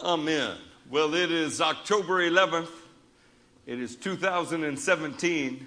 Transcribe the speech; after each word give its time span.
Amen. 0.00 0.56
Well, 0.88 1.12
it 1.14 1.32
is 1.32 1.60
October 1.60 2.22
11th. 2.22 2.70
It 3.66 3.80
is 3.80 3.96
2017. 3.96 5.66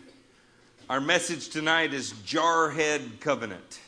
Our 0.89 1.01
message 1.01 1.49
tonight 1.49 1.93
is 1.93 2.13
Jarhead 2.13 3.19
Covenant. 3.19 3.81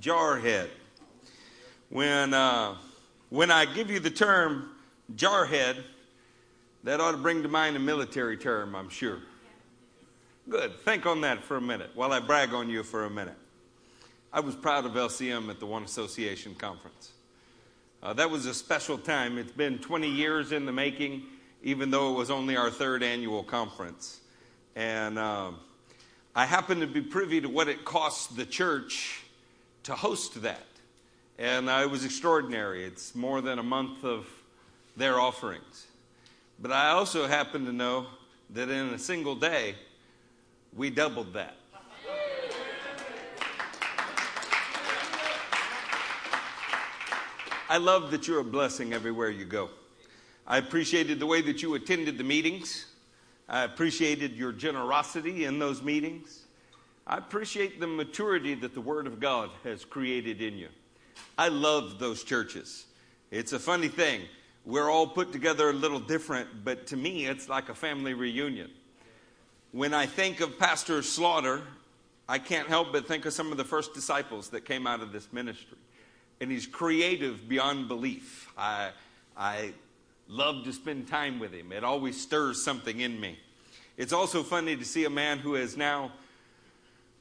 Jarhead. 0.00 0.68
When, 1.88 2.32
uh, 2.32 2.76
when 3.30 3.50
I 3.50 3.64
give 3.64 3.90
you 3.90 3.98
the 3.98 4.10
term 4.10 4.70
jarhead, 5.16 5.82
that 6.84 7.00
ought 7.00 7.12
to 7.12 7.18
bring 7.18 7.42
to 7.42 7.48
mind 7.48 7.74
a 7.74 7.80
military 7.80 8.36
term, 8.36 8.76
I'm 8.76 8.88
sure. 8.88 9.18
Good. 10.48 10.78
Think 10.84 11.04
on 11.04 11.20
that 11.22 11.42
for 11.42 11.56
a 11.56 11.60
minute 11.60 11.90
while 11.96 12.12
I 12.12 12.20
brag 12.20 12.54
on 12.54 12.70
you 12.70 12.84
for 12.84 13.06
a 13.06 13.10
minute. 13.10 13.36
I 14.32 14.38
was 14.38 14.54
proud 14.54 14.86
of 14.86 14.92
LCM 14.92 15.50
at 15.50 15.58
the 15.58 15.66
One 15.66 15.82
Association 15.82 16.54
Conference. 16.54 17.10
Uh, 18.02 18.12
that 18.12 18.28
was 18.28 18.46
a 18.46 18.54
special 18.54 18.98
time. 18.98 19.38
It's 19.38 19.52
been 19.52 19.78
20 19.78 20.08
years 20.08 20.50
in 20.50 20.66
the 20.66 20.72
making, 20.72 21.22
even 21.62 21.92
though 21.92 22.12
it 22.12 22.16
was 22.18 22.32
only 22.32 22.56
our 22.56 22.68
third 22.68 23.00
annual 23.00 23.44
conference. 23.44 24.20
And 24.74 25.20
uh, 25.20 25.52
I 26.34 26.44
happen 26.44 26.80
to 26.80 26.88
be 26.88 27.00
privy 27.00 27.40
to 27.40 27.48
what 27.48 27.68
it 27.68 27.84
cost 27.84 28.36
the 28.36 28.44
church 28.44 29.22
to 29.84 29.94
host 29.94 30.42
that. 30.42 30.66
And 31.38 31.70
uh, 31.70 31.82
it 31.84 31.90
was 31.90 32.04
extraordinary. 32.04 32.84
It's 32.84 33.14
more 33.14 33.40
than 33.40 33.60
a 33.60 33.62
month 33.62 34.02
of 34.02 34.26
their 34.96 35.20
offerings. 35.20 35.86
But 36.58 36.72
I 36.72 36.88
also 36.88 37.28
happen 37.28 37.66
to 37.66 37.72
know 37.72 38.06
that 38.50 38.68
in 38.68 38.88
a 38.88 38.98
single 38.98 39.36
day, 39.36 39.76
we 40.74 40.90
doubled 40.90 41.34
that. 41.34 41.54
I 47.72 47.78
love 47.78 48.10
that 48.10 48.28
you're 48.28 48.40
a 48.40 48.44
blessing 48.44 48.92
everywhere 48.92 49.30
you 49.30 49.46
go. 49.46 49.70
I 50.46 50.58
appreciated 50.58 51.18
the 51.18 51.24
way 51.24 51.40
that 51.40 51.62
you 51.62 51.72
attended 51.74 52.18
the 52.18 52.22
meetings. 52.22 52.84
I 53.48 53.62
appreciated 53.62 54.36
your 54.36 54.52
generosity 54.52 55.46
in 55.46 55.58
those 55.58 55.80
meetings. 55.80 56.42
I 57.06 57.16
appreciate 57.16 57.80
the 57.80 57.86
maturity 57.86 58.52
that 58.56 58.74
the 58.74 58.82
Word 58.82 59.06
of 59.06 59.20
God 59.20 59.48
has 59.64 59.86
created 59.86 60.42
in 60.42 60.58
you. 60.58 60.68
I 61.38 61.48
love 61.48 61.98
those 61.98 62.24
churches. 62.24 62.84
It's 63.30 63.54
a 63.54 63.58
funny 63.58 63.88
thing. 63.88 64.20
We're 64.66 64.90
all 64.90 65.06
put 65.06 65.32
together 65.32 65.70
a 65.70 65.72
little 65.72 65.98
different, 65.98 66.66
but 66.66 66.86
to 66.88 66.96
me, 66.98 67.24
it's 67.24 67.48
like 67.48 67.70
a 67.70 67.74
family 67.74 68.12
reunion. 68.12 68.70
When 69.70 69.94
I 69.94 70.04
think 70.04 70.40
of 70.40 70.58
Pastor 70.58 71.00
Slaughter, 71.00 71.62
I 72.28 72.38
can't 72.38 72.68
help 72.68 72.92
but 72.92 73.08
think 73.08 73.24
of 73.24 73.32
some 73.32 73.50
of 73.50 73.56
the 73.56 73.64
first 73.64 73.94
disciples 73.94 74.50
that 74.50 74.66
came 74.66 74.86
out 74.86 75.00
of 75.00 75.10
this 75.10 75.32
ministry 75.32 75.78
and 76.42 76.50
he's 76.50 76.66
creative 76.66 77.48
beyond 77.48 77.86
belief. 77.86 78.52
I, 78.58 78.90
I 79.36 79.72
love 80.26 80.64
to 80.64 80.72
spend 80.72 81.06
time 81.06 81.38
with 81.38 81.52
him. 81.52 81.70
It 81.70 81.84
always 81.84 82.20
stirs 82.20 82.64
something 82.64 82.98
in 82.98 83.20
me. 83.20 83.38
It's 83.96 84.12
also 84.12 84.42
funny 84.42 84.76
to 84.76 84.84
see 84.84 85.04
a 85.04 85.10
man 85.10 85.38
who 85.38 85.54
is 85.54 85.76
now 85.76 86.10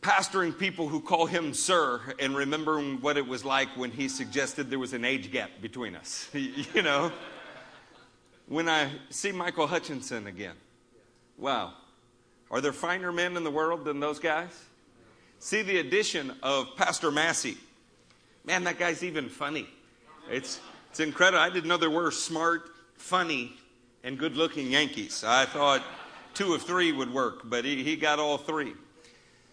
pastoring 0.01 0.57
people 0.57 0.87
who 0.87 0.99
call 0.99 1.27
him 1.27 1.53
sir 1.53 2.01
and 2.17 2.35
remembering 2.35 2.99
what 3.01 3.15
it 3.15 3.27
was 3.27 3.45
like 3.45 3.67
when 3.77 3.91
he 3.91 4.09
suggested 4.09 4.71
there 4.71 4.79
was 4.79 4.93
an 4.93 5.05
age 5.05 5.31
gap 5.31 5.51
between 5.61 5.95
us. 5.95 6.27
you 6.33 6.81
know? 6.81 7.11
When 8.47 8.67
I 8.67 8.89
see 9.11 9.31
Michael 9.31 9.67
Hutchinson 9.67 10.25
again, 10.25 10.55
wow. 11.37 11.73
Are 12.49 12.59
there 12.59 12.73
finer 12.73 13.11
men 13.11 13.37
in 13.37 13.43
the 13.43 13.51
world 13.51 13.85
than 13.85 13.99
those 13.99 14.17
guys? 14.17 14.65
See 15.37 15.61
the 15.61 15.77
addition 15.77 16.33
of 16.41 16.75
Pastor 16.75 17.11
Massey 17.11 17.59
Man, 18.43 18.63
that 18.63 18.79
guy's 18.79 19.03
even 19.03 19.29
funny. 19.29 19.67
It's, 20.29 20.59
it's 20.89 20.99
incredible. 20.99 21.39
I 21.43 21.49
didn't 21.49 21.67
know 21.67 21.77
there 21.77 21.89
were 21.89 22.11
smart, 22.11 22.69
funny, 22.95 23.53
and 24.03 24.17
good 24.17 24.35
looking 24.35 24.71
Yankees. 24.71 25.23
I 25.23 25.45
thought 25.45 25.83
two 26.33 26.53
of 26.53 26.63
three 26.63 26.91
would 26.91 27.13
work, 27.13 27.41
but 27.45 27.65
he, 27.65 27.83
he 27.83 27.95
got 27.95 28.19
all 28.19 28.37
three. 28.37 28.73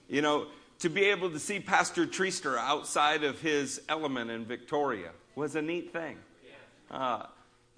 You 0.09 0.22
know, 0.22 0.47
to 0.78 0.88
be 0.88 1.04
able 1.06 1.31
to 1.31 1.38
see 1.38 1.60
Pastor 1.60 2.06
Treaster 2.06 2.56
outside 2.56 3.25
of 3.25 3.41
his 3.41 3.81
element 3.88 4.31
in 4.31 4.44
Victoria 4.44 5.10
was 5.34 5.55
a 5.55 5.62
neat 5.62 5.93
thing. 5.93 6.16
Uh, 6.91 7.25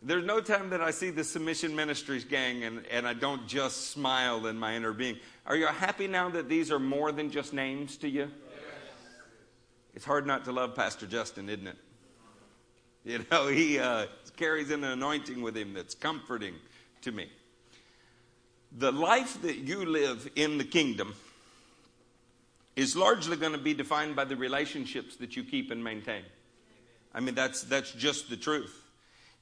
there's 0.02 0.24
no 0.24 0.40
time 0.40 0.70
that 0.70 0.80
I 0.80 0.92
see 0.92 1.10
the 1.10 1.24
Submission 1.24 1.74
Ministries 1.74 2.24
gang 2.24 2.64
and, 2.64 2.86
and 2.86 3.06
I 3.06 3.12
don't 3.12 3.46
just 3.46 3.90
smile 3.90 4.46
in 4.46 4.58
my 4.58 4.76
inner 4.76 4.92
being. 4.92 5.18
Are 5.46 5.56
you 5.56 5.66
happy 5.66 6.06
now 6.06 6.28
that 6.30 6.48
these 6.48 6.70
are 6.70 6.78
more 6.78 7.10
than 7.12 7.30
just 7.30 7.52
names 7.52 7.96
to 7.98 8.08
you? 8.08 8.30
It's 9.94 10.04
hard 10.04 10.26
not 10.26 10.44
to 10.44 10.52
love 10.52 10.74
Pastor 10.74 11.06
Justin, 11.06 11.48
isn't 11.48 11.66
it? 11.66 11.76
You 13.04 13.24
know, 13.30 13.48
he 13.48 13.78
uh, 13.78 14.06
carries 14.36 14.70
an 14.70 14.84
anointing 14.84 15.40
with 15.42 15.56
him 15.56 15.72
that's 15.72 15.94
comforting 15.94 16.54
to 17.02 17.12
me. 17.12 17.30
The 18.78 18.92
life 18.92 19.40
that 19.42 19.56
you 19.56 19.84
live 19.84 20.30
in 20.36 20.58
the 20.58 20.64
kingdom 20.64 21.14
is 22.76 22.94
largely 22.94 23.36
going 23.36 23.52
to 23.52 23.58
be 23.58 23.74
defined 23.74 24.14
by 24.14 24.24
the 24.24 24.36
relationships 24.36 25.16
that 25.16 25.36
you 25.36 25.42
keep 25.42 25.70
and 25.70 25.82
maintain. 25.82 26.22
I 27.12 27.20
mean, 27.20 27.34
that's, 27.34 27.62
that's 27.62 27.92
just 27.92 28.30
the 28.30 28.36
truth. 28.36 28.80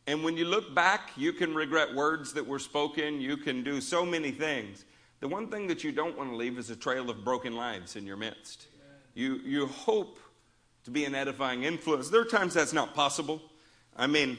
And 0.06 0.24
when 0.24 0.38
you 0.38 0.46
look 0.46 0.74
back, 0.74 1.10
you 1.16 1.34
can 1.34 1.54
regret 1.54 1.94
words 1.94 2.32
that 2.32 2.46
were 2.46 2.58
spoken, 2.58 3.20
you 3.20 3.36
can 3.36 3.62
do 3.62 3.80
so 3.80 4.06
many 4.06 4.30
things. 4.30 4.84
The 5.20 5.28
one 5.28 5.48
thing 5.48 5.66
that 5.66 5.84
you 5.84 5.92
don't 5.92 6.16
want 6.16 6.30
to 6.30 6.36
leave 6.36 6.58
is 6.58 6.70
a 6.70 6.76
trail 6.76 7.10
of 7.10 7.24
broken 7.24 7.54
lives 7.54 7.96
in 7.96 8.06
your 8.06 8.16
midst. 8.16 8.68
You, 9.14 9.36
you 9.44 9.66
hope 9.66 10.18
to 10.88 10.92
be 10.92 11.04
an 11.04 11.14
edifying 11.14 11.64
influence. 11.64 12.08
There 12.08 12.22
are 12.22 12.24
times 12.24 12.54
that's 12.54 12.72
not 12.72 12.94
possible. 12.94 13.42
I 13.94 14.06
mean, 14.06 14.38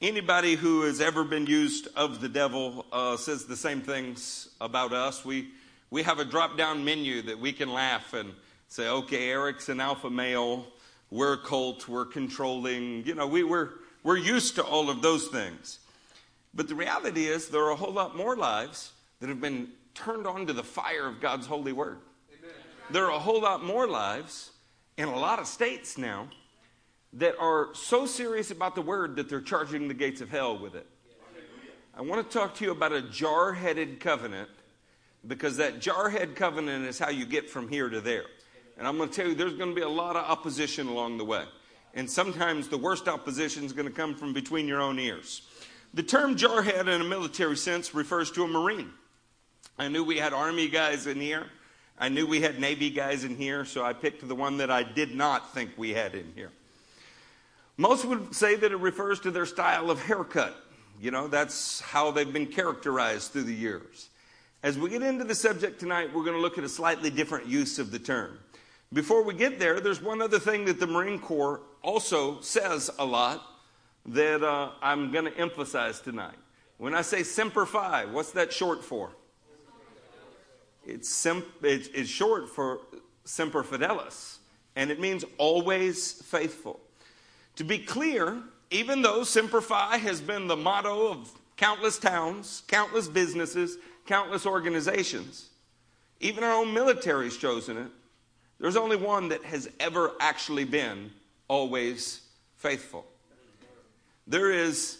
anybody 0.00 0.54
who 0.54 0.84
has 0.84 1.02
ever 1.02 1.22
been 1.22 1.44
used 1.44 1.86
of 1.94 2.22
the 2.22 2.30
devil 2.30 2.86
uh, 2.90 3.18
says 3.18 3.44
the 3.44 3.58
same 3.58 3.82
things 3.82 4.48
about 4.58 4.94
us. 4.94 5.22
We, 5.22 5.48
we 5.90 6.02
have 6.02 6.18
a 6.18 6.24
drop 6.24 6.56
down 6.56 6.82
menu 6.82 7.20
that 7.22 7.38
we 7.38 7.52
can 7.52 7.70
laugh 7.70 8.14
and 8.14 8.32
say, 8.68 8.88
okay, 8.88 9.28
Eric's 9.28 9.68
an 9.68 9.80
alpha 9.80 10.08
male, 10.08 10.64
we're 11.10 11.34
a 11.34 11.38
cult, 11.38 11.86
we're 11.86 12.06
controlling. 12.06 13.04
You 13.06 13.14
know, 13.14 13.26
we, 13.26 13.44
we're, 13.44 13.68
we're 14.02 14.16
used 14.16 14.54
to 14.54 14.64
all 14.64 14.88
of 14.88 15.02
those 15.02 15.28
things. 15.28 15.78
But 16.54 16.68
the 16.68 16.74
reality 16.74 17.26
is, 17.26 17.48
there 17.48 17.64
are 17.64 17.72
a 17.72 17.76
whole 17.76 17.92
lot 17.92 18.16
more 18.16 18.34
lives 18.34 18.92
that 19.20 19.28
have 19.28 19.42
been 19.42 19.68
turned 19.94 20.26
on 20.26 20.46
to 20.46 20.54
the 20.54 20.64
fire 20.64 21.06
of 21.06 21.20
God's 21.20 21.46
holy 21.46 21.72
word. 21.72 21.98
Amen. 22.30 22.54
There 22.88 23.04
are 23.04 23.14
a 23.14 23.18
whole 23.18 23.42
lot 23.42 23.62
more 23.62 23.86
lives 23.86 24.51
in 24.96 25.08
a 25.08 25.16
lot 25.16 25.38
of 25.38 25.46
states 25.46 25.96
now 25.96 26.28
that 27.14 27.36
are 27.38 27.68
so 27.74 28.06
serious 28.06 28.50
about 28.50 28.74
the 28.74 28.82
word 28.82 29.16
that 29.16 29.28
they're 29.28 29.40
charging 29.40 29.88
the 29.88 29.94
gates 29.94 30.20
of 30.20 30.30
hell 30.30 30.58
with 30.58 30.74
it. 30.74 30.86
I 31.94 32.00
want 32.00 32.28
to 32.28 32.38
talk 32.38 32.54
to 32.56 32.64
you 32.64 32.70
about 32.70 32.92
a 32.92 33.02
jar 33.02 33.52
headed 33.52 34.00
covenant 34.00 34.48
because 35.26 35.58
that 35.58 35.80
jar 35.80 36.08
head 36.08 36.34
covenant 36.34 36.86
is 36.86 36.98
how 36.98 37.10
you 37.10 37.26
get 37.26 37.50
from 37.50 37.68
here 37.68 37.88
to 37.88 38.00
there. 38.00 38.24
And 38.78 38.88
I'm 38.88 38.96
going 38.96 39.10
to 39.10 39.14
tell 39.14 39.28
you, 39.28 39.34
there's 39.34 39.54
going 39.54 39.70
to 39.70 39.76
be 39.76 39.82
a 39.82 39.88
lot 39.88 40.16
of 40.16 40.24
opposition 40.24 40.86
along 40.86 41.18
the 41.18 41.24
way. 41.24 41.44
And 41.94 42.10
sometimes 42.10 42.68
the 42.68 42.78
worst 42.78 43.08
opposition 43.08 43.64
is 43.64 43.72
going 43.72 43.86
to 43.86 43.94
come 43.94 44.14
from 44.14 44.32
between 44.32 44.66
your 44.66 44.80
own 44.80 44.98
ears. 44.98 45.42
The 45.92 46.02
term 46.02 46.36
jarhead 46.36 46.88
in 46.88 47.00
a 47.00 47.04
military 47.04 47.56
sense 47.56 47.94
refers 47.94 48.30
to 48.32 48.44
a 48.44 48.48
Marine. 48.48 48.90
I 49.78 49.88
knew 49.88 50.02
we 50.02 50.16
had 50.16 50.32
Army 50.32 50.68
guys 50.68 51.06
in 51.06 51.20
here. 51.20 51.46
I 51.98 52.08
knew 52.08 52.26
we 52.26 52.40
had 52.40 52.58
Navy 52.58 52.90
guys 52.90 53.24
in 53.24 53.36
here, 53.36 53.64
so 53.64 53.84
I 53.84 53.92
picked 53.92 54.26
the 54.26 54.34
one 54.34 54.56
that 54.58 54.70
I 54.70 54.82
did 54.82 55.14
not 55.14 55.54
think 55.54 55.70
we 55.76 55.90
had 55.90 56.14
in 56.14 56.32
here. 56.34 56.50
Most 57.76 58.04
would 58.04 58.34
say 58.34 58.54
that 58.56 58.72
it 58.72 58.76
refers 58.76 59.20
to 59.20 59.30
their 59.30 59.46
style 59.46 59.90
of 59.90 60.02
haircut. 60.02 60.56
You 61.00 61.10
know, 61.10 61.28
that's 61.28 61.80
how 61.80 62.10
they've 62.10 62.32
been 62.32 62.46
characterized 62.46 63.32
through 63.32 63.44
the 63.44 63.54
years. 63.54 64.08
As 64.62 64.78
we 64.78 64.90
get 64.90 65.02
into 65.02 65.24
the 65.24 65.34
subject 65.34 65.80
tonight, 65.80 66.14
we're 66.14 66.24
going 66.24 66.36
to 66.36 66.42
look 66.42 66.58
at 66.58 66.64
a 66.64 66.68
slightly 66.68 67.10
different 67.10 67.46
use 67.46 67.78
of 67.78 67.90
the 67.90 67.98
term. 67.98 68.38
Before 68.92 69.22
we 69.22 69.34
get 69.34 69.58
there, 69.58 69.80
there's 69.80 70.02
one 70.02 70.20
other 70.20 70.38
thing 70.38 70.66
that 70.66 70.78
the 70.78 70.86
Marine 70.86 71.18
Corps 71.18 71.60
also 71.82 72.40
says 72.40 72.90
a 72.98 73.04
lot 73.04 73.42
that 74.06 74.42
uh, 74.42 74.70
I'm 74.82 75.10
going 75.10 75.24
to 75.24 75.36
emphasize 75.36 76.00
tonight. 76.00 76.36
When 76.78 76.94
I 76.94 77.02
say 77.02 77.22
Semper 77.22 77.64
Fi, 77.64 78.04
what's 78.04 78.32
that 78.32 78.52
short 78.52 78.84
for? 78.84 79.10
It's, 80.84 81.08
sim- 81.08 81.44
it's 81.62 82.08
short 82.08 82.48
for 82.48 82.80
semper 83.24 83.62
fidelis, 83.62 84.38
and 84.74 84.90
it 84.90 84.98
means 84.98 85.24
always 85.38 86.12
faithful. 86.12 86.80
To 87.56 87.64
be 87.64 87.78
clear, 87.78 88.42
even 88.70 89.02
though 89.02 89.22
Semper 89.22 89.60
Fi 89.60 89.98
has 89.98 90.20
been 90.20 90.48
the 90.48 90.56
motto 90.56 91.08
of 91.08 91.30
countless 91.56 91.98
towns, 91.98 92.62
countless 92.66 93.06
businesses, 93.06 93.76
countless 94.06 94.46
organizations, 94.46 95.50
even 96.20 96.42
our 96.42 96.54
own 96.54 96.72
military 96.72 97.26
has 97.26 97.36
chosen 97.36 97.76
it, 97.76 97.90
there's 98.58 98.76
only 98.76 98.96
one 98.96 99.28
that 99.28 99.44
has 99.44 99.68
ever 99.78 100.12
actually 100.20 100.64
been 100.64 101.10
always 101.48 102.22
faithful. 102.56 103.04
There 104.26 104.50
is 104.50 104.98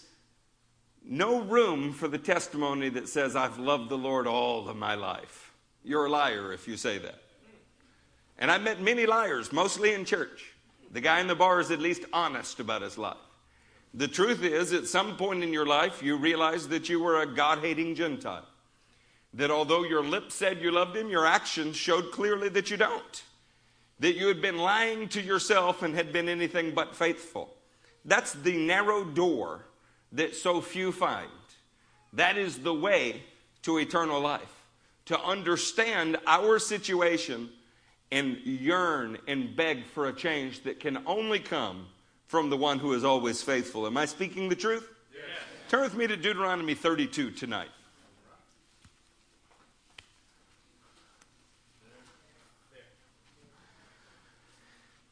no 1.04 1.40
room 1.40 1.92
for 1.92 2.08
the 2.08 2.18
testimony 2.18 2.88
that 2.90 3.08
says, 3.08 3.34
I've 3.34 3.58
loved 3.58 3.88
the 3.88 3.98
Lord 3.98 4.26
all 4.26 4.68
of 4.68 4.76
my 4.76 4.94
life. 4.94 5.41
You're 5.84 6.06
a 6.06 6.10
liar 6.10 6.52
if 6.52 6.68
you 6.68 6.76
say 6.76 6.98
that. 6.98 7.20
And 8.38 8.50
I've 8.50 8.62
met 8.62 8.80
many 8.80 9.06
liars, 9.06 9.52
mostly 9.52 9.94
in 9.94 10.04
church. 10.04 10.52
The 10.90 11.00
guy 11.00 11.20
in 11.20 11.26
the 11.26 11.34
bar 11.34 11.60
is 11.60 11.70
at 11.70 11.80
least 11.80 12.04
honest 12.12 12.60
about 12.60 12.82
his 12.82 12.98
life. 12.98 13.16
The 13.94 14.08
truth 14.08 14.42
is, 14.42 14.72
at 14.72 14.86
some 14.86 15.16
point 15.16 15.42
in 15.42 15.52
your 15.52 15.66
life, 15.66 16.02
you 16.02 16.16
realized 16.16 16.70
that 16.70 16.88
you 16.88 17.02
were 17.02 17.20
a 17.20 17.26
God 17.26 17.58
hating 17.58 17.94
Gentile. 17.94 18.46
That 19.34 19.50
although 19.50 19.84
your 19.84 20.02
lips 20.02 20.34
said 20.34 20.62
you 20.62 20.70
loved 20.70 20.96
Him, 20.96 21.08
your 21.08 21.26
actions 21.26 21.76
showed 21.76 22.10
clearly 22.10 22.48
that 22.50 22.70
you 22.70 22.76
don't. 22.76 23.22
That 24.00 24.16
you 24.16 24.28
had 24.28 24.40
been 24.40 24.58
lying 24.58 25.08
to 25.08 25.22
yourself 25.22 25.82
and 25.82 25.94
had 25.94 26.12
been 26.12 26.28
anything 26.28 26.72
but 26.72 26.96
faithful. 26.96 27.54
That's 28.04 28.32
the 28.32 28.56
narrow 28.56 29.04
door 29.04 29.66
that 30.12 30.34
so 30.34 30.60
few 30.60 30.90
find. 30.90 31.28
That 32.14 32.36
is 32.36 32.58
the 32.58 32.74
way 32.74 33.22
to 33.62 33.78
eternal 33.78 34.20
life. 34.20 34.61
To 35.06 35.20
understand 35.20 36.16
our 36.26 36.58
situation 36.58 37.50
and 38.10 38.36
yearn 38.44 39.18
and 39.26 39.56
beg 39.56 39.84
for 39.86 40.08
a 40.08 40.12
change 40.12 40.62
that 40.64 40.80
can 40.80 41.02
only 41.06 41.38
come 41.38 41.86
from 42.28 42.50
the 42.50 42.56
one 42.56 42.78
who 42.78 42.92
is 42.92 43.04
always 43.04 43.42
faithful. 43.42 43.86
Am 43.86 43.96
I 43.96 44.06
speaking 44.06 44.48
the 44.48 44.54
truth? 44.54 44.88
Yes. 45.12 45.22
Turn 45.68 45.82
with 45.82 45.94
me 45.94 46.06
to 46.06 46.16
Deuteronomy 46.16 46.74
32 46.74 47.32
tonight. 47.32 47.68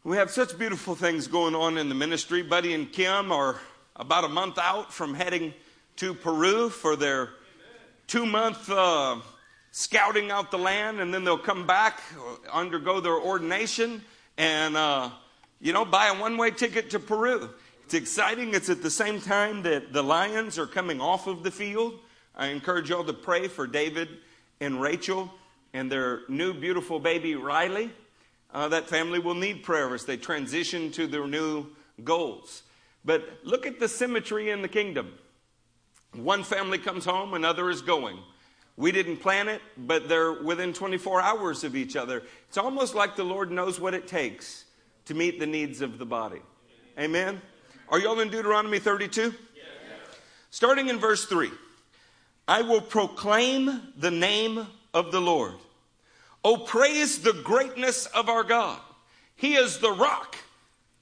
We 0.02 0.16
have 0.16 0.30
such 0.30 0.58
beautiful 0.58 0.94
things 0.94 1.26
going 1.26 1.54
on 1.54 1.76
in 1.76 1.90
the 1.90 1.94
ministry. 1.94 2.42
Buddy 2.42 2.72
and 2.72 2.90
Kim 2.90 3.30
are 3.30 3.60
about 3.96 4.24
a 4.24 4.28
month 4.28 4.58
out 4.58 4.94
from 4.94 5.12
heading 5.12 5.52
to 5.96 6.14
Peru 6.14 6.70
for 6.70 6.96
their 6.96 7.28
two 8.06 8.24
month 8.24 8.70
uh, 8.70 9.16
scouting 9.72 10.30
out 10.30 10.50
the 10.50 10.58
land, 10.58 11.00
and 11.00 11.12
then 11.12 11.24
they'll 11.24 11.38
come 11.38 11.66
back, 11.66 12.00
undergo 12.52 13.00
their 13.00 13.18
ordination, 13.18 14.02
and 14.36 14.76
uh, 14.76 15.10
you 15.60 15.72
know, 15.72 15.84
buy 15.84 16.08
a 16.08 16.14
one 16.14 16.36
way 16.36 16.50
ticket 16.50 16.90
to 16.90 16.98
Peru. 16.98 17.50
It's 17.84 17.94
exciting. 17.94 18.54
It's 18.54 18.70
at 18.70 18.82
the 18.82 18.90
same 18.90 19.20
time 19.20 19.62
that 19.62 19.92
the 19.92 20.02
Lions 20.02 20.58
are 20.58 20.66
coming 20.66 21.00
off 21.00 21.26
of 21.26 21.42
the 21.42 21.50
field. 21.50 21.98
I 22.36 22.46
encourage 22.46 22.88
y'all 22.88 23.04
to 23.04 23.12
pray 23.12 23.48
for 23.48 23.66
David 23.66 24.08
and 24.60 24.80
Rachel 24.80 25.30
and 25.72 25.90
their 25.90 26.20
new 26.28 26.54
beautiful 26.54 27.00
baby 27.00 27.34
Riley. 27.34 27.90
Uh, 28.52 28.68
that 28.68 28.88
family 28.88 29.18
will 29.18 29.34
need 29.34 29.62
prayer 29.62 29.92
as 29.94 30.04
they 30.04 30.16
transition 30.16 30.90
to 30.92 31.06
their 31.06 31.26
new 31.26 31.66
goals. 32.02 32.62
But 33.04 33.40
look 33.44 33.66
at 33.66 33.78
the 33.78 33.88
symmetry 33.88 34.50
in 34.50 34.62
the 34.62 34.68
kingdom. 34.68 35.12
One 36.14 36.42
family 36.42 36.78
comes 36.78 37.04
home, 37.04 37.34
another 37.34 37.70
is 37.70 37.82
going. 37.82 38.18
We 38.80 38.92
didn't 38.92 39.18
plan 39.18 39.48
it, 39.48 39.60
but 39.76 40.08
they're 40.08 40.32
within 40.32 40.72
24 40.72 41.20
hours 41.20 41.64
of 41.64 41.76
each 41.76 41.96
other. 41.96 42.22
It's 42.48 42.56
almost 42.56 42.94
like 42.94 43.14
the 43.14 43.24
Lord 43.24 43.50
knows 43.50 43.78
what 43.78 43.92
it 43.92 44.08
takes 44.08 44.64
to 45.04 45.12
meet 45.12 45.38
the 45.38 45.46
needs 45.46 45.82
of 45.82 45.98
the 45.98 46.06
body. 46.06 46.40
Amen? 46.98 47.42
Are 47.90 47.98
y'all 47.98 48.18
in 48.20 48.30
Deuteronomy 48.30 48.78
32? 48.78 49.34
Starting 50.48 50.88
in 50.88 50.98
verse 50.98 51.26
3 51.26 51.50
I 52.48 52.62
will 52.62 52.80
proclaim 52.80 53.92
the 53.98 54.10
name 54.10 54.66
of 54.94 55.12
the 55.12 55.20
Lord. 55.20 55.56
Oh, 56.42 56.56
praise 56.56 57.20
the 57.20 57.34
greatness 57.34 58.06
of 58.06 58.30
our 58.30 58.44
God. 58.44 58.80
He 59.36 59.56
is 59.56 59.80
the 59.80 59.92
rock. 59.92 60.36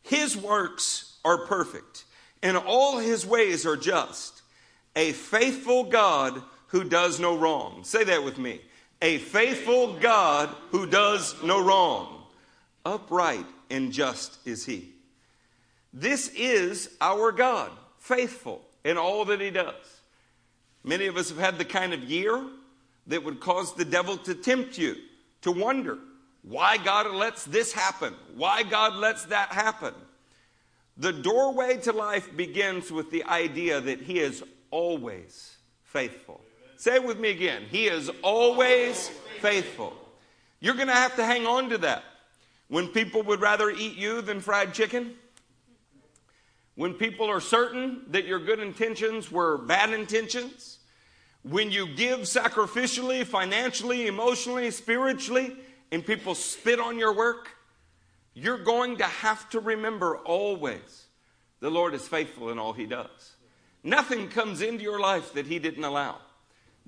His 0.03 0.37
works 0.37 1.17
are 1.25 1.47
perfect, 1.47 2.07
and 2.43 2.57
all 2.57 2.99
his 2.99 3.25
ways 3.25 3.65
are 3.65 3.77
just. 3.77 4.43
A 4.97 5.13
faithful 5.13 5.85
God 5.85 6.43
who 6.69 6.85
does 6.85 7.21
no 7.21 7.37
wrong. 7.37 7.85
Say 7.85 8.05
that 8.05 8.25
with 8.25 8.39
me. 8.39 8.61
A 9.03 9.19
faithful 9.19 9.95
God 9.95 10.49
who 10.71 10.87
does 10.87 11.41
no 11.43 11.63
wrong. 11.63 12.23
Upright 12.85 13.47
and 13.71 13.93
just 13.93 14.39
is 14.47 14.65
he. 14.65 14.93
This 15.93 16.29
is 16.29 16.91
our 17.01 17.33
God, 17.33 17.71
faithful 17.99 18.63
in 18.85 18.97
all 18.97 19.25
that 19.27 19.41
he 19.41 19.51
does. 19.51 19.75
Many 20.85 21.07
of 21.07 21.17
us 21.17 21.31
have 21.31 21.39
had 21.39 21.59
the 21.59 21.65
kind 21.65 21.93
of 21.93 22.05
year 22.05 22.45
that 23.07 23.25
would 23.25 23.41
cause 23.41 23.75
the 23.75 23.85
devil 23.85 24.17
to 24.19 24.35
tempt 24.35 24.79
you 24.79 24.97
to 25.43 25.53
wonder 25.53 25.99
why 26.43 26.77
God 26.77 27.11
lets 27.13 27.45
this 27.45 27.73
happen, 27.73 28.15
why 28.35 28.63
God 28.63 28.95
lets 28.95 29.25
that 29.27 29.53
happen. 29.53 29.95
The 30.97 31.13
doorway 31.13 31.79
to 31.79 31.93
life 31.93 32.37
begins 32.37 32.91
with 32.91 33.11
the 33.11 33.25
idea 33.25 33.81
that 33.81 34.01
He 34.01 34.19
is 34.19 34.43
always 34.71 35.57
faithful. 35.85 36.41
Say 36.79 36.95
it 36.95 37.05
with 37.05 37.19
me 37.19 37.31
again. 37.31 37.65
He 37.69 37.89
is 37.89 38.09
always 38.23 39.09
faithful. 39.41 39.97
You're 40.61 40.77
going 40.77 40.87
to 40.87 40.95
have 40.95 41.17
to 41.17 41.25
hang 41.25 41.45
on 41.45 41.71
to 41.71 41.79
that. 41.79 42.05
When 42.69 42.87
people 42.87 43.25
would 43.25 43.41
rather 43.41 43.69
eat 43.69 43.97
you 43.97 44.23
than 44.23 44.39
fried 44.39 44.75
chicken, 44.75 45.17
when 46.77 46.95
people 46.95 47.29
are 47.29 47.41
certain 47.41 48.03
that 48.11 48.27
your 48.27 48.39
good 48.39 48.61
intentions 48.61 49.29
were 49.29 49.59
bad 49.59 49.93
intentions, 49.93 50.79
when 51.43 51.73
you 51.73 51.89
give 51.89 52.21
sacrificially, 52.21 53.27
financially, 53.27 54.07
emotionally, 54.07 54.71
spiritually, 54.71 55.57
and 55.91 56.07
people 56.07 56.37
spit 56.37 56.79
on 56.79 56.97
your 56.97 57.13
work, 57.13 57.57
you're 58.35 58.63
going 58.63 58.99
to 58.99 59.05
have 59.05 59.51
to 59.51 59.59
remember 59.59 60.19
always 60.19 61.07
the 61.59 61.71
Lord 61.71 61.93
is 61.93 62.07
faithful 62.07 62.51
in 62.51 62.59
all 62.61 62.73
He 62.73 62.87
does. 62.87 63.33
Nothing 63.83 64.29
comes 64.29 64.63
into 64.63 64.85
your 64.85 65.01
life 65.01 65.33
that 65.33 65.47
He 65.47 65.59
didn't 65.59 65.83
allow. 65.83 66.19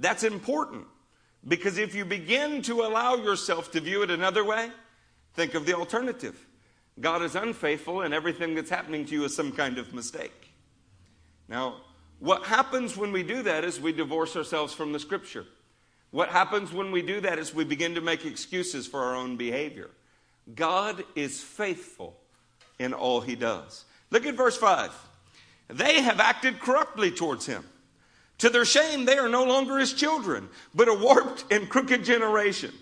That's 0.00 0.24
important 0.24 0.86
because 1.46 1.78
if 1.78 1.94
you 1.94 2.04
begin 2.04 2.62
to 2.62 2.82
allow 2.82 3.16
yourself 3.16 3.70
to 3.72 3.80
view 3.80 4.02
it 4.02 4.10
another 4.10 4.42
way, 4.44 4.70
think 5.34 5.54
of 5.54 5.66
the 5.66 5.74
alternative. 5.74 6.46
God 6.98 7.22
is 7.22 7.36
unfaithful 7.36 8.00
and 8.00 8.12
everything 8.12 8.54
that's 8.54 8.70
happening 8.70 9.04
to 9.06 9.12
you 9.12 9.24
is 9.24 9.36
some 9.36 9.52
kind 9.52 9.78
of 9.78 9.94
mistake. 9.94 10.50
Now, 11.48 11.82
what 12.18 12.44
happens 12.44 12.96
when 12.96 13.12
we 13.12 13.22
do 13.22 13.42
that 13.42 13.64
is 13.64 13.80
we 13.80 13.92
divorce 13.92 14.36
ourselves 14.36 14.72
from 14.72 14.92
the 14.92 14.98
scripture. 14.98 15.44
What 16.10 16.30
happens 16.30 16.72
when 16.72 16.90
we 16.90 17.02
do 17.02 17.20
that 17.20 17.38
is 17.38 17.54
we 17.54 17.64
begin 17.64 17.94
to 17.94 18.00
make 18.00 18.24
excuses 18.24 18.86
for 18.86 19.02
our 19.02 19.14
own 19.14 19.36
behavior. 19.36 19.90
God 20.54 21.04
is 21.14 21.42
faithful 21.42 22.16
in 22.78 22.92
all 22.92 23.20
he 23.20 23.36
does. 23.36 23.84
Look 24.10 24.26
at 24.26 24.34
verse 24.34 24.56
5. 24.56 24.92
They 25.68 26.00
have 26.00 26.20
acted 26.20 26.58
corruptly 26.58 27.10
towards 27.10 27.46
him. 27.46 27.64
To 28.40 28.48
their 28.48 28.64
shame, 28.64 29.04
they 29.04 29.18
are 29.18 29.28
no 29.28 29.44
longer 29.44 29.78
his 29.78 29.92
children, 29.92 30.48
but 30.74 30.88
a 30.88 30.94
warped 30.94 31.44
and 31.52 31.68
crooked 31.68 32.04
generation. 32.04 32.72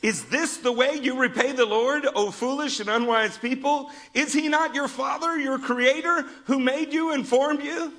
Is 0.00 0.24
this 0.26 0.58
the 0.58 0.72
way 0.72 0.94
you 0.94 1.18
repay 1.18 1.52
the 1.52 1.66
Lord, 1.66 2.06
O 2.14 2.30
foolish 2.30 2.78
and 2.78 2.88
unwise 2.88 3.36
people? 3.36 3.90
Is 4.14 4.32
he 4.32 4.48
not 4.48 4.74
your 4.74 4.88
father, 4.88 5.36
your 5.38 5.58
creator, 5.58 6.22
who 6.44 6.60
made 6.60 6.92
you 6.92 7.12
and 7.12 7.26
formed 7.26 7.64
you? 7.64 7.92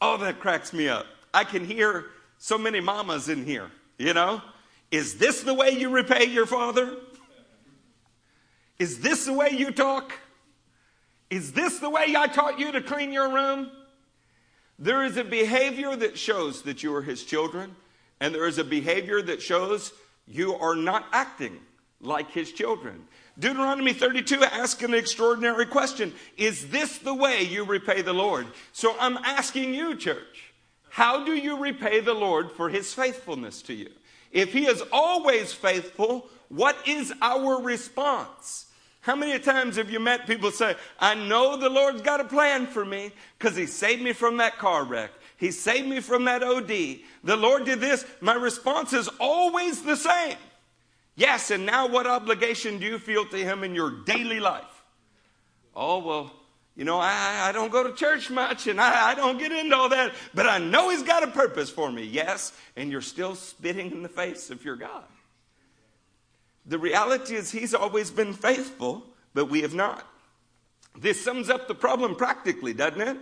Oh, 0.00 0.16
that 0.18 0.40
cracks 0.40 0.72
me 0.72 0.88
up. 0.88 1.06
I 1.32 1.44
can 1.44 1.64
hear 1.64 2.06
so 2.38 2.56
many 2.56 2.80
mamas 2.80 3.28
in 3.28 3.44
here, 3.44 3.70
you 3.98 4.14
know? 4.14 4.40
Is 4.90 5.18
this 5.18 5.42
the 5.42 5.54
way 5.54 5.70
you 5.70 5.90
repay 5.90 6.24
your 6.24 6.46
father? 6.46 6.96
Is 8.78 9.00
this 9.00 9.26
the 9.26 9.34
way 9.34 9.50
you 9.50 9.72
talk? 9.72 10.14
Is 11.28 11.52
this 11.52 11.78
the 11.80 11.90
way 11.90 12.14
I 12.16 12.28
taught 12.28 12.58
you 12.58 12.72
to 12.72 12.80
clean 12.80 13.12
your 13.12 13.30
room? 13.30 13.70
There 14.80 15.04
is 15.04 15.18
a 15.18 15.24
behavior 15.24 15.94
that 15.94 16.16
shows 16.16 16.62
that 16.62 16.82
you 16.82 16.94
are 16.96 17.02
his 17.02 17.22
children, 17.24 17.76
and 18.18 18.34
there 18.34 18.46
is 18.46 18.56
a 18.56 18.64
behavior 18.64 19.20
that 19.20 19.42
shows 19.42 19.92
you 20.26 20.54
are 20.54 20.74
not 20.74 21.04
acting 21.12 21.60
like 22.00 22.30
his 22.30 22.50
children. 22.50 23.04
Deuteronomy 23.38 23.92
32 23.92 24.42
asks 24.42 24.82
an 24.82 24.94
extraordinary 24.94 25.66
question 25.66 26.14
Is 26.38 26.68
this 26.68 26.96
the 26.96 27.14
way 27.14 27.42
you 27.42 27.64
repay 27.64 28.00
the 28.00 28.14
Lord? 28.14 28.46
So 28.72 28.96
I'm 28.98 29.18
asking 29.18 29.74
you, 29.74 29.96
church, 29.96 30.54
how 30.88 31.26
do 31.26 31.34
you 31.34 31.58
repay 31.58 32.00
the 32.00 32.14
Lord 32.14 32.50
for 32.50 32.70
his 32.70 32.94
faithfulness 32.94 33.60
to 33.62 33.74
you? 33.74 33.90
If 34.32 34.54
he 34.54 34.66
is 34.66 34.82
always 34.92 35.52
faithful, 35.52 36.28
what 36.48 36.76
is 36.86 37.12
our 37.20 37.60
response? 37.60 38.66
How 39.02 39.16
many 39.16 39.38
times 39.38 39.76
have 39.76 39.90
you 39.90 39.98
met 39.98 40.26
people 40.26 40.50
say, 40.50 40.76
I 40.98 41.14
know 41.14 41.56
the 41.56 41.70
Lord's 41.70 42.02
got 42.02 42.20
a 42.20 42.24
plan 42.24 42.66
for 42.66 42.84
me 42.84 43.12
because 43.38 43.56
he 43.56 43.66
saved 43.66 44.02
me 44.02 44.12
from 44.12 44.36
that 44.36 44.58
car 44.58 44.84
wreck. 44.84 45.10
He 45.38 45.52
saved 45.52 45.88
me 45.88 46.00
from 46.00 46.24
that 46.26 46.42
OD. 46.42 46.98
The 47.24 47.36
Lord 47.36 47.64
did 47.64 47.80
this. 47.80 48.04
My 48.20 48.34
response 48.34 48.92
is 48.92 49.08
always 49.18 49.82
the 49.82 49.96
same. 49.96 50.36
Yes, 51.16 51.50
and 51.50 51.64
now 51.64 51.88
what 51.88 52.06
obligation 52.06 52.78
do 52.78 52.84
you 52.84 52.98
feel 52.98 53.24
to 53.26 53.36
Him 53.36 53.64
in 53.64 53.74
your 53.74 53.90
daily 54.04 54.38
life? 54.38 54.84
Oh, 55.74 55.98
well, 56.00 56.32
you 56.76 56.84
know, 56.84 56.98
I, 56.98 57.48
I 57.48 57.52
don't 57.52 57.72
go 57.72 57.82
to 57.82 57.94
church 57.94 58.30
much 58.30 58.66
and 58.66 58.78
I, 58.78 59.12
I 59.12 59.14
don't 59.14 59.38
get 59.38 59.50
into 59.50 59.74
all 59.76 59.88
that, 59.88 60.12
but 60.34 60.46
I 60.46 60.58
know 60.58 60.90
He's 60.90 61.02
got 61.02 61.22
a 61.22 61.28
purpose 61.28 61.70
for 61.70 61.90
me. 61.90 62.04
Yes, 62.04 62.52
and 62.76 62.90
you're 62.90 63.00
still 63.00 63.34
spitting 63.34 63.92
in 63.92 64.02
the 64.02 64.08
face 64.10 64.50
of 64.50 64.62
your 64.62 64.76
God. 64.76 65.04
The 66.70 66.78
reality 66.78 67.34
is, 67.34 67.50
He's 67.50 67.74
always 67.74 68.12
been 68.12 68.32
faithful, 68.32 69.04
but 69.34 69.46
we 69.46 69.62
have 69.62 69.74
not. 69.74 70.06
This 70.96 71.22
sums 71.22 71.50
up 71.50 71.66
the 71.66 71.74
problem 71.74 72.14
practically, 72.14 72.72
doesn't 72.72 73.00
it? 73.00 73.16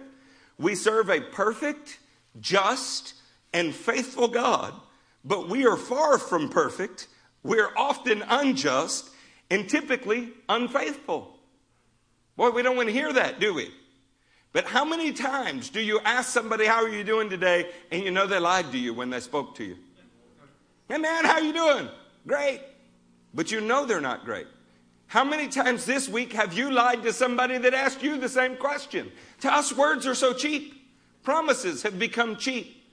We 0.58 0.74
serve 0.74 1.08
a 1.08 1.22
perfect, 1.22 1.98
just, 2.40 3.14
and 3.54 3.74
faithful 3.74 4.28
God, 4.28 4.74
but 5.24 5.48
we 5.48 5.66
are 5.66 5.76
far 5.78 6.18
from 6.18 6.50
perfect 6.50 7.08
we're 7.42 7.70
often 7.76 8.22
unjust 8.28 9.08
and 9.50 9.66
typically 9.68 10.30
unfaithful. 10.48 11.38
Boy, 12.36 12.50
we 12.50 12.62
don't 12.62 12.76
want 12.76 12.88
to 12.88 12.92
hear 12.92 13.10
that, 13.12 13.40
do 13.40 13.54
we? 13.54 13.72
But 14.52 14.66
how 14.66 14.84
many 14.84 15.12
times 15.12 15.70
do 15.70 15.80
you 15.80 16.00
ask 16.04 16.28
somebody, 16.28 16.66
How 16.66 16.82
are 16.82 16.88
you 16.88 17.04
doing 17.04 17.30
today? 17.30 17.70
and 17.90 18.02
you 18.02 18.10
know 18.10 18.26
they 18.26 18.38
lied 18.38 18.70
to 18.72 18.78
you 18.78 18.92
when 18.92 19.08
they 19.08 19.20
spoke 19.20 19.54
to 19.56 19.64
you? 19.64 19.76
Hey 20.88 20.98
man, 20.98 21.24
how 21.24 21.34
are 21.34 21.40
you 21.40 21.54
doing? 21.54 21.88
Great. 22.26 22.60
But 23.34 23.50
you 23.50 23.60
know 23.60 23.84
they're 23.84 24.00
not 24.00 24.24
great. 24.24 24.46
How 25.06 25.24
many 25.24 25.48
times 25.48 25.86
this 25.86 26.08
week 26.08 26.32
have 26.34 26.52
you 26.52 26.70
lied 26.70 27.02
to 27.02 27.12
somebody 27.12 27.56
that 27.58 27.72
asked 27.72 28.02
you 28.02 28.18
the 28.18 28.28
same 28.28 28.56
question? 28.56 29.10
To 29.40 29.52
us, 29.52 29.72
words 29.72 30.06
are 30.06 30.14
so 30.14 30.34
cheap. 30.34 30.74
Promises 31.22 31.82
have 31.82 31.98
become 31.98 32.36
cheap. 32.36 32.84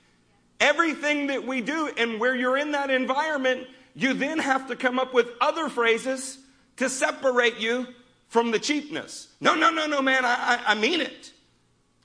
Everything 0.60 1.28
that 1.28 1.46
we 1.46 1.60
do, 1.60 1.92
and 1.98 2.20
where 2.20 2.34
you're 2.34 2.58
in 2.58 2.72
that 2.72 2.90
environment, 2.90 3.68
you 3.96 4.14
then 4.14 4.40
have 4.40 4.68
to 4.68 4.76
come 4.76 4.98
up 4.98 5.14
with 5.14 5.28
other 5.42 5.68
phrases 5.68 6.40
to 6.78 6.90
separate 6.90 7.58
you 7.58 7.88
from 8.30 8.52
the 8.52 8.60
cheapness. 8.60 9.28
No, 9.42 9.54
no, 9.56 9.70
no, 9.70 9.86
no, 9.86 10.02
man, 10.02 10.24
I, 10.24 10.36
I, 10.36 10.72
I 10.72 10.76
mean 10.76 11.02
it. 11.02 11.32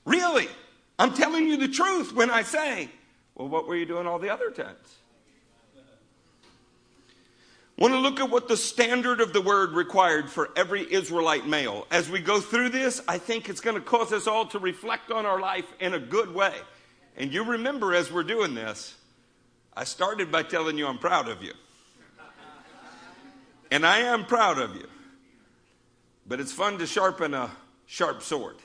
Really. 0.05 0.47
I'm 0.99 1.13
telling 1.13 1.47
you 1.47 1.57
the 1.57 1.67
truth 1.67 2.13
when 2.13 2.29
I 2.29 2.43
say, 2.43 2.89
well, 3.35 3.47
what 3.47 3.67
were 3.67 3.75
you 3.75 3.85
doing 3.85 4.07
all 4.07 4.19
the 4.19 4.29
other 4.29 4.51
times? 4.51 4.97
Want 7.77 7.93
to 7.93 7.99
look 7.99 8.19
at 8.19 8.29
what 8.29 8.47
the 8.47 8.57
standard 8.57 9.21
of 9.21 9.33
the 9.33 9.41
word 9.41 9.71
required 9.71 10.29
for 10.29 10.49
every 10.55 10.91
Israelite 10.91 11.47
male. 11.47 11.87
As 11.89 12.09
we 12.09 12.19
go 12.19 12.39
through 12.39 12.69
this, 12.69 13.01
I 13.07 13.17
think 13.17 13.49
it's 13.49 13.61
going 13.61 13.75
to 13.75 13.81
cause 13.81 14.11
us 14.13 14.27
all 14.27 14.45
to 14.47 14.59
reflect 14.59 15.11
on 15.11 15.25
our 15.25 15.39
life 15.39 15.65
in 15.79 15.93
a 15.93 15.99
good 15.99 16.33
way. 16.33 16.53
And 17.17 17.33
you 17.33 17.43
remember 17.43 17.93
as 17.93 18.11
we're 18.11 18.23
doing 18.23 18.53
this, 18.53 18.95
I 19.73 19.85
started 19.85 20.31
by 20.31 20.43
telling 20.43 20.77
you 20.77 20.87
I'm 20.87 20.97
proud 20.97 21.27
of 21.27 21.41
you. 21.41 21.53
And 23.71 23.85
I 23.85 23.99
am 23.99 24.25
proud 24.25 24.59
of 24.59 24.75
you. 24.75 24.87
But 26.27 26.39
it's 26.39 26.51
fun 26.51 26.77
to 26.79 26.85
sharpen 26.85 27.33
a 27.33 27.49
sharp 27.87 28.21
sword. 28.21 28.57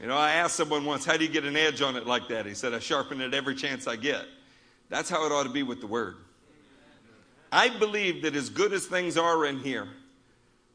You 0.00 0.06
know, 0.06 0.16
I 0.16 0.32
asked 0.32 0.54
someone 0.54 0.84
once, 0.84 1.04
How 1.04 1.16
do 1.16 1.24
you 1.24 1.30
get 1.30 1.44
an 1.44 1.56
edge 1.56 1.82
on 1.82 1.96
it 1.96 2.06
like 2.06 2.28
that? 2.28 2.46
He 2.46 2.54
said, 2.54 2.72
I 2.72 2.78
sharpen 2.78 3.20
it 3.20 3.34
every 3.34 3.54
chance 3.54 3.86
I 3.86 3.96
get. 3.96 4.24
That's 4.90 5.10
how 5.10 5.26
it 5.26 5.32
ought 5.32 5.42
to 5.42 5.50
be 5.50 5.62
with 5.62 5.80
the 5.80 5.86
word. 5.86 6.16
I 7.50 7.68
believe 7.70 8.22
that 8.22 8.36
as 8.36 8.50
good 8.50 8.72
as 8.72 8.86
things 8.86 9.16
are 9.16 9.46
in 9.46 9.60
here, 9.60 9.88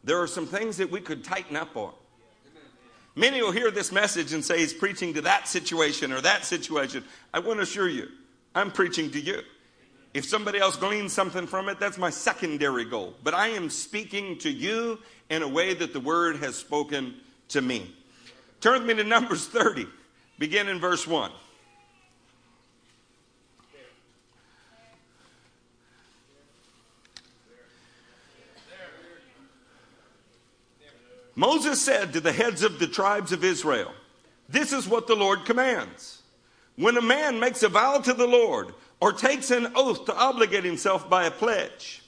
there 0.04 0.22
are 0.22 0.28
some 0.28 0.48
things 0.48 0.78
that 0.78 0.92
we 0.92 1.00
could 1.00 1.24
tighten 1.24 1.56
up 1.56 1.76
on. 1.76 1.94
Many 3.16 3.42
will 3.42 3.52
hear 3.52 3.70
this 3.70 3.92
message 3.92 4.34
and 4.34 4.44
say 4.44 4.60
he's 4.60 4.74
preaching 4.74 5.14
to 5.14 5.22
that 5.22 5.48
situation 5.48 6.12
or 6.12 6.22
that 6.22 6.46
situation. 6.46 7.04
I 7.34 7.40
want 7.40 7.60
to 7.60 7.64
assure 7.64 7.88
you, 7.88 8.08
I'm 8.56 8.72
preaching 8.72 9.12
to 9.12 9.20
you. 9.20 9.42
If 10.14 10.26
somebody 10.26 10.60
else 10.60 10.76
gleans 10.76 11.14
something 11.14 11.48
from 11.48 11.70
it, 11.70 11.80
that's 11.80 11.98
my 11.98 12.10
secondary 12.10 12.86
goal. 12.86 13.16
But 13.24 13.34
I 13.34 13.50
am 13.50 13.70
speaking 13.70 14.38
to 14.40 14.50
you 14.50 15.00
in 15.30 15.42
a 15.42 15.48
way 15.48 15.74
that 15.74 15.94
the 15.94 16.00
word 16.00 16.38
has 16.38 16.56
spoken 16.56 17.16
to 17.50 17.62
me. 17.62 17.96
Turn 18.62 18.80
with 18.80 18.88
me 18.88 19.04
to 19.04 19.04
Numbers 19.04 19.48
30, 19.48 19.88
begin 20.38 20.68
in 20.68 20.80
verse 20.80 21.08
1. 21.08 21.32
Moses 31.36 31.82
said 31.82 32.14
to 32.14 32.20
the 32.20 32.32
heads 32.32 32.64
of 32.64 32.80
the 32.80 32.88
tribes 32.88 33.32
of 33.32 33.44
Israel, 33.44 33.92
This 34.48 34.72
is 34.72 34.88
what 34.88 35.08
the 35.08 35.16
Lord 35.16 35.46
commands. 35.46 36.22
When 36.76 36.98
a 36.98 37.02
man 37.02 37.40
makes 37.40 37.64
a 37.64 37.70
vow 37.70 38.00
to 38.00 38.14
the 38.14 38.28
Lord 38.28 38.74
or 39.00 39.12
takes 39.12 39.52
an 39.52 39.72
oath 39.76 40.06
to 40.06 40.16
obligate 40.16 40.64
himself 40.64 41.10
by 41.10 41.26
a 41.26 41.32
pledge, 41.32 42.02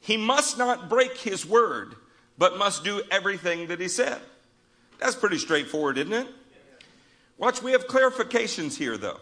he 0.00 0.16
must 0.16 0.56
not 0.56 0.88
break 0.88 1.16
his 1.16 1.44
word, 1.44 1.94
but 2.36 2.58
must 2.58 2.84
do 2.84 3.02
everything 3.10 3.68
that 3.68 3.80
he 3.80 3.88
said. 3.88 4.20
That's 4.98 5.14
pretty 5.14 5.38
straightforward, 5.38 5.98
isn't 5.98 6.12
it? 6.12 6.26
Watch, 7.36 7.62
we 7.62 7.72
have 7.72 7.86
clarifications 7.86 8.76
here, 8.76 8.96
though. 8.96 9.20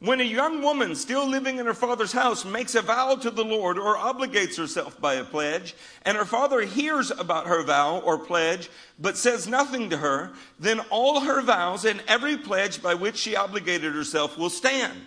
When 0.00 0.22
a 0.22 0.24
young 0.24 0.62
woman 0.62 0.94
still 0.94 1.28
living 1.28 1.58
in 1.58 1.66
her 1.66 1.74
father's 1.74 2.12
house 2.12 2.46
makes 2.46 2.74
a 2.74 2.80
vow 2.80 3.16
to 3.16 3.30
the 3.30 3.44
Lord 3.44 3.76
or 3.76 3.98
obligates 3.98 4.56
herself 4.56 4.98
by 4.98 5.14
a 5.14 5.24
pledge, 5.24 5.74
and 6.06 6.16
her 6.16 6.24
father 6.24 6.62
hears 6.62 7.10
about 7.10 7.46
her 7.46 7.62
vow 7.62 7.98
or 7.98 8.16
pledge 8.16 8.70
but 8.98 9.18
says 9.18 9.46
nothing 9.46 9.90
to 9.90 9.98
her, 9.98 10.32
then 10.58 10.80
all 10.88 11.20
her 11.20 11.42
vows 11.42 11.84
and 11.84 12.02
every 12.08 12.38
pledge 12.38 12.82
by 12.82 12.94
which 12.94 13.18
she 13.18 13.36
obligated 13.36 13.92
herself 13.92 14.38
will 14.38 14.48
stand. 14.48 15.02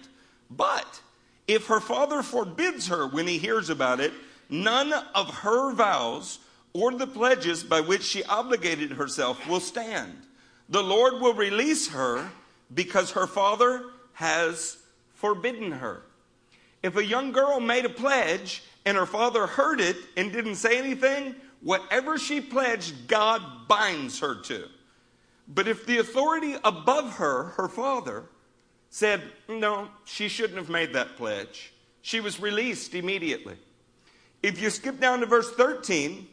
But 0.52 1.02
if 1.48 1.66
her 1.68 1.80
father 1.80 2.22
forbids 2.22 2.90
her 2.90 3.08
when 3.08 3.26
he 3.26 3.40
hears 3.40 3.72
about 3.72 4.00
it, 4.00 4.14
none 4.48 4.94
of 5.16 5.38
her 5.38 5.74
vows 5.74 6.38
or 6.72 6.92
the 6.94 7.08
pledges 7.08 7.64
by 7.64 7.82
which 7.82 8.04
she 8.04 8.24
obligated 8.26 8.92
herself 8.92 9.48
will 9.50 9.60
stand. 9.60 10.14
The 10.70 10.84
Lord 10.84 11.20
will 11.20 11.34
release 11.34 11.88
her 11.88 12.30
because 12.72 13.12
her 13.12 13.26
father 13.26 13.86
has 14.14 14.78
forbidden 15.24 15.72
her. 15.72 16.02
If 16.84 16.98
a 16.98 17.06
young 17.06 17.32
girl 17.32 17.62
made 17.62 17.86
a 17.86 17.90
pledge 17.90 18.62
and 18.84 18.98
her 18.98 19.06
father 19.06 19.48
heard 19.48 19.80
it 19.80 19.96
and 20.18 20.34
didn't 20.34 20.56
say 20.56 20.78
anything, 20.78 21.36
whatever 21.62 22.18
she 22.18 22.42
pledged, 22.42 23.08
God 23.08 23.42
binds 23.70 24.20
her 24.20 24.42
to. 24.42 24.66
But 25.48 25.70
if 25.70 25.86
the 25.86 26.00
authority 26.00 26.58
above 26.62 27.14
her, 27.20 27.54
her 27.56 27.70
father, 27.70 28.26
said, 28.90 29.22
no, 29.48 29.88
she 30.04 30.28
shouldn't 30.28 30.58
have 30.58 30.68
made 30.68 30.92
that 30.92 31.16
pledge, 31.16 31.72
she 32.02 32.20
was 32.20 32.42
released 32.42 32.94
immediately. 32.94 33.56
If 34.42 34.62
you 34.62 34.70
skip 34.70 35.00
down 35.00 35.22
to 35.22 35.26
verse 35.26 35.54
13, 35.54 36.28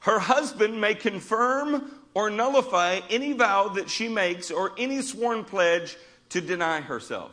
her 0.00 0.18
husband 0.18 0.78
may 0.78 0.94
confirm 0.94 1.90
or 2.12 2.28
nullify 2.28 3.00
any 3.08 3.32
vow 3.32 3.68
that 3.68 3.88
she 3.88 4.08
makes 4.08 4.50
or 4.50 4.72
any 4.76 5.00
sworn 5.00 5.42
pledge 5.42 5.96
to 6.28 6.42
deny 6.42 6.82
herself 6.82 7.32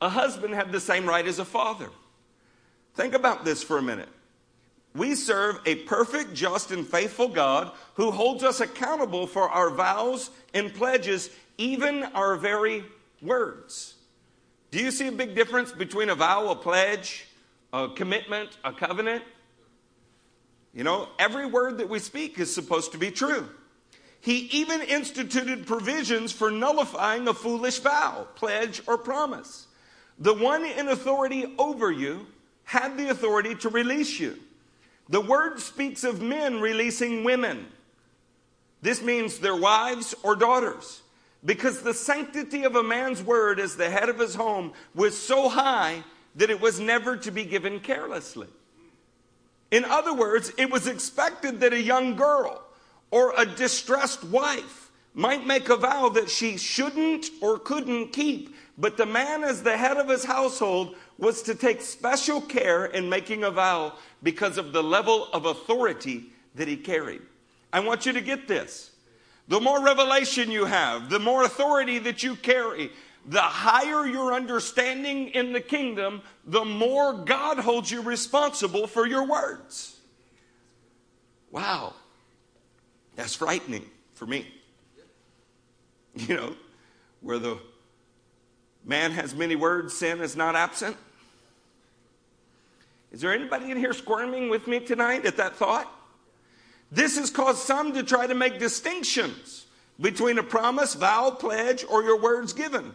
a 0.00 0.08
husband 0.08 0.54
had 0.54 0.72
the 0.72 0.80
same 0.80 1.06
right 1.06 1.26
as 1.26 1.38
a 1.38 1.44
father. 1.44 1.88
Think 2.94 3.14
about 3.14 3.44
this 3.44 3.62
for 3.62 3.78
a 3.78 3.82
minute. 3.82 4.08
We 4.94 5.14
serve 5.14 5.60
a 5.66 5.76
perfect, 5.76 6.34
just, 6.34 6.70
and 6.72 6.86
faithful 6.86 7.28
God 7.28 7.70
who 7.94 8.10
holds 8.10 8.42
us 8.42 8.60
accountable 8.60 9.26
for 9.26 9.48
our 9.48 9.70
vows 9.70 10.30
and 10.52 10.74
pledges, 10.74 11.30
even 11.56 12.02
our 12.02 12.36
very 12.36 12.84
words. 13.22 13.94
Do 14.70 14.82
you 14.82 14.90
see 14.90 15.06
a 15.06 15.12
big 15.12 15.34
difference 15.34 15.70
between 15.70 16.10
a 16.10 16.14
vow, 16.14 16.48
a 16.48 16.56
pledge, 16.56 17.26
a 17.72 17.88
commitment, 17.88 18.50
a 18.64 18.72
covenant? 18.72 19.22
You 20.74 20.84
know, 20.84 21.08
every 21.18 21.46
word 21.46 21.78
that 21.78 21.88
we 21.88 22.00
speak 22.00 22.38
is 22.38 22.52
supposed 22.52 22.92
to 22.92 22.98
be 22.98 23.10
true. 23.10 23.48
He 24.20 24.48
even 24.50 24.80
instituted 24.80 25.66
provisions 25.66 26.32
for 26.32 26.50
nullifying 26.50 27.28
a 27.28 27.34
foolish 27.34 27.78
vow, 27.78 28.26
pledge, 28.34 28.82
or 28.86 28.98
promise. 28.98 29.67
The 30.18 30.34
one 30.34 30.64
in 30.64 30.88
authority 30.88 31.54
over 31.58 31.90
you 31.90 32.26
had 32.64 32.96
the 32.96 33.08
authority 33.10 33.54
to 33.56 33.68
release 33.68 34.18
you. 34.18 34.38
The 35.08 35.20
word 35.20 35.60
speaks 35.60 36.04
of 36.04 36.20
men 36.20 36.60
releasing 36.60 37.24
women. 37.24 37.66
This 38.82 39.02
means 39.02 39.38
their 39.38 39.56
wives 39.56 40.14
or 40.22 40.36
daughters. 40.36 41.02
Because 41.44 41.82
the 41.82 41.94
sanctity 41.94 42.64
of 42.64 42.74
a 42.74 42.82
man's 42.82 43.22
word 43.22 43.60
as 43.60 43.76
the 43.76 43.88
head 43.88 44.08
of 44.08 44.18
his 44.18 44.34
home 44.34 44.72
was 44.94 45.16
so 45.16 45.48
high 45.48 46.02
that 46.34 46.50
it 46.50 46.60
was 46.60 46.80
never 46.80 47.16
to 47.16 47.30
be 47.30 47.44
given 47.44 47.80
carelessly. 47.80 48.48
In 49.70 49.84
other 49.84 50.14
words, 50.14 50.52
it 50.58 50.70
was 50.70 50.86
expected 50.86 51.60
that 51.60 51.72
a 51.72 51.80
young 51.80 52.16
girl 52.16 52.62
or 53.10 53.34
a 53.36 53.46
distressed 53.46 54.24
wife 54.24 54.90
might 55.14 55.46
make 55.46 55.68
a 55.68 55.76
vow 55.76 56.08
that 56.10 56.28
she 56.28 56.56
shouldn't 56.56 57.26
or 57.40 57.58
couldn't 57.58 58.12
keep 58.12 58.54
but 58.78 58.96
the 58.96 59.06
man, 59.06 59.42
as 59.42 59.62
the 59.62 59.76
head 59.76 59.96
of 59.96 60.08
his 60.08 60.24
household, 60.24 60.94
was 61.18 61.42
to 61.42 61.54
take 61.56 61.80
special 61.80 62.40
care 62.40 62.86
in 62.86 63.08
making 63.08 63.42
a 63.42 63.50
vow 63.50 63.94
because 64.22 64.56
of 64.56 64.72
the 64.72 64.82
level 64.82 65.28
of 65.32 65.46
authority 65.46 66.26
that 66.54 66.68
he 66.68 66.76
carried. 66.76 67.22
I 67.72 67.80
want 67.80 68.06
you 68.06 68.12
to 68.12 68.20
get 68.20 68.46
this. 68.46 68.92
The 69.48 69.60
more 69.60 69.82
revelation 69.82 70.50
you 70.52 70.64
have, 70.64 71.10
the 71.10 71.18
more 71.18 71.42
authority 71.42 71.98
that 72.00 72.22
you 72.22 72.36
carry, 72.36 72.92
the 73.26 73.40
higher 73.40 74.06
your 74.06 74.32
understanding 74.32 75.28
in 75.30 75.52
the 75.52 75.60
kingdom, 75.60 76.22
the 76.44 76.64
more 76.64 77.12
God 77.12 77.58
holds 77.58 77.90
you 77.90 78.00
responsible 78.02 78.86
for 78.86 79.06
your 79.06 79.26
words. 79.26 79.98
Wow. 81.50 81.94
That's 83.16 83.34
frightening 83.34 83.84
for 84.14 84.26
me. 84.26 84.46
You 86.14 86.36
know, 86.36 86.56
where 87.20 87.38
the 87.38 87.58
Man 88.88 89.12
has 89.12 89.34
many 89.34 89.54
words, 89.54 89.94
sin 89.94 90.20
is 90.20 90.34
not 90.34 90.56
absent. 90.56 90.96
Is 93.12 93.20
there 93.20 93.32
anybody 93.32 93.70
in 93.70 93.76
here 93.76 93.92
squirming 93.92 94.48
with 94.48 94.66
me 94.66 94.80
tonight 94.80 95.26
at 95.26 95.36
that 95.36 95.56
thought? 95.56 95.88
This 96.90 97.18
has 97.18 97.30
caused 97.30 97.58
some 97.58 97.92
to 97.92 98.02
try 98.02 98.26
to 98.26 98.34
make 98.34 98.58
distinctions 98.58 99.66
between 100.00 100.38
a 100.38 100.42
promise, 100.42 100.94
vow, 100.94 101.30
pledge, 101.30 101.84
or 101.88 102.02
your 102.02 102.18
words 102.18 102.54
given. 102.54 102.92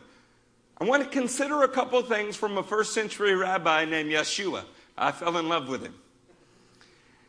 I 0.79 0.85
want 0.85 1.03
to 1.03 1.09
consider 1.09 1.62
a 1.62 1.67
couple 1.67 2.01
things 2.01 2.35
from 2.35 2.57
a 2.57 2.63
first 2.63 2.93
century 2.93 3.35
rabbi 3.35 3.85
named 3.85 4.12
Yeshua. 4.12 4.63
I 4.97 5.12
fell 5.12 5.38
in 5.38 5.47
love 5.47 5.67
with 5.67 5.83
him. 5.83 5.93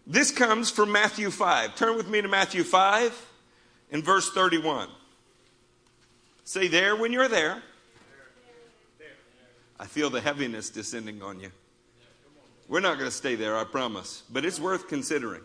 This 0.07 0.31
comes 0.31 0.71
from 0.71 0.91
Matthew 0.91 1.31
5. 1.31 1.77
Turn 1.77 1.97
with 1.97 2.09
me 2.09 2.23
to 2.23 2.29
Matthew 2.29 2.63
5 2.63 3.27
in 3.91 4.03
verse 4.03 4.31
31. 4.31 4.89
Say 6.45 6.69
there 6.69 6.97
when 6.97 7.13
you're 7.13 7.29
there. 7.29 7.63
I 9.85 9.87
feel 9.87 10.09
the 10.09 10.23
heaviness 10.23 10.71
descending 10.71 11.21
on 11.23 11.41
you. 11.41 11.51
We're 12.69 12.81
not 12.81 12.95
going 12.95 13.11
to 13.11 13.15
stay 13.15 13.35
there, 13.35 13.55
I 13.55 13.65
promise, 13.65 14.23
but 14.33 14.43
it's 14.43 14.59
worth 14.59 14.89
considering. 14.89 15.43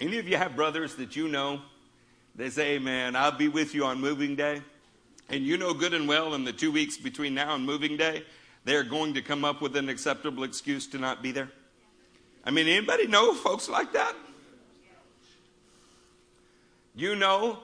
Any 0.00 0.16
of 0.16 0.26
you 0.26 0.38
have 0.38 0.56
brothers 0.56 0.94
that 0.94 1.16
you 1.16 1.28
know? 1.28 1.60
They 2.34 2.48
say, 2.48 2.78
man, 2.78 3.14
I'll 3.14 3.36
be 3.36 3.48
with 3.48 3.74
you 3.74 3.84
on 3.84 4.00
moving 4.00 4.36
day. 4.36 4.62
And 5.28 5.44
you 5.44 5.58
know 5.58 5.74
good 5.74 5.92
and 5.92 6.08
well 6.08 6.32
in 6.32 6.44
the 6.44 6.52
two 6.52 6.72
weeks 6.72 6.96
between 6.96 7.34
now 7.34 7.54
and 7.54 7.66
moving 7.66 7.98
day, 7.98 8.24
they're 8.64 8.84
going 8.84 9.12
to 9.12 9.20
come 9.20 9.44
up 9.44 9.60
with 9.60 9.76
an 9.76 9.90
acceptable 9.90 10.44
excuse 10.44 10.86
to 10.86 10.98
not 10.98 11.22
be 11.22 11.30
there. 11.30 11.50
I 12.42 12.50
mean, 12.50 12.68
anybody 12.68 13.06
know 13.06 13.34
folks 13.34 13.68
like 13.68 13.92
that? 13.92 14.14
You 16.94 17.16
know, 17.16 17.58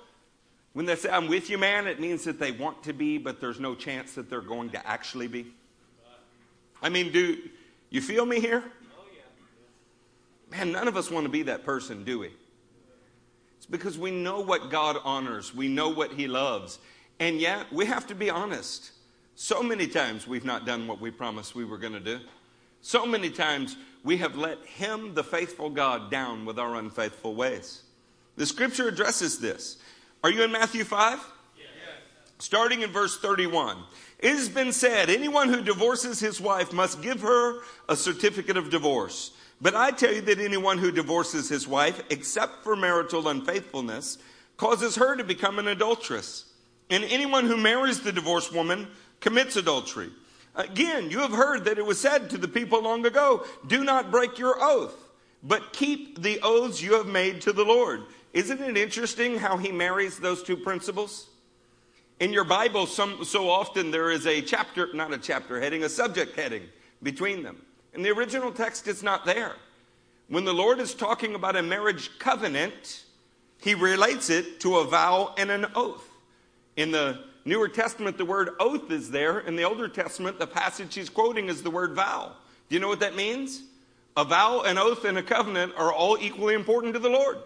when 0.75 0.87
they 0.87 0.97
say, 0.97 1.09
I'm 1.09 1.29
with 1.29 1.49
you, 1.49 1.57
man, 1.57 1.87
it 1.87 2.01
means 2.01 2.25
that 2.25 2.39
they 2.39 2.51
want 2.51 2.83
to 2.83 2.93
be, 2.93 3.17
but 3.17 3.41
there's 3.41 3.61
no 3.61 3.75
chance 3.75 4.15
that 4.15 4.29
they're 4.29 4.41
going 4.41 4.71
to 4.71 4.87
actually 4.87 5.29
be. 5.29 5.47
I 6.83 6.89
mean, 6.89 7.13
do 7.13 7.39
you 7.91 8.01
feel 8.01 8.27
me 8.27 8.41
here? 8.41 8.63
Man, 10.51 10.73
none 10.73 10.89
of 10.89 10.97
us 10.97 11.11
want 11.11 11.25
to 11.25 11.31
be 11.31 11.43
that 11.45 11.65
person, 11.65 12.05
do 12.05 12.19
we? 12.19 12.31
It's 13.57 13.67
because 13.67 13.97
we 13.97 14.11
know 14.11 14.41
what 14.41 14.69
God 14.69 14.99
honors, 15.05 15.55
we 15.55 15.69
know 15.69 15.89
what 15.89 16.13
He 16.13 16.27
loves, 16.27 16.79
and 17.19 17.41
yet 17.41 17.73
we 17.73 17.87
have 17.87 18.07
to 18.09 18.15
be 18.15 18.29
honest. 18.29 18.91
So 19.37 19.63
many 19.63 19.87
times 19.87 20.27
we've 20.27 20.45
not 20.45 20.67
done 20.67 20.87
what 20.87 21.01
we 21.01 21.11
promised 21.11 21.55
we 21.55 21.65
were 21.65 21.79
going 21.79 21.95
to 21.95 22.01
do. 22.01 22.21
So 22.83 23.07
many 23.07 23.31
times 23.31 23.77
we 24.03 24.17
have 24.19 24.37
let 24.37 24.65
Him, 24.67 25.15
the 25.15 25.25
faithful 25.25 25.71
God, 25.71 26.11
down 26.11 26.45
with 26.45 26.59
our 26.59 26.75
unfaithful 26.75 27.35
ways. 27.35 27.83
The 28.37 28.45
scripture 28.45 28.89
addresses 28.89 29.39
this. 29.39 29.79
Are 30.25 30.31
you 30.31 30.43
in 30.43 30.53
Matthew 30.53 30.85
5? 30.85 31.19
Yes. 31.55 31.67
Starting 32.39 32.81
in 32.81 32.91
verse 32.91 33.19
31. 33.19 33.77
It 34.21 34.31
has 34.31 34.49
been 34.49 34.73
said, 34.73 35.11
anyone 35.11 35.51
who 35.51 35.63
divorces 35.63 36.19
his 36.19 36.41
wife 36.41 36.73
must 36.73 37.03
give 37.03 37.21
her 37.21 37.61
a 37.91 37.95
certificate 37.95 38.57
of 38.57 38.71
divorce. 38.71 39.33
But 39.61 39.75
I 39.75 39.91
tell 39.91 40.15
you 40.15 40.23
that 40.23 40.39
anyone 40.39 40.79
who 40.79 40.91
divorces 40.91 41.51
his 41.51 41.69
wife, 41.69 42.03
except 42.09 42.65
for 42.65 42.75
marital 42.75 43.29
unfaithfulness, 43.29 44.17
causes 44.57 44.97
her 44.97 45.15
to 45.15 45.25
become 45.25 45.59
an 45.59 45.69
adulteress. 45.69 46.47
And 46.89 47.05
anyone 47.05 47.45
who 47.45 47.59
marries 47.59 48.01
the 48.01 48.11
divorced 48.11 48.51
woman 48.51 48.89
commits 49.21 49.57
adultery. 49.57 50.09
Again, 50.55 51.11
you 51.11 51.19
have 51.19 51.33
heard 51.33 51.67
that 51.67 51.77
it 51.77 51.85
was 51.85 52.01
said 52.01 52.31
to 52.31 52.39
the 52.39 52.49
people 52.49 52.83
long 52.83 53.05
ago, 53.05 53.45
do 53.67 53.85
not 53.85 54.11
break 54.11 54.39
your 54.39 54.57
oath, 54.59 54.97
but 55.43 55.75
keep 55.75 56.23
the 56.23 56.41
oaths 56.43 56.81
you 56.81 56.95
have 56.95 57.09
made 57.09 57.43
to 57.43 57.53
the 57.53 57.67
Lord. 57.67 58.05
Isn't 58.35 58.61
it 58.61 58.77
interesting 58.77 59.39
how 59.39 59.57
he 59.57 59.71
marries 59.71 60.19
those 60.19 60.43
two 60.43 60.57
principles? 60.57 61.29
In 62.19 62.33
your 62.33 62.43
Bible, 62.43 62.87
some, 62.87 63.25
so 63.25 63.49
often 63.49 63.93
there 63.93 64.11
is 64.11 64.27
a 64.27 64.41
chapter, 64.41 64.89
not 64.93 65.13
a 65.15 65.19
chapter 65.19 65.61
heading, 65.61 65.85
a 65.85 65.89
subject 65.89 66.35
heading 66.35 66.65
between 67.01 67.45
them. 67.45 67.63
In 67.95 68.03
the 68.03 68.11
original 68.11 68.51
text, 68.51 68.89
it's 68.89 69.05
not 69.05 69.25
there. 69.25 69.55
When 70.27 70.45
the 70.45 70.53
Lord 70.53 70.81
is 70.81 70.95
talking 70.95 71.37
about 71.37 71.55
a 71.55 71.63
marriage 71.63 72.19
covenant, 72.19 73.05
he 73.63 73.75
relates 73.75 74.31
it 74.31 74.59
to 74.61 74.79
a 74.79 74.85
vow 74.85 75.33
and 75.39 75.53
an 75.53 75.67
oath. 75.77 76.09
In 76.77 76.91
the 76.91 77.21
Newer 77.45 77.69
Testament, 77.69 78.19
the 78.19 78.25
word 78.25 78.51
oath 78.59 78.91
is 78.91 79.13
there. 79.13 79.39
In 79.39 79.55
the 79.55 79.63
Older 79.63 79.87
Testament, 79.87 80.41
the 80.41 80.47
passage 80.49 80.97
he's 80.97 81.09
quoting 81.09 81.49
is 81.49 81.63
the 81.63 81.71
word 81.71 81.93
vow. 81.93 82.33
Do 82.69 82.75
you 82.75 82.81
know 82.81 82.89
what 82.89 83.01
that 83.01 83.15
means? 83.15 83.63
A 84.17 84.25
vow, 84.25 84.63
an 84.63 84.77
oath, 84.77 85.05
and 85.05 85.19
a 85.19 85.23
covenant 85.23 85.75
are 85.77 85.93
all 85.93 86.19
equally 86.21 86.55
important 86.55 86.95
to 86.95 87.01
the 87.01 87.09
Lord. 87.09 87.39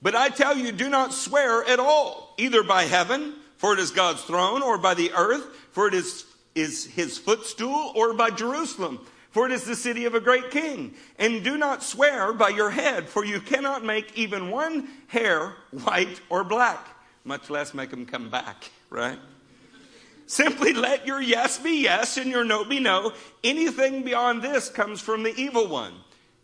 But 0.00 0.14
I 0.14 0.28
tell 0.28 0.56
you, 0.56 0.72
do 0.72 0.88
not 0.88 1.12
swear 1.12 1.64
at 1.64 1.80
all, 1.80 2.34
either 2.38 2.62
by 2.62 2.84
heaven, 2.84 3.34
for 3.56 3.72
it 3.72 3.80
is 3.80 3.90
God's 3.90 4.22
throne, 4.22 4.62
or 4.62 4.78
by 4.78 4.94
the 4.94 5.12
earth, 5.12 5.44
for 5.72 5.88
it 5.88 5.94
is, 5.94 6.24
is 6.54 6.86
his 6.86 7.18
footstool, 7.18 7.92
or 7.96 8.14
by 8.14 8.30
Jerusalem, 8.30 9.04
for 9.30 9.46
it 9.46 9.52
is 9.52 9.64
the 9.64 9.74
city 9.74 10.04
of 10.04 10.14
a 10.14 10.20
great 10.20 10.50
king. 10.50 10.94
And 11.18 11.42
do 11.42 11.56
not 11.56 11.82
swear 11.82 12.32
by 12.32 12.50
your 12.50 12.70
head, 12.70 13.08
for 13.08 13.24
you 13.24 13.40
cannot 13.40 13.84
make 13.84 14.16
even 14.16 14.50
one 14.50 14.88
hair 15.08 15.54
white 15.72 16.20
or 16.28 16.44
black, 16.44 16.86
much 17.24 17.50
less 17.50 17.74
make 17.74 17.90
them 17.90 18.06
come 18.06 18.30
back, 18.30 18.70
right? 18.90 19.18
Simply 20.28 20.74
let 20.74 21.06
your 21.06 21.22
yes 21.22 21.58
be 21.58 21.82
yes 21.82 22.18
and 22.18 22.30
your 22.30 22.44
no 22.44 22.62
be 22.62 22.78
no. 22.78 23.12
Anything 23.42 24.02
beyond 24.02 24.42
this 24.42 24.68
comes 24.68 25.00
from 25.00 25.22
the 25.22 25.34
evil 25.34 25.66
one. 25.66 25.94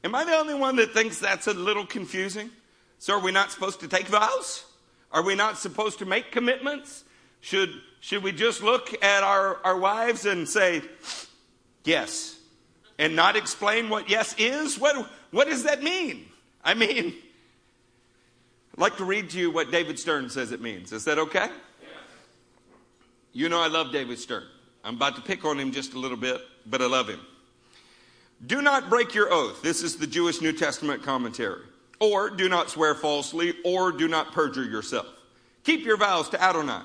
Am 0.02 0.14
I 0.14 0.24
the 0.24 0.36
only 0.36 0.54
one 0.54 0.76
that 0.76 0.92
thinks 0.92 1.18
that's 1.18 1.46
a 1.46 1.52
little 1.52 1.86
confusing? 1.86 2.50
So, 2.98 3.14
are 3.14 3.20
we 3.20 3.32
not 3.32 3.50
supposed 3.50 3.80
to 3.80 3.88
take 3.88 4.06
vows? 4.06 4.64
Are 5.12 5.22
we 5.22 5.34
not 5.34 5.58
supposed 5.58 5.98
to 6.00 6.06
make 6.06 6.32
commitments? 6.32 7.04
Should, 7.40 7.70
should 8.00 8.22
we 8.22 8.32
just 8.32 8.62
look 8.62 9.02
at 9.04 9.22
our, 9.22 9.58
our 9.64 9.78
wives 9.78 10.26
and 10.26 10.48
say, 10.48 10.82
yes, 11.84 12.38
and 12.98 13.14
not 13.14 13.36
explain 13.36 13.88
what 13.88 14.08
yes 14.08 14.34
is? 14.38 14.78
What, 14.78 15.08
what 15.30 15.48
does 15.48 15.64
that 15.64 15.82
mean? 15.82 16.26
I 16.64 16.74
mean, 16.74 17.14
I'd 18.72 18.80
like 18.80 18.96
to 18.96 19.04
read 19.04 19.30
to 19.30 19.38
you 19.38 19.50
what 19.50 19.70
David 19.70 19.98
Stern 19.98 20.30
says 20.30 20.52
it 20.52 20.60
means. 20.60 20.92
Is 20.92 21.04
that 21.04 21.18
okay? 21.18 21.48
You 23.32 23.48
know 23.48 23.60
I 23.60 23.68
love 23.68 23.92
David 23.92 24.18
Stern. 24.18 24.44
I'm 24.82 24.96
about 24.96 25.16
to 25.16 25.22
pick 25.22 25.44
on 25.44 25.58
him 25.58 25.70
just 25.70 25.94
a 25.94 25.98
little 25.98 26.16
bit, 26.16 26.40
but 26.66 26.80
I 26.80 26.86
love 26.86 27.08
him. 27.08 27.20
Do 28.46 28.62
not 28.62 28.88
break 28.88 29.14
your 29.14 29.32
oath. 29.32 29.62
This 29.62 29.82
is 29.82 29.96
the 29.96 30.06
Jewish 30.06 30.40
New 30.40 30.52
Testament 30.52 31.02
commentary. 31.02 31.62
Or 32.00 32.30
do 32.30 32.48
not 32.48 32.70
swear 32.70 32.94
falsely, 32.94 33.54
or 33.64 33.92
do 33.92 34.08
not 34.08 34.32
perjure 34.32 34.64
yourself. 34.64 35.06
Keep 35.62 35.84
your 35.84 35.96
vows 35.96 36.28
to 36.30 36.42
Adonai. 36.42 36.82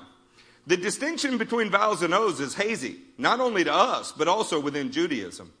The 0.66 0.76
distinction 0.76 1.38
between 1.38 1.70
vows 1.70 2.02
and 2.02 2.14
oaths 2.14 2.40
is 2.40 2.54
hazy, 2.54 2.96
not 3.18 3.40
only 3.40 3.64
to 3.64 3.72
us, 3.72 4.12
but 4.12 4.28
also 4.28 4.60
within 4.60 4.92
Judaism. 4.92 5.52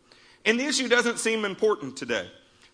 And 0.44 0.58
the 0.58 0.66
issue 0.66 0.88
doesn't 0.88 1.18
seem 1.18 1.44
important 1.44 1.96
today. 1.96 2.30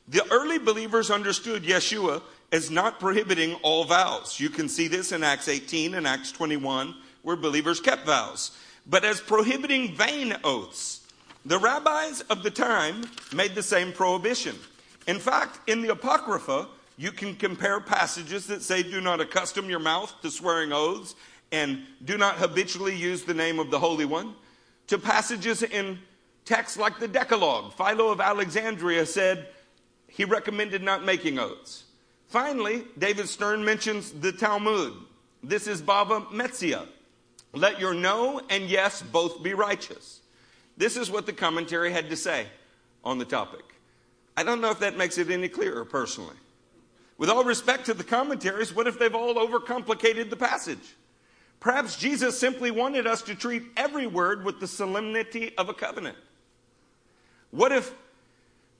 The 0.08 0.26
early 0.30 0.58
believers 0.58 1.10
understood 1.10 1.64
Yeshua 1.64 2.22
as 2.52 2.70
not 2.70 3.00
prohibiting 3.00 3.54
all 3.62 3.84
vows. 3.84 4.38
You 4.38 4.50
can 4.50 4.68
see 4.68 4.86
this 4.86 5.12
in 5.12 5.24
Acts 5.24 5.48
18 5.48 5.94
and 5.94 6.06
Acts 6.06 6.30
21, 6.30 6.94
where 7.22 7.36
believers 7.36 7.80
kept 7.80 8.06
vows, 8.06 8.56
but 8.86 9.04
as 9.04 9.20
prohibiting 9.20 9.96
vain 9.96 10.36
oaths. 10.44 11.00
The 11.44 11.58
rabbis 11.58 12.22
of 12.22 12.42
the 12.42 12.50
time 12.50 13.04
made 13.34 13.54
the 13.54 13.62
same 13.62 13.92
prohibition. 13.92 14.56
In 15.06 15.18
fact, 15.18 15.60
in 15.68 15.82
the 15.82 15.88
Apocrypha, 15.88 16.68
you 16.96 17.12
can 17.12 17.34
compare 17.34 17.80
passages 17.80 18.46
that 18.46 18.62
say, 18.62 18.82
Do 18.82 19.00
not 19.00 19.20
accustom 19.20 19.68
your 19.68 19.78
mouth 19.78 20.14
to 20.22 20.30
swearing 20.30 20.72
oaths 20.72 21.14
and 21.52 21.82
do 22.04 22.18
not 22.18 22.36
habitually 22.36 22.96
use 22.96 23.22
the 23.22 23.34
name 23.34 23.58
of 23.58 23.70
the 23.70 23.78
Holy 23.78 24.04
One, 24.04 24.34
to 24.88 24.98
passages 24.98 25.62
in 25.62 25.98
texts 26.44 26.76
like 26.76 26.98
the 26.98 27.08
Decalogue. 27.08 27.72
Philo 27.74 28.10
of 28.10 28.20
Alexandria 28.20 29.06
said 29.06 29.48
he 30.08 30.24
recommended 30.24 30.82
not 30.82 31.04
making 31.04 31.38
oaths. 31.38 31.84
Finally, 32.28 32.84
David 32.98 33.28
Stern 33.28 33.64
mentions 33.64 34.12
the 34.12 34.32
Talmud. 34.32 34.94
This 35.42 35.66
is 35.66 35.80
Bava 35.80 36.26
Metzia. 36.28 36.86
Let 37.52 37.80
your 37.80 37.94
no 37.94 38.40
and 38.50 38.64
yes 38.64 39.02
both 39.02 39.42
be 39.42 39.54
righteous. 39.54 40.20
This 40.76 40.96
is 40.96 41.10
what 41.10 41.26
the 41.26 41.32
commentary 41.32 41.92
had 41.92 42.10
to 42.10 42.16
say 42.16 42.46
on 43.04 43.18
the 43.18 43.24
topic. 43.24 43.75
I 44.36 44.42
don't 44.42 44.60
know 44.60 44.70
if 44.70 44.80
that 44.80 44.96
makes 44.96 45.18
it 45.18 45.30
any 45.30 45.48
clearer 45.48 45.84
personally. 45.84 46.36
With 47.18 47.30
all 47.30 47.44
respect 47.44 47.86
to 47.86 47.94
the 47.94 48.04
commentaries, 48.04 48.74
what 48.74 48.86
if 48.86 48.98
they've 48.98 49.14
all 49.14 49.34
overcomplicated 49.34 50.28
the 50.28 50.36
passage? 50.36 50.96
Perhaps 51.60 51.96
Jesus 51.96 52.38
simply 52.38 52.70
wanted 52.70 53.06
us 53.06 53.22
to 53.22 53.34
treat 53.34 53.62
every 53.76 54.06
word 54.06 54.44
with 54.44 54.60
the 54.60 54.66
solemnity 54.66 55.56
of 55.56 55.70
a 55.70 55.74
covenant. 55.74 56.18
What 57.50 57.72
if, 57.72 57.94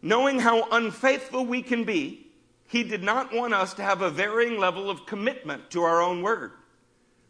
knowing 0.03 0.39
how 0.39 0.69
unfaithful 0.71 1.47
we 1.47 1.63
can 1.63 1.85
be, 1.85 2.27
he 2.69 2.83
did 2.83 3.03
not 3.03 3.33
want 3.33 3.55
us 3.55 3.73
to 3.75 3.83
have 3.83 4.03
a 4.03 4.11
varying 4.11 4.59
level 4.59 4.91
of 4.91 5.07
commitment 5.07 5.71
to 5.71 5.83
our 5.83 6.03
own 6.03 6.21
word? 6.21 6.53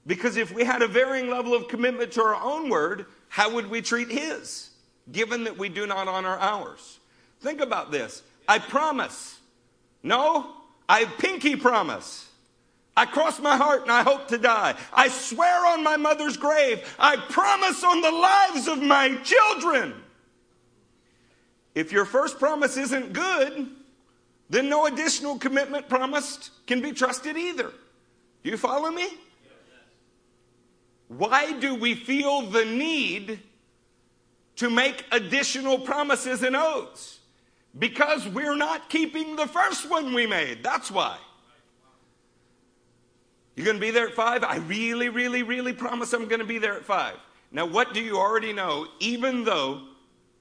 Because 0.06 0.36
if 0.36 0.52
we 0.52 0.64
had 0.64 0.82
a 0.82 0.88
varying 0.88 1.30
level 1.30 1.54
of 1.54 1.68
commitment 1.68 2.12
to 2.12 2.22
our 2.22 2.34
own 2.34 2.68
word, 2.68 3.06
how 3.28 3.52
would 3.54 3.70
we 3.70 3.82
treat 3.82 4.08
his, 4.08 4.70
given 5.12 5.44
that 5.44 5.58
we 5.58 5.68
do 5.68 5.86
not 5.86 6.08
honor 6.08 6.36
ours? 6.38 6.98
Think 7.46 7.60
about 7.60 7.92
this. 7.92 8.24
I 8.48 8.58
promise. 8.58 9.38
No, 10.02 10.50
I 10.88 11.04
pinky 11.04 11.54
promise. 11.54 12.28
I 12.96 13.06
cross 13.06 13.38
my 13.38 13.56
heart 13.56 13.82
and 13.82 13.92
I 13.92 14.02
hope 14.02 14.26
to 14.28 14.38
die. 14.38 14.74
I 14.92 15.06
swear 15.06 15.64
on 15.64 15.84
my 15.84 15.96
mother's 15.96 16.36
grave. 16.36 16.82
I 16.98 17.14
promise 17.14 17.84
on 17.84 18.00
the 18.00 18.10
lives 18.10 18.66
of 18.66 18.82
my 18.82 19.14
children. 19.22 19.94
If 21.76 21.92
your 21.92 22.04
first 22.04 22.40
promise 22.40 22.76
isn't 22.76 23.12
good, 23.12 23.68
then 24.50 24.68
no 24.68 24.86
additional 24.86 25.38
commitment 25.38 25.88
promised 25.88 26.50
can 26.66 26.82
be 26.82 26.90
trusted 26.90 27.36
either. 27.36 27.70
Do 28.42 28.50
you 28.50 28.56
follow 28.56 28.90
me? 28.90 29.06
Why 31.06 31.52
do 31.60 31.76
we 31.76 31.94
feel 31.94 32.42
the 32.42 32.64
need 32.64 33.38
to 34.56 34.68
make 34.68 35.04
additional 35.12 35.78
promises 35.78 36.42
and 36.42 36.56
oaths? 36.56 37.15
Because 37.78 38.26
we're 38.26 38.56
not 38.56 38.88
keeping 38.88 39.36
the 39.36 39.46
first 39.46 39.88
one 39.90 40.14
we 40.14 40.26
made. 40.26 40.62
That's 40.62 40.90
why. 40.90 41.18
You're 43.54 43.66
going 43.66 43.76
to 43.76 43.80
be 43.80 43.90
there 43.90 44.08
at 44.08 44.14
five? 44.14 44.44
I 44.44 44.56
really, 44.58 45.08
really, 45.08 45.42
really 45.42 45.72
promise 45.72 46.12
I'm 46.12 46.28
going 46.28 46.40
to 46.40 46.46
be 46.46 46.58
there 46.58 46.74
at 46.74 46.84
five. 46.84 47.16
Now, 47.50 47.66
what 47.66 47.94
do 47.94 48.02
you 48.02 48.18
already 48.18 48.52
know, 48.52 48.86
even 49.00 49.44
though 49.44 49.82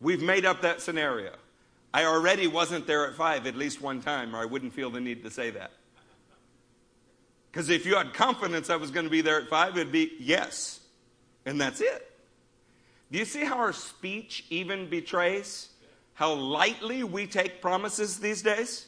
we've 0.02 0.22
made 0.22 0.46
up 0.46 0.62
that 0.62 0.82
scenario? 0.82 1.32
I 1.94 2.06
already 2.06 2.48
wasn't 2.48 2.88
there 2.88 3.08
at 3.08 3.16
five 3.16 3.48
at 3.48 3.56
least 3.56 3.82
one 3.82 4.02
time, 4.02 4.36
or 4.36 4.40
I 4.40 4.46
wouldn't 4.46 4.74
feel 4.74 4.90
the 4.90 5.00
need 5.00 5.24
to 5.24 5.32
say 5.32 5.50
that. 5.52 5.72
Because 7.52 7.70
if 7.70 7.86
you 7.86 7.96
had 7.96 8.14
confidence 8.14 8.70
I 8.70 8.76
was 8.76 8.92
going 8.92 9.06
to 9.06 9.10
be 9.10 9.22
there 9.22 9.40
at 9.40 9.48
five, 9.48 9.78
it'd 9.78 9.94
be 9.94 10.12
yes. 10.20 10.82
And 11.46 11.60
that's 11.60 11.80
it. 11.80 12.12
Do 13.12 13.20
you 13.20 13.24
see 13.24 13.46
how 13.46 13.58
our 13.60 13.72
speech 13.72 14.46
even 14.50 14.90
betrays 14.90 15.70
how 16.16 16.34
lightly 16.34 17.04
we 17.04 17.28
take 17.28 17.62
promises 17.62 18.20
these 18.20 18.42
days? 18.42 18.88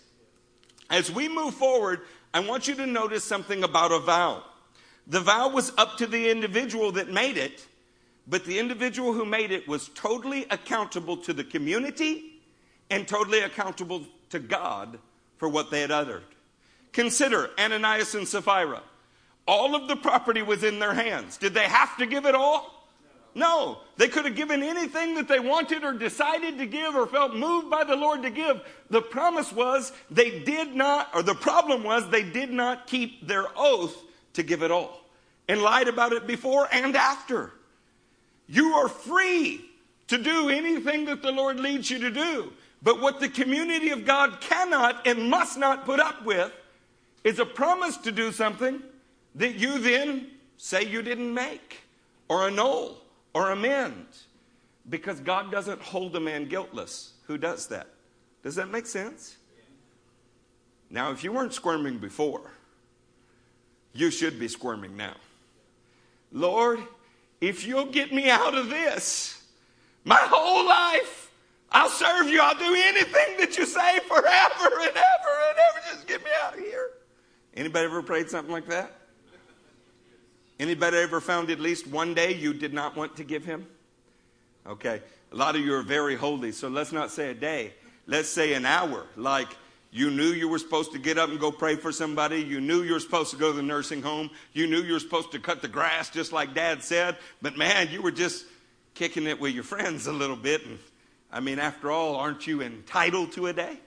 As 0.89 1.11
we 1.11 1.27
move 1.27 1.53
forward, 1.53 2.01
I 2.33 2.39
want 2.39 2.67
you 2.67 2.75
to 2.75 2.85
notice 2.85 3.23
something 3.23 3.63
about 3.63 3.91
a 3.91 3.99
vow. 3.99 4.43
The 5.07 5.19
vow 5.19 5.49
was 5.49 5.71
up 5.77 5.97
to 5.97 6.07
the 6.07 6.29
individual 6.29 6.93
that 6.93 7.09
made 7.09 7.37
it, 7.37 7.65
but 8.27 8.45
the 8.45 8.59
individual 8.59 9.13
who 9.13 9.25
made 9.25 9.51
it 9.51 9.67
was 9.67 9.89
totally 9.89 10.45
accountable 10.49 11.17
to 11.17 11.33
the 11.33 11.43
community 11.43 12.41
and 12.89 13.07
totally 13.07 13.41
accountable 13.41 14.05
to 14.29 14.39
God 14.39 14.97
for 15.37 15.49
what 15.49 15.69
they 15.69 15.81
had 15.81 15.91
uttered. 15.91 16.23
Consider 16.93 17.49
Ananias 17.59 18.15
and 18.15 18.27
Sapphira. 18.27 18.81
All 19.45 19.75
of 19.75 19.87
the 19.87 19.95
property 19.97 20.41
was 20.41 20.63
in 20.63 20.79
their 20.79 20.93
hands. 20.93 21.37
Did 21.37 21.53
they 21.53 21.65
have 21.65 21.97
to 21.97 22.05
give 22.05 22.25
it 22.25 22.35
all? 22.35 22.76
No. 23.37 23.77
They 23.97 24.07
could 24.07 24.25
have 24.25 24.35
given 24.35 24.63
anything 24.63 25.13
that 25.15 25.27
they 25.27 25.39
wanted 25.39 25.83
or 25.83 25.93
decided 25.93 26.57
to 26.57 26.65
give 26.65 26.95
or 26.95 27.05
felt 27.05 27.35
moved 27.35 27.69
by 27.69 27.83
the 27.83 27.95
Lord 27.95 28.23
to 28.23 28.31
give. 28.31 28.61
The 28.89 29.01
promise 29.01 29.53
was 29.53 29.93
they 30.09 30.39
did 30.39 30.75
not, 30.75 31.09
or 31.13 31.21
the 31.21 31.35
problem 31.35 31.83
was 31.83 32.09
they 32.09 32.23
did 32.23 32.51
not 32.51 32.87
keep 32.87 33.27
their 33.27 33.45
oath 33.55 33.95
to 34.33 34.43
give 34.43 34.63
it 34.63 34.71
all 34.71 35.01
and 35.47 35.61
lied 35.61 35.87
about 35.87 36.13
it 36.13 36.25
before 36.25 36.67
and 36.71 36.95
after. 36.95 37.53
You 38.47 38.73
are 38.73 38.89
free 38.89 39.63
to 40.07 40.17
do 40.17 40.49
anything 40.49 41.05
that 41.05 41.21
the 41.21 41.31
Lord 41.31 41.59
leads 41.59 41.91
you 41.91 41.99
to 41.99 42.09
do. 42.09 42.51
But 42.81 43.01
what 43.01 43.19
the 43.19 43.29
community 43.29 43.89
of 43.91 44.03
God 44.03 44.41
cannot 44.41 45.05
and 45.05 45.29
must 45.29 45.59
not 45.59 45.85
put 45.85 45.99
up 45.99 46.25
with 46.25 46.51
is 47.23 47.37
a 47.37 47.45
promise 47.45 47.97
to 47.97 48.11
do 48.11 48.31
something 48.31 48.81
that 49.35 49.55
you 49.55 49.77
then 49.77 50.27
say 50.57 50.83
you 50.83 51.03
didn't 51.03 51.33
make, 51.33 51.81
or 52.29 52.47
annul, 52.47 52.97
or 53.37 53.51
amend. 53.51 54.07
Because 54.89 55.19
God 55.19 55.51
doesn't 55.51 55.79
hold 55.79 56.15
a 56.15 56.19
man 56.19 56.47
guiltless 56.47 57.13
who 57.27 57.37
does 57.37 57.67
that. 57.67 57.87
Does 58.41 58.55
that 58.55 58.71
make 58.71 58.87
sense? 58.87 59.37
Now, 60.89 61.11
if 61.11 61.23
you 61.23 61.31
weren't 61.31 61.53
squirming 61.53 61.99
before, 61.99 62.49
you 63.93 64.09
should 64.09 64.39
be 64.39 64.47
squirming 64.47 64.97
now. 64.97 65.15
Lord, 66.31 66.79
if 67.39 67.67
you'll 67.67 67.85
get 67.85 68.11
me 68.11 68.29
out 68.29 68.55
of 68.55 68.69
this, 68.69 69.43
my 70.03 70.19
whole 70.19 70.65
life, 70.65 71.29
I'll 71.71 71.89
serve 71.89 72.29
you. 72.29 72.39
I'll 72.41 72.57
do 72.57 72.73
anything 72.75 73.37
that 73.37 73.55
you 73.55 73.67
say 73.67 73.99
forever 73.99 74.79
and 74.81 74.97
ever 74.97 75.33
and 75.49 75.57
ever. 75.69 75.79
Just 75.91 76.07
get 76.07 76.23
me 76.23 76.31
out 76.43 76.53
of 76.53 76.59
here. 76.59 76.89
Anybody 77.55 77.85
ever 77.85 78.01
prayed 78.01 78.29
something 78.29 78.51
like 78.51 78.67
that? 78.67 78.96
Anybody 80.59 80.97
ever 80.97 81.21
found 81.21 81.49
at 81.49 81.59
least 81.59 81.87
one 81.87 82.13
day 82.13 82.33
you 82.33 82.53
did 82.53 82.73
not 82.73 82.95
want 82.95 83.17
to 83.17 83.23
give 83.23 83.45
him? 83.45 83.67
Okay. 84.65 85.01
A 85.31 85.35
lot 85.35 85.55
of 85.55 85.61
you 85.61 85.73
are 85.73 85.83
very 85.83 86.15
holy, 86.15 86.51
so 86.51 86.67
let's 86.67 86.91
not 86.91 87.11
say 87.11 87.31
a 87.31 87.33
day. 87.33 87.73
Let's 88.05 88.29
say 88.29 88.53
an 88.53 88.65
hour. 88.65 89.05
Like 89.15 89.49
you 89.91 90.09
knew 90.09 90.29
you 90.29 90.47
were 90.47 90.59
supposed 90.59 90.93
to 90.93 90.99
get 90.99 91.17
up 91.17 91.29
and 91.29 91.39
go 91.39 91.51
pray 91.51 91.75
for 91.75 91.91
somebody. 91.91 92.41
You 92.41 92.61
knew 92.61 92.81
you 92.81 92.93
were 92.93 92.99
supposed 92.99 93.31
to 93.31 93.37
go 93.37 93.51
to 93.51 93.57
the 93.57 93.63
nursing 93.63 94.01
home. 94.01 94.29
You 94.53 94.67
knew 94.67 94.81
you 94.81 94.93
were 94.93 94.99
supposed 94.99 95.31
to 95.33 95.39
cut 95.39 95.61
the 95.61 95.67
grass 95.67 96.09
just 96.09 96.31
like 96.31 96.53
dad 96.53 96.83
said. 96.83 97.17
But 97.41 97.57
man, 97.57 97.89
you 97.91 98.01
were 98.01 98.11
just 98.11 98.45
kicking 98.93 99.27
it 99.27 99.39
with 99.39 99.53
your 99.53 99.63
friends 99.63 100.07
a 100.07 100.13
little 100.13 100.35
bit 100.35 100.65
and 100.65 100.79
I 101.31 101.39
mean, 101.39 101.59
after 101.59 101.91
all, 101.91 102.15
aren't 102.15 102.47
you 102.47 102.61
entitled 102.61 103.33
to 103.33 103.47
a 103.47 103.53
day? 103.53 103.77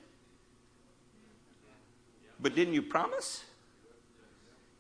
But 2.38 2.54
didn't 2.54 2.74
you 2.74 2.82
promise? 2.82 3.44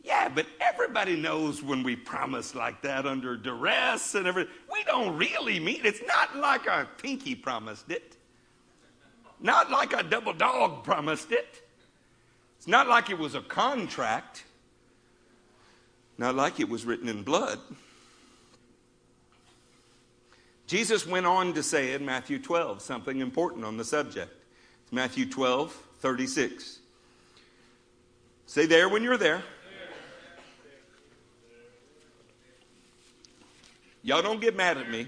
Yeah, 0.02 0.28
but 0.28 0.46
everybody 0.60 1.16
knows 1.16 1.62
when 1.62 1.82
we 1.82 1.94
promise 1.94 2.54
like 2.54 2.82
that 2.82 3.06
under 3.06 3.36
duress 3.36 4.14
and 4.14 4.26
everything. 4.26 4.52
We 4.72 4.82
don't 4.84 5.16
really 5.16 5.60
mean 5.60 5.80
it. 5.80 5.86
it's 5.86 6.02
not 6.06 6.36
like 6.36 6.68
our 6.68 6.86
pinky 6.86 7.34
promised 7.34 7.90
it. 7.90 8.16
Not 9.40 9.70
like 9.70 9.92
a 9.92 10.02
double 10.02 10.32
dog 10.32 10.84
promised 10.84 11.32
it. 11.32 11.62
It's 12.58 12.68
not 12.68 12.88
like 12.88 13.10
it 13.10 13.18
was 13.18 13.34
a 13.34 13.40
contract. 13.40 14.44
Not 16.18 16.34
like 16.34 16.60
it 16.60 16.68
was 16.68 16.84
written 16.84 17.08
in 17.08 17.22
blood. 17.22 17.58
Jesus 20.66 21.06
went 21.06 21.26
on 21.26 21.54
to 21.54 21.62
say 21.62 21.94
in 21.94 22.04
Matthew 22.04 22.38
12 22.38 22.80
something 22.80 23.20
important 23.20 23.64
on 23.64 23.76
the 23.76 23.84
subject. 23.84 24.32
It's 24.84 24.92
Matthew 24.92 25.28
12, 25.28 25.72
36. 26.00 26.78
Say 28.46 28.66
there 28.66 28.88
when 28.88 29.02
you're 29.02 29.16
there. 29.16 29.42
Y'all 34.02 34.22
don't 34.22 34.40
get 34.40 34.56
mad 34.56 34.78
at 34.78 34.90
me. 34.90 35.06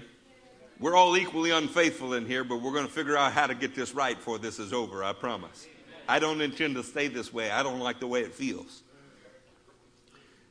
We're 0.79 0.95
all 0.95 1.15
equally 1.17 1.51
unfaithful 1.51 2.13
in 2.13 2.25
here, 2.25 2.43
but 2.43 2.61
we're 2.61 2.73
going 2.73 2.85
to 2.85 2.91
figure 2.91 3.15
out 3.15 3.31
how 3.31 3.47
to 3.47 3.55
get 3.55 3.73
this 3.73 3.93
right 3.93 4.15
before 4.15 4.37
this 4.37 4.59
is 4.59 4.73
over, 4.73 5.03
I 5.03 5.13
promise. 5.13 5.67
I 6.07 6.19
don't 6.19 6.41
intend 6.41 6.75
to 6.75 6.83
stay 6.83 7.07
this 7.07 7.33
way. 7.33 7.49
I 7.49 7.63
don't 7.63 7.79
like 7.79 7.99
the 7.99 8.07
way 8.07 8.21
it 8.21 8.33
feels. 8.33 8.83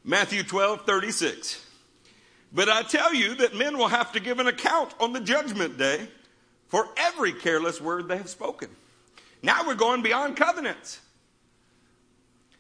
Matthew 0.05 0.43
12, 0.43 0.87
36. 0.87 1.67
But 2.53 2.69
I 2.69 2.83
tell 2.83 3.15
you 3.15 3.35
that 3.37 3.55
men 3.55 3.79
will 3.79 3.89
have 3.89 4.13
to 4.13 4.21
give 4.21 4.39
an 4.39 4.47
account 4.47 4.95
on 5.01 5.13
the 5.13 5.21
judgment 5.21 5.79
day 5.79 6.09
for 6.69 6.89
every 6.97 7.33
careless 7.33 7.81
word 7.81 8.09
they 8.09 8.17
have 8.17 8.29
spoken. 8.29 8.69
Now 9.43 9.67
we're 9.67 9.75
going 9.75 10.03
beyond 10.03 10.37
covenants. 10.37 11.01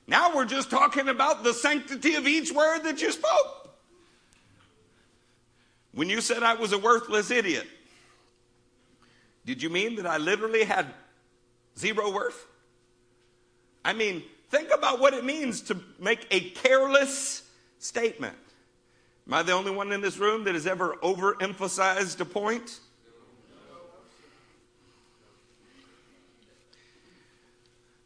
Now 0.06 0.34
we're 0.34 0.46
just 0.46 0.70
talking 0.70 1.08
about 1.08 1.44
the 1.44 1.54
sanctity 1.54 2.14
of 2.14 2.26
each 2.26 2.52
word 2.52 2.80
that 2.80 3.00
you 3.00 3.12
spoke. 3.12 3.61
When 5.94 6.08
you 6.08 6.20
said 6.20 6.42
I 6.42 6.54
was 6.54 6.72
a 6.72 6.78
worthless 6.78 7.30
idiot, 7.30 7.66
did 9.44 9.62
you 9.62 9.70
mean 9.70 9.96
that 9.96 10.06
I 10.06 10.16
literally 10.16 10.64
had 10.64 10.86
zero 11.78 12.10
worth? 12.10 12.46
I 13.84 13.92
mean, 13.92 14.22
think 14.48 14.70
about 14.72 15.00
what 15.00 15.12
it 15.12 15.24
means 15.24 15.60
to 15.62 15.76
make 15.98 16.26
a 16.30 16.40
careless 16.40 17.42
statement. 17.78 18.36
Am 19.26 19.34
I 19.34 19.42
the 19.42 19.52
only 19.52 19.70
one 19.70 19.92
in 19.92 20.00
this 20.00 20.18
room 20.18 20.44
that 20.44 20.54
has 20.54 20.66
ever 20.66 20.96
overemphasized 21.02 22.20
a 22.20 22.24
point? 22.24 22.80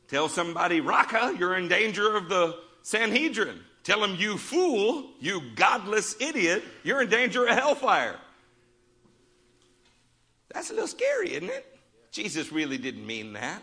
Tell 0.09 0.29
somebody, 0.29 0.81
Raka, 0.81 1.35
you're 1.39 1.57
in 1.57 1.69
danger 1.69 2.17
of 2.17 2.29
the 2.29 2.57
Sanhedrin. 2.83 3.61
Tell 3.87 4.01
them, 4.01 4.17
you 4.19 4.37
fool, 4.37 5.11
you 5.21 5.41
godless 5.55 6.17
idiot, 6.21 6.65
you're 6.83 7.03
in 7.03 7.09
danger 7.09 7.47
of 7.47 7.57
hellfire. 7.57 8.17
That's 10.53 10.71
a 10.71 10.73
little 10.73 10.89
scary, 10.89 11.35
isn't 11.35 11.49
it? 11.49 11.79
Jesus 12.11 12.51
really 12.51 12.79
didn't 12.79 13.07
mean 13.07 13.35
that. 13.35 13.63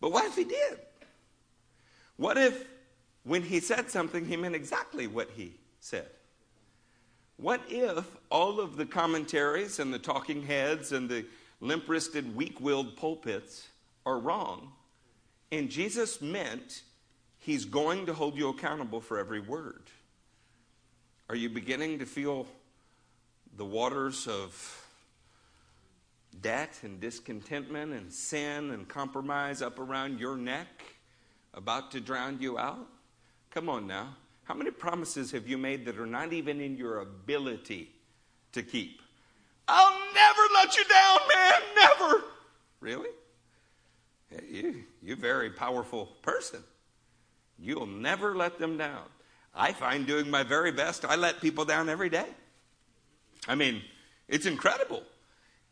But 0.00 0.10
what 0.10 0.24
if 0.24 0.34
he 0.34 0.42
did? 0.42 0.80
What 2.16 2.36
if 2.36 2.64
when 3.22 3.42
he 3.42 3.60
said 3.60 3.88
something, 3.88 4.26
he 4.26 4.36
meant 4.36 4.56
exactly 4.56 5.06
what 5.06 5.30
he 5.36 5.52
said? 5.78 6.08
What 7.36 7.60
if 7.68 8.04
all 8.30 8.58
of 8.58 8.76
the 8.76 8.84
commentaries 8.84 9.78
and 9.78 9.94
the 9.94 9.98
talking 10.00 10.42
heads 10.42 10.90
and 10.90 11.08
the 11.08 11.24
limp 11.60 11.88
wristed, 11.88 12.34
weak 12.34 12.60
willed 12.60 12.96
pulpits 12.96 13.68
are 14.04 14.18
wrong? 14.18 14.72
And 15.52 15.70
Jesus 15.70 16.20
meant 16.20 16.82
he's 17.44 17.66
going 17.66 18.06
to 18.06 18.14
hold 18.14 18.36
you 18.36 18.48
accountable 18.48 19.00
for 19.00 19.18
every 19.18 19.40
word. 19.40 19.82
Are 21.28 21.36
you 21.36 21.50
beginning 21.50 21.98
to 21.98 22.06
feel 22.06 22.46
the 23.56 23.64
waters 23.66 24.26
of 24.26 24.86
debt 26.40 26.78
and 26.82 27.00
discontentment 27.00 27.92
and 27.92 28.10
sin 28.10 28.70
and 28.70 28.88
compromise 28.88 29.60
up 29.60 29.78
around 29.78 30.18
your 30.18 30.36
neck 30.36 30.68
about 31.52 31.90
to 31.90 32.00
drown 32.00 32.38
you 32.40 32.58
out? 32.58 32.86
Come 33.50 33.68
on 33.68 33.86
now. 33.86 34.16
How 34.44 34.54
many 34.54 34.70
promises 34.70 35.30
have 35.32 35.46
you 35.46 35.58
made 35.58 35.84
that 35.84 35.98
are 35.98 36.06
not 36.06 36.32
even 36.32 36.62
in 36.62 36.76
your 36.78 37.00
ability 37.00 37.90
to 38.52 38.62
keep? 38.62 39.02
I'll 39.68 39.98
never 40.14 40.42
let 40.54 40.76
you 40.76 40.84
down, 40.84 41.18
man, 41.34 41.62
never. 41.76 42.24
Really? 42.80 43.10
you, 44.48 44.84
you're 45.02 45.16
a 45.16 45.20
very 45.20 45.50
powerful 45.50 46.06
person. 46.22 46.62
You'll 47.64 47.86
never 47.86 48.36
let 48.36 48.58
them 48.58 48.76
down. 48.76 49.04
I 49.54 49.72
find 49.72 50.06
doing 50.06 50.30
my 50.30 50.42
very 50.42 50.70
best, 50.70 51.04
I 51.04 51.16
let 51.16 51.40
people 51.40 51.64
down 51.64 51.88
every 51.88 52.10
day. 52.10 52.26
I 53.48 53.54
mean, 53.54 53.82
it's 54.28 54.46
incredible. 54.46 55.02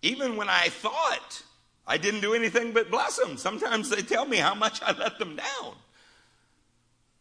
Even 0.00 0.36
when 0.36 0.48
I 0.48 0.68
thought 0.68 1.42
I 1.86 1.98
didn't 1.98 2.20
do 2.20 2.34
anything 2.34 2.72
but 2.72 2.90
bless 2.90 3.16
them. 3.16 3.36
Sometimes 3.36 3.90
they 3.90 4.02
tell 4.02 4.24
me 4.24 4.38
how 4.38 4.54
much 4.54 4.80
I 4.86 4.92
let 4.92 5.18
them 5.18 5.36
down. 5.36 5.74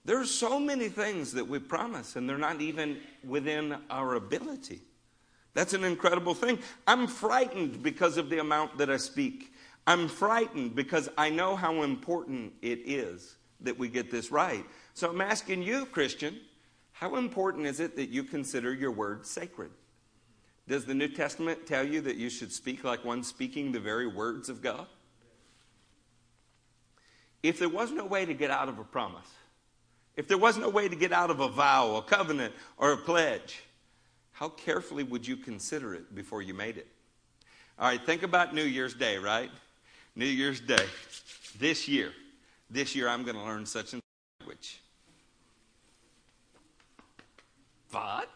There 0.06 0.20
are 0.20 0.26
so 0.26 0.60
many 0.60 0.90
things 0.90 1.34
that 1.34 1.48
we 1.48 1.60
promise, 1.60 2.16
and 2.16 2.28
they're 2.28 2.38
not 2.38 2.60
even 2.60 2.98
within 3.28 3.78
our 3.90 4.16
ability. 4.16 4.82
That's 5.54 5.74
an 5.74 5.84
incredible 5.84 6.34
thing. 6.34 6.60
I'm 6.88 7.08
frightened 7.08 7.84
because 7.84 8.18
of 8.18 8.30
the 8.30 8.40
amount 8.40 8.78
that 8.78 8.90
I 8.90 8.98
speak. 8.98 9.54
I'm 9.86 10.08
frightened 10.08 10.76
because 10.76 11.10
I 11.18 11.30
know 11.30 11.56
how 11.56 11.84
important 11.84 12.54
it 12.62 12.80
is 12.86 13.36
that 13.64 13.78
we 13.78 13.90
get 13.90 14.12
this 14.12 14.32
right. 14.32 14.66
So 14.94 15.10
I'm 15.10 15.22
asking 15.22 15.64
you, 15.64 15.86
Christian, 15.86 16.40
how 16.92 17.16
important 17.16 17.66
is 17.66 17.80
it 17.80 17.96
that 17.96 18.10
you 18.10 18.24
consider 18.24 18.74
your 18.74 18.92
word 18.92 19.26
sacred? 19.26 19.72
Does 20.68 20.86
the 20.86 20.94
New 20.94 21.08
Testament 21.08 21.66
tell 21.66 21.86
you 21.86 22.02
that 22.02 22.16
you 22.16 22.30
should 22.30 22.52
speak 22.52 22.84
like 22.84 23.04
one 23.04 23.24
speaking 23.24 23.72
the 23.72 23.80
very 23.80 24.08
words 24.08 24.50
of 24.50 24.62
God? 24.62 24.88
If 27.44 27.58
there 27.58 27.70
was 27.70 27.92
no 27.92 28.06
way 28.06 28.26
to 28.26 28.34
get 28.34 28.52
out 28.52 28.70
of 28.70 28.78
a 28.78 28.84
promise, 28.84 29.28
if 30.16 30.28
there 30.28 30.38
was 30.38 30.58
no 30.58 30.70
way 30.70 30.88
to 30.88 30.96
get 30.96 31.12
out 31.12 31.32
of 31.32 31.40
a 31.40 31.48
vow, 31.48 31.96
a 31.96 32.02
covenant, 32.02 32.54
or 32.78 32.92
a 32.92 32.98
pledge, 32.98 33.64
how 34.32 34.50
carefully 34.50 35.04
would 35.04 35.28
you 35.28 35.38
consider 35.38 35.94
it 35.94 36.14
before 36.14 36.42
you 36.42 36.54
made 36.54 36.78
it? 36.78 36.88
All 37.80 37.88
right, 37.88 38.04
think 38.06 38.22
about 38.22 38.54
New 38.54 38.64
Year's 38.64 38.94
Day, 38.94 39.18
right? 39.18 39.50
New 40.16 40.26
Year's 40.26 40.60
Day. 40.60 40.86
This 41.58 41.88
year, 41.88 42.14
this 42.72 42.96
year 42.96 43.08
I'm 43.10 43.24
going 43.24 43.36
to 43.36 43.44
learn 43.44 43.66
such 43.66 43.94
and 43.94 44.02
such 44.02 44.40
language. 44.40 44.82
But 47.92 48.30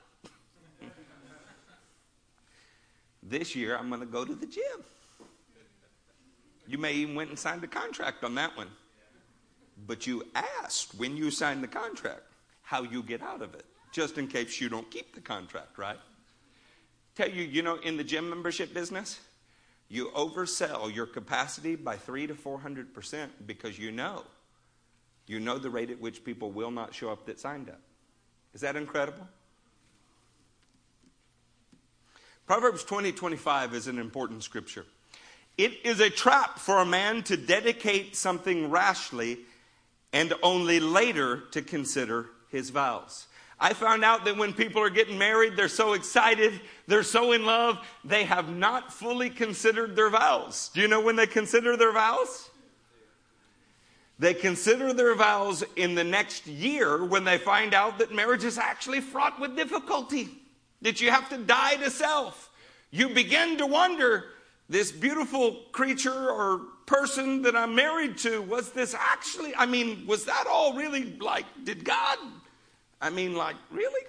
this 3.23 3.55
year 3.55 3.77
I'm 3.77 3.87
going 3.87 4.01
to 4.01 4.05
go 4.05 4.25
to 4.25 4.35
the 4.35 4.45
gym. 4.45 4.83
You 6.67 6.77
may 6.77 6.93
even 6.93 7.15
went 7.15 7.29
and 7.29 7.39
signed 7.39 7.63
a 7.63 7.67
contract 7.67 8.23
on 8.23 8.35
that 8.35 8.55
one. 8.57 8.67
But 9.87 10.05
you 10.05 10.23
asked 10.35 10.95
when 10.95 11.15
you 11.15 11.31
signed 11.31 11.63
the 11.63 11.67
contract 11.67 12.23
how 12.63 12.83
you 12.83 13.03
get 13.03 13.21
out 13.21 13.41
of 13.41 13.53
it, 13.53 13.65
just 13.91 14.17
in 14.17 14.27
case 14.27 14.59
you 14.59 14.67
don't 14.67 14.89
keep 14.91 15.13
the 15.15 15.21
contract, 15.21 15.77
right? 15.77 15.99
Tell 17.15 17.29
you, 17.29 17.43
you 17.43 17.61
know, 17.61 17.75
in 17.77 17.95
the 17.95 18.03
gym 18.03 18.29
membership 18.29 18.73
business, 18.73 19.19
you 19.89 20.09
oversell 20.15 20.93
your 20.93 21.05
capacity 21.05 21.75
by 21.75 21.95
three 21.97 22.27
to 22.27 22.35
four 22.35 22.59
hundred 22.59 22.93
percent 22.93 23.47
because 23.47 23.77
you 23.77 23.91
know, 23.91 24.23
you 25.27 25.39
know 25.39 25.57
the 25.57 25.69
rate 25.69 25.91
at 25.91 25.99
which 25.99 26.23
people 26.23 26.51
will 26.51 26.71
not 26.71 26.93
show 26.93 27.11
up 27.11 27.25
that 27.25 27.39
signed 27.39 27.69
up. 27.69 27.81
Is 28.53 28.61
that 28.61 28.75
incredible? 28.75 29.27
Proverbs 32.47 32.83
20 32.83 33.11
25 33.11 33.73
is 33.73 33.87
an 33.87 33.97
important 33.97 34.43
scripture. 34.43 34.85
It 35.57 35.85
is 35.85 35.99
a 35.99 36.09
trap 36.09 36.59
for 36.59 36.79
a 36.79 36.85
man 36.85 37.23
to 37.23 37.37
dedicate 37.37 38.15
something 38.15 38.69
rashly 38.69 39.39
and 40.11 40.33
only 40.43 40.79
later 40.79 41.43
to 41.51 41.61
consider 41.61 42.27
his 42.49 42.69
vows. 42.69 43.27
I 43.59 43.73
found 43.73 44.03
out 44.03 44.25
that 44.25 44.37
when 44.37 44.53
people 44.53 44.81
are 44.81 44.89
getting 44.89 45.17
married, 45.17 45.55
they're 45.55 45.69
so 45.69 45.93
excited, 45.93 46.59
they're 46.87 47.03
so 47.03 47.31
in 47.31 47.45
love, 47.45 47.77
they 48.03 48.25
have 48.25 48.49
not 48.49 48.91
fully 48.91 49.29
considered 49.29 49.95
their 49.95 50.09
vows. 50.09 50.69
Do 50.73 50.81
you 50.81 50.87
know 50.87 51.01
when 51.01 51.15
they 51.15 51.27
consider 51.27 51.77
their 51.77 51.93
vows? 51.93 52.49
They 54.19 54.33
consider 54.33 54.93
their 54.93 55.15
vows 55.15 55.63
in 55.75 55.95
the 55.95 56.03
next 56.03 56.47
year 56.47 57.03
when 57.03 57.23
they 57.23 57.37
find 57.37 57.73
out 57.73 57.99
that 57.99 58.13
marriage 58.13 58.43
is 58.43 58.57
actually 58.57 59.01
fraught 59.01 59.39
with 59.39 59.55
difficulty, 59.55 60.29
that 60.81 60.99
you 61.01 61.11
have 61.11 61.29
to 61.29 61.37
die 61.37 61.75
to 61.75 61.89
self. 61.89 62.49
You 62.91 63.09
begin 63.09 63.57
to 63.57 63.65
wonder 63.65 64.25
this 64.67 64.91
beautiful 64.91 65.63
creature 65.71 66.29
or 66.29 66.61
person 66.85 67.41
that 67.43 67.55
I'm 67.55 67.75
married 67.75 68.17
to, 68.19 68.41
was 68.41 68.71
this 68.71 68.95
actually, 68.97 69.55
I 69.55 69.65
mean, 69.65 70.05
was 70.07 70.25
that 70.25 70.45
all 70.49 70.73
really 70.73 71.17
like, 71.19 71.45
did 71.63 71.83
God 71.83 72.17
I 73.05 73.11
mean, 73.11 73.35
like, 73.35 73.55
really? 73.69 74.03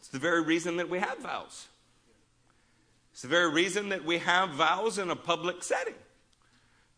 It's 0.00 0.08
the 0.08 0.18
very 0.18 0.42
reason 0.42 0.76
that 0.76 0.90
we 0.90 0.98
have 0.98 1.16
vows. 1.20 1.66
It's 3.14 3.22
the 3.22 3.28
very 3.28 3.50
reason 3.50 3.88
that 3.88 4.04
we 4.04 4.18
have 4.18 4.50
vows 4.50 4.98
in 4.98 5.08
a 5.08 5.16
public 5.16 5.62
setting. 5.62 5.94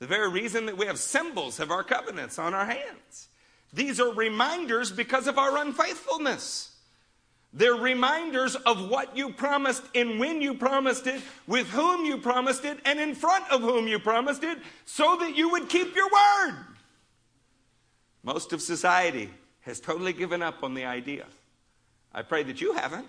The 0.00 0.08
very 0.08 0.28
reason 0.28 0.66
that 0.66 0.76
we 0.76 0.86
have 0.86 0.98
symbols 0.98 1.60
of 1.60 1.70
our 1.70 1.84
covenants 1.84 2.36
on 2.36 2.52
our 2.52 2.66
hands. 2.66 3.28
These 3.72 4.00
are 4.00 4.12
reminders 4.12 4.90
because 4.90 5.28
of 5.28 5.38
our 5.38 5.56
unfaithfulness. 5.58 6.74
They're 7.52 7.76
reminders 7.76 8.56
of 8.56 8.90
what 8.90 9.16
you 9.16 9.32
promised 9.32 9.84
and 9.94 10.18
when 10.18 10.42
you 10.42 10.54
promised 10.54 11.06
it, 11.06 11.22
with 11.46 11.68
whom 11.68 12.06
you 12.06 12.18
promised 12.18 12.64
it, 12.64 12.78
and 12.84 12.98
in 12.98 13.14
front 13.14 13.48
of 13.52 13.60
whom 13.60 13.86
you 13.86 14.00
promised 14.00 14.42
it, 14.42 14.58
so 14.84 15.16
that 15.20 15.36
you 15.36 15.50
would 15.50 15.68
keep 15.68 15.94
your 15.94 16.08
word. 16.10 16.73
Most 18.24 18.54
of 18.54 18.62
society 18.62 19.30
has 19.60 19.78
totally 19.78 20.14
given 20.14 20.42
up 20.42 20.64
on 20.64 20.74
the 20.74 20.86
idea. 20.86 21.26
I 22.12 22.22
pray 22.22 22.42
that 22.44 22.60
you 22.60 22.72
haven't. 22.72 23.06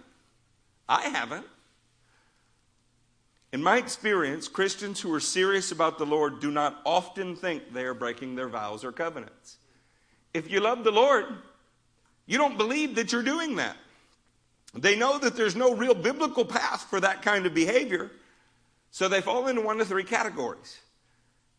I 0.87 1.03
haven't. 1.03 1.45
In 3.53 3.63
my 3.63 3.77
experience, 3.77 4.49
Christians 4.49 4.99
who 4.99 5.13
are 5.13 5.21
serious 5.21 5.71
about 5.71 5.97
the 5.97 6.05
Lord 6.05 6.41
do 6.41 6.51
not 6.51 6.81
often 6.85 7.37
think 7.37 7.73
they 7.73 7.85
are 7.85 7.93
breaking 7.93 8.35
their 8.35 8.49
vows 8.49 8.83
or 8.83 8.91
covenants. 8.91 9.57
If 10.33 10.51
you 10.51 10.59
love 10.59 10.83
the 10.83 10.91
Lord, 10.91 11.25
you 12.25 12.37
don't 12.37 12.57
believe 12.57 12.95
that 12.95 13.13
you're 13.13 13.23
doing 13.23 13.55
that. 13.55 13.77
They 14.73 14.97
know 14.97 15.17
that 15.19 15.37
there's 15.37 15.55
no 15.55 15.73
real 15.73 15.93
biblical 15.93 16.43
path 16.43 16.87
for 16.89 16.99
that 16.99 17.21
kind 17.21 17.45
of 17.45 17.53
behavior, 17.53 18.11
so 18.91 19.07
they 19.07 19.21
fall 19.21 19.47
into 19.47 19.61
one 19.61 19.79
of 19.79 19.87
three 19.87 20.03
categories. 20.03 20.77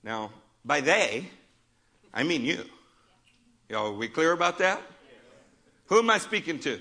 Now, 0.03 0.33
by 0.62 0.83
they, 0.83 1.31
I 2.12 2.23
mean 2.23 2.45
you. 2.45 2.64
Y'all, 3.68 3.88
are 3.88 3.92
we 3.92 4.07
clear 4.07 4.31
about 4.31 4.59
that? 4.59 4.81
Who 5.87 5.98
am 5.98 6.09
I 6.09 6.18
speaking 6.18 6.61
to? 6.61 6.76
Me. 6.76 6.81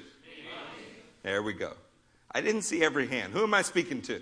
There 1.23 1.41
we 1.41 1.53
go. 1.53 1.73
I 2.31 2.41
didn't 2.41 2.61
see 2.61 2.83
every 2.83 3.07
hand. 3.07 3.33
Who 3.33 3.43
am 3.43 3.55
I 3.55 3.63
speaking 3.63 4.03
to? 4.03 4.13
Me. 4.13 4.21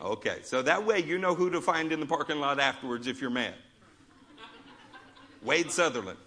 Okay, 0.00 0.38
so 0.42 0.62
that 0.62 0.86
way 0.86 1.00
you 1.00 1.18
know 1.18 1.34
who 1.34 1.50
to 1.50 1.60
find 1.60 1.92
in 1.92 2.00
the 2.00 2.06
parking 2.06 2.40
lot 2.40 2.58
afterwards 2.58 3.06
if 3.06 3.20
you're 3.20 3.28
mad. 3.28 3.54
Wade 5.42 5.70
Sutherland. 5.70 6.18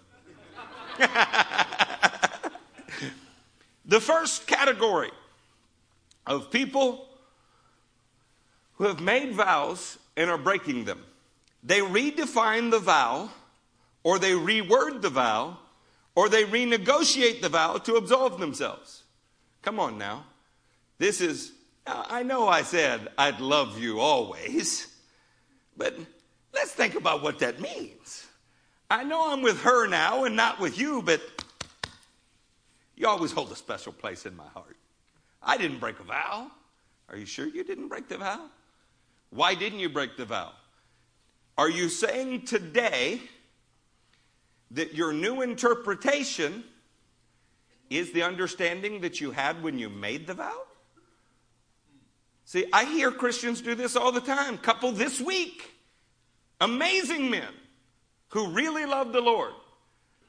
the 3.84 4.00
first 4.00 4.46
category 4.46 5.10
of 6.26 6.50
people 6.52 7.08
who 8.74 8.84
have 8.84 9.00
made 9.00 9.32
vows 9.32 9.98
and 10.16 10.30
are 10.30 10.38
breaking 10.38 10.84
them. 10.84 11.02
They 11.64 11.80
redefine 11.80 12.70
the 12.70 12.78
vow 12.78 13.30
or 14.02 14.18
they 14.18 14.32
reword 14.32 15.02
the 15.02 15.10
vow, 15.10 15.58
or 16.14 16.28
they 16.28 16.44
renegotiate 16.44 17.40
the 17.40 17.48
vow 17.48 17.76
to 17.78 17.96
absolve 17.96 18.38
themselves. 18.38 19.04
Come 19.62 19.78
on 19.78 19.98
now. 19.98 20.24
This 20.98 21.20
is, 21.20 21.52
I 21.86 22.22
know 22.22 22.48
I 22.48 22.62
said 22.62 23.08
I'd 23.16 23.40
love 23.40 23.78
you 23.78 24.00
always, 24.00 24.86
but 25.76 25.96
let's 26.52 26.72
think 26.72 26.94
about 26.94 27.22
what 27.22 27.38
that 27.38 27.60
means. 27.60 28.26
I 28.90 29.04
know 29.04 29.32
I'm 29.32 29.40
with 29.40 29.62
her 29.62 29.86
now 29.86 30.24
and 30.24 30.34
not 30.34 30.58
with 30.60 30.78
you, 30.78 31.00
but 31.02 31.20
you 32.96 33.06
always 33.06 33.32
hold 33.32 33.50
a 33.52 33.56
special 33.56 33.92
place 33.92 34.26
in 34.26 34.36
my 34.36 34.48
heart. 34.48 34.76
I 35.42 35.56
didn't 35.56 35.78
break 35.78 36.00
a 36.00 36.02
vow. 36.02 36.50
Are 37.08 37.16
you 37.16 37.24
sure 37.24 37.46
you 37.46 37.64
didn't 37.64 37.88
break 37.88 38.08
the 38.08 38.18
vow? 38.18 38.46
Why 39.30 39.54
didn't 39.54 39.78
you 39.78 39.88
break 39.88 40.16
the 40.16 40.24
vow? 40.24 40.52
Are 41.56 41.70
you 41.70 41.88
saying 41.88 42.46
today 42.46 43.22
that 44.72 44.94
your 44.94 45.12
new 45.12 45.42
interpretation 45.42 46.64
is 47.88 48.12
the 48.12 48.22
understanding 48.22 49.00
that 49.00 49.20
you 49.20 49.32
had 49.32 49.62
when 49.62 49.78
you 49.78 49.88
made 49.88 50.26
the 50.26 50.34
vow? 50.34 50.62
See, 52.44 52.66
I 52.72 52.84
hear 52.84 53.12
Christians 53.12 53.60
do 53.60 53.74
this 53.74 53.96
all 53.96 54.12
the 54.12 54.20
time. 54.20 54.58
Couple 54.58 54.92
this 54.92 55.20
week, 55.20 55.70
amazing 56.60 57.30
men 57.30 57.52
who 58.28 58.48
really 58.48 58.86
love 58.86 59.12
the 59.12 59.20
Lord. 59.20 59.52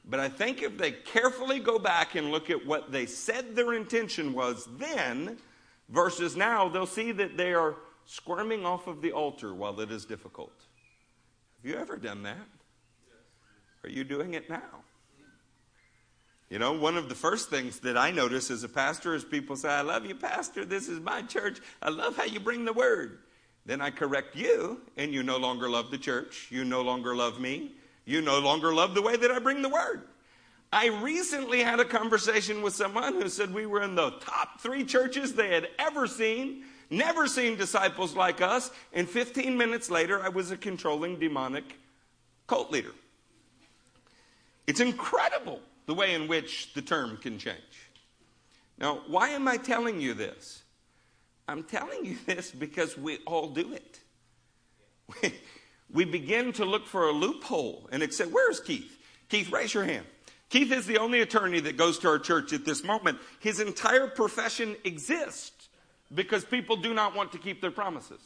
But 0.04 0.20
I 0.20 0.28
think 0.28 0.62
if 0.62 0.78
they 0.78 0.92
carefully 0.92 1.60
go 1.60 1.78
back 1.78 2.14
and 2.16 2.30
look 2.30 2.50
at 2.50 2.66
what 2.66 2.90
they 2.90 3.06
said 3.06 3.54
their 3.54 3.74
intention 3.74 4.32
was 4.32 4.68
then 4.78 5.38
versus 5.88 6.36
now, 6.36 6.68
they'll 6.68 6.86
see 6.86 7.12
that 7.12 7.36
they 7.36 7.54
are 7.54 7.76
squirming 8.04 8.66
off 8.66 8.88
of 8.88 9.00
the 9.00 9.12
altar 9.12 9.54
while 9.54 9.78
it 9.80 9.90
is 9.92 10.04
difficult. 10.04 10.52
Have 11.62 11.70
you 11.70 11.76
ever 11.76 11.96
done 11.96 12.24
that? 12.24 12.48
Are 13.84 13.90
you 13.90 14.04
doing 14.04 14.34
it 14.34 14.48
now? 14.48 14.82
You 16.50 16.58
know, 16.58 16.74
one 16.74 16.98
of 16.98 17.08
the 17.08 17.14
first 17.14 17.48
things 17.48 17.80
that 17.80 17.96
I 17.96 18.10
notice 18.10 18.50
as 18.50 18.62
a 18.62 18.68
pastor 18.68 19.14
is 19.14 19.24
people 19.24 19.56
say, 19.56 19.70
I 19.70 19.80
love 19.80 20.04
you, 20.04 20.14
Pastor. 20.14 20.66
This 20.66 20.86
is 20.86 21.00
my 21.00 21.22
church. 21.22 21.60
I 21.80 21.88
love 21.88 22.14
how 22.14 22.24
you 22.24 22.40
bring 22.40 22.66
the 22.66 22.74
word. 22.74 23.20
Then 23.64 23.80
I 23.80 23.90
correct 23.90 24.36
you, 24.36 24.82
and 24.98 25.14
you 25.14 25.22
no 25.22 25.38
longer 25.38 25.70
love 25.70 25.90
the 25.90 25.96
church. 25.96 26.48
You 26.50 26.64
no 26.64 26.82
longer 26.82 27.16
love 27.16 27.40
me. 27.40 27.72
You 28.04 28.20
no 28.20 28.38
longer 28.38 28.74
love 28.74 28.94
the 28.94 29.00
way 29.00 29.16
that 29.16 29.30
I 29.30 29.38
bring 29.38 29.62
the 29.62 29.68
word. 29.68 30.02
I 30.72 30.88
recently 30.88 31.62
had 31.62 31.80
a 31.80 31.84
conversation 31.86 32.60
with 32.60 32.74
someone 32.74 33.14
who 33.14 33.28
said 33.28 33.54
we 33.54 33.66
were 33.66 33.82
in 33.82 33.94
the 33.94 34.10
top 34.20 34.60
three 34.60 34.84
churches 34.84 35.34
they 35.34 35.48
had 35.48 35.68
ever 35.78 36.06
seen. 36.06 36.64
never 36.90 37.26
seen 37.26 37.56
disciples 37.56 38.14
like 38.14 38.42
us, 38.42 38.70
and 38.92 39.08
15 39.08 39.56
minutes 39.56 39.90
later, 39.90 40.22
I 40.22 40.28
was 40.28 40.50
a 40.50 40.58
controlling 40.58 41.18
demonic 41.18 41.78
cult 42.46 42.70
leader. 42.70 42.92
It's 44.66 44.80
incredible 44.80 45.60
the 45.86 45.94
way 45.94 46.14
in 46.14 46.28
which 46.28 46.72
the 46.74 46.82
term 46.82 47.16
can 47.16 47.38
change. 47.38 47.90
Now, 48.78 49.02
why 49.06 49.30
am 49.30 49.48
I 49.48 49.56
telling 49.56 50.00
you 50.00 50.14
this? 50.14 50.62
I'm 51.48 51.64
telling 51.64 52.04
you 52.04 52.16
this 52.26 52.50
because 52.50 52.96
we 52.96 53.18
all 53.26 53.48
do 53.48 53.72
it. 53.72 54.00
We, 55.22 55.34
we 55.92 56.04
begin 56.04 56.52
to 56.54 56.64
look 56.64 56.86
for 56.86 57.08
a 57.08 57.12
loophole 57.12 57.88
and 57.92 58.02
accept, 58.02 58.30
where's 58.30 58.60
Keith? 58.60 58.98
Keith, 59.28 59.50
raise 59.50 59.74
your 59.74 59.84
hand. 59.84 60.06
Keith 60.48 60.70
is 60.70 60.86
the 60.86 60.98
only 60.98 61.22
attorney 61.22 61.60
that 61.60 61.78
goes 61.78 61.98
to 62.00 62.08
our 62.08 62.18
church 62.18 62.52
at 62.52 62.66
this 62.66 62.84
moment. 62.84 63.18
His 63.40 63.58
entire 63.58 64.06
profession 64.06 64.76
exists 64.84 65.70
because 66.14 66.44
people 66.44 66.76
do 66.76 66.92
not 66.92 67.16
want 67.16 67.32
to 67.32 67.38
keep 67.38 67.62
their 67.62 67.70
promises. 67.70 68.20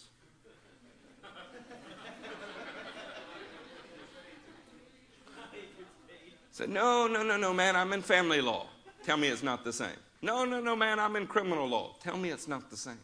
Said, 6.57 6.71
no, 6.71 7.07
no, 7.07 7.23
no, 7.23 7.37
no, 7.37 7.53
man, 7.53 7.77
I'm 7.77 7.93
in 7.93 8.01
family 8.01 8.41
law. 8.41 8.65
Tell 9.05 9.19
me 9.19 9.29
it's 9.29 9.43
not 9.43 9.63
the 9.63 9.75
same. 9.75 9.91
No, 10.23 10.47
no, 10.47 10.59
no, 10.59 10.75
man, 10.75 10.99
I'm 10.99 11.15
in 11.15 11.27
criminal 11.27 11.69
law. 11.69 11.97
Tell 12.03 12.17
me 12.17 12.31
it's 12.31 12.49
not 12.49 12.71
the 12.71 12.79
same. 12.79 12.99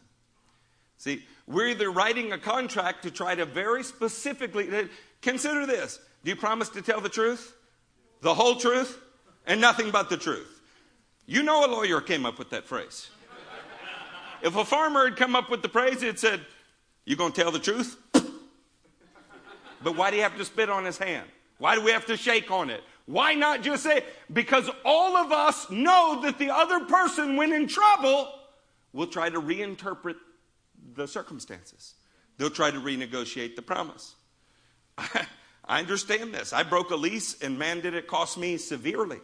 See, 0.97 1.23
we're 1.45 1.67
either 1.67 1.91
writing 1.91 2.31
a 2.31 2.39
contract 2.39 3.03
to 3.03 3.11
try 3.11 3.35
to 3.35 3.45
very 3.45 3.83
specifically 3.83 4.75
uh, 4.75 4.85
consider 5.21 5.67
this. 5.67 5.99
Do 6.23 6.31
you 6.31 6.35
promise 6.35 6.69
to 6.69 6.81
tell 6.81 6.99
the 6.99 7.09
truth? 7.09 7.53
The 8.21 8.33
whole 8.33 8.55
truth? 8.55 8.97
And 9.45 9.61
nothing 9.61 9.91
but 9.91 10.09
the 10.09 10.17
truth. 10.17 10.59
You 11.27 11.43
know 11.43 11.63
a 11.63 11.69
lawyer 11.69 12.01
came 12.01 12.25
up 12.25 12.39
with 12.39 12.49
that 12.49 12.65
phrase. 12.65 13.11
If 14.41 14.55
a 14.55 14.65
farmer 14.65 15.05
had 15.05 15.15
come 15.15 15.35
up 15.35 15.51
with 15.51 15.61
the 15.61 15.69
phrase, 15.69 16.01
it 16.01 16.17
said, 16.17 16.41
You 17.05 17.15
gonna 17.15 17.35
tell 17.35 17.51
the 17.51 17.59
truth? 17.59 17.99
but 19.83 19.95
why 19.95 20.09
do 20.09 20.17
you 20.17 20.23
have 20.23 20.37
to 20.37 20.43
spit 20.43 20.71
on 20.71 20.85
his 20.85 20.97
hand? 20.97 21.27
Why 21.59 21.75
do 21.75 21.83
we 21.83 21.91
have 21.91 22.07
to 22.07 22.17
shake 22.17 22.49
on 22.49 22.71
it? 22.71 22.83
Why 23.05 23.33
not 23.33 23.63
just 23.63 23.83
say, 23.83 24.03
because 24.31 24.69
all 24.85 25.17
of 25.17 25.31
us 25.31 25.69
know 25.69 26.21
that 26.23 26.39
the 26.39 26.51
other 26.51 26.85
person, 26.85 27.35
when 27.35 27.51
in 27.51 27.67
trouble, 27.67 28.33
will 28.93 29.07
try 29.07 29.29
to 29.29 29.41
reinterpret 29.41 30.15
the 30.95 31.07
circumstances. 31.07 31.95
They'll 32.37 32.49
try 32.49 32.71
to 32.71 32.79
renegotiate 32.79 33.55
the 33.55 33.61
promise. 33.61 34.15
I 34.97 35.79
understand 35.79 36.33
this. 36.33 36.53
I 36.53 36.63
broke 36.63 36.91
a 36.91 36.95
lease, 36.95 37.41
and 37.41 37.57
man, 37.57 37.81
did 37.81 37.93
it 37.93 38.07
cost 38.07 38.37
me 38.37 38.57
severely. 38.57 39.19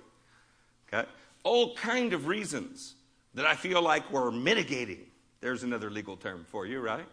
Okay? 0.91 1.07
All 1.43 1.75
kind 1.75 2.13
of 2.13 2.27
reasons 2.27 2.95
that 3.33 3.45
I 3.45 3.55
feel 3.55 3.81
like 3.81 4.11
we're 4.11 4.31
mitigating. 4.31 5.05
There's 5.41 5.63
another 5.63 5.89
legal 5.89 6.17
term 6.17 6.45
for 6.49 6.65
you, 6.65 6.79
right? 6.79 7.05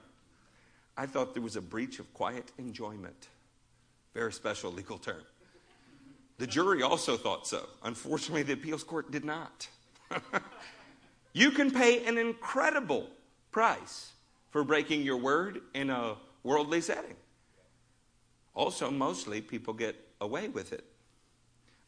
I 0.96 1.06
thought 1.06 1.34
there 1.34 1.42
was 1.42 1.56
a 1.56 1.60
breach 1.60 1.98
of 1.98 2.12
quiet 2.14 2.50
enjoyment. 2.58 3.28
Very 4.14 4.32
special 4.32 4.72
legal 4.72 4.98
term. 4.98 5.22
The 6.38 6.46
jury 6.46 6.82
also 6.82 7.16
thought 7.16 7.46
so. 7.46 7.66
Unfortunately, 7.82 8.42
the 8.42 8.52
appeals 8.52 8.84
court 8.84 9.10
did 9.10 9.24
not. 9.24 9.68
you 11.32 11.50
can 11.50 11.70
pay 11.70 12.04
an 12.04 12.18
incredible 12.18 13.08
price 13.50 14.12
for 14.50 14.64
breaking 14.64 15.02
your 15.02 15.16
word 15.16 15.62
in 15.74 15.90
a 15.90 16.16
worldly 16.42 16.80
setting. 16.80 17.16
Also, 18.54 18.90
mostly 18.90 19.40
people 19.40 19.74
get 19.74 19.96
away 20.20 20.48
with 20.48 20.72
it. 20.72 20.84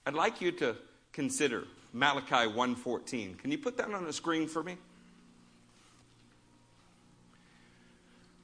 I'd 0.07 0.15
like 0.15 0.41
you 0.41 0.53
to 0.53 0.77
consider 1.13 1.65
Malachi 1.93 2.51
1:14. 2.51 3.39
Can 3.39 3.51
you 3.51 3.59
put 3.59 3.77
that 3.77 3.93
on 3.93 4.05
the 4.05 4.13
screen 4.13 4.49
for 4.49 4.63
me? 4.63 4.77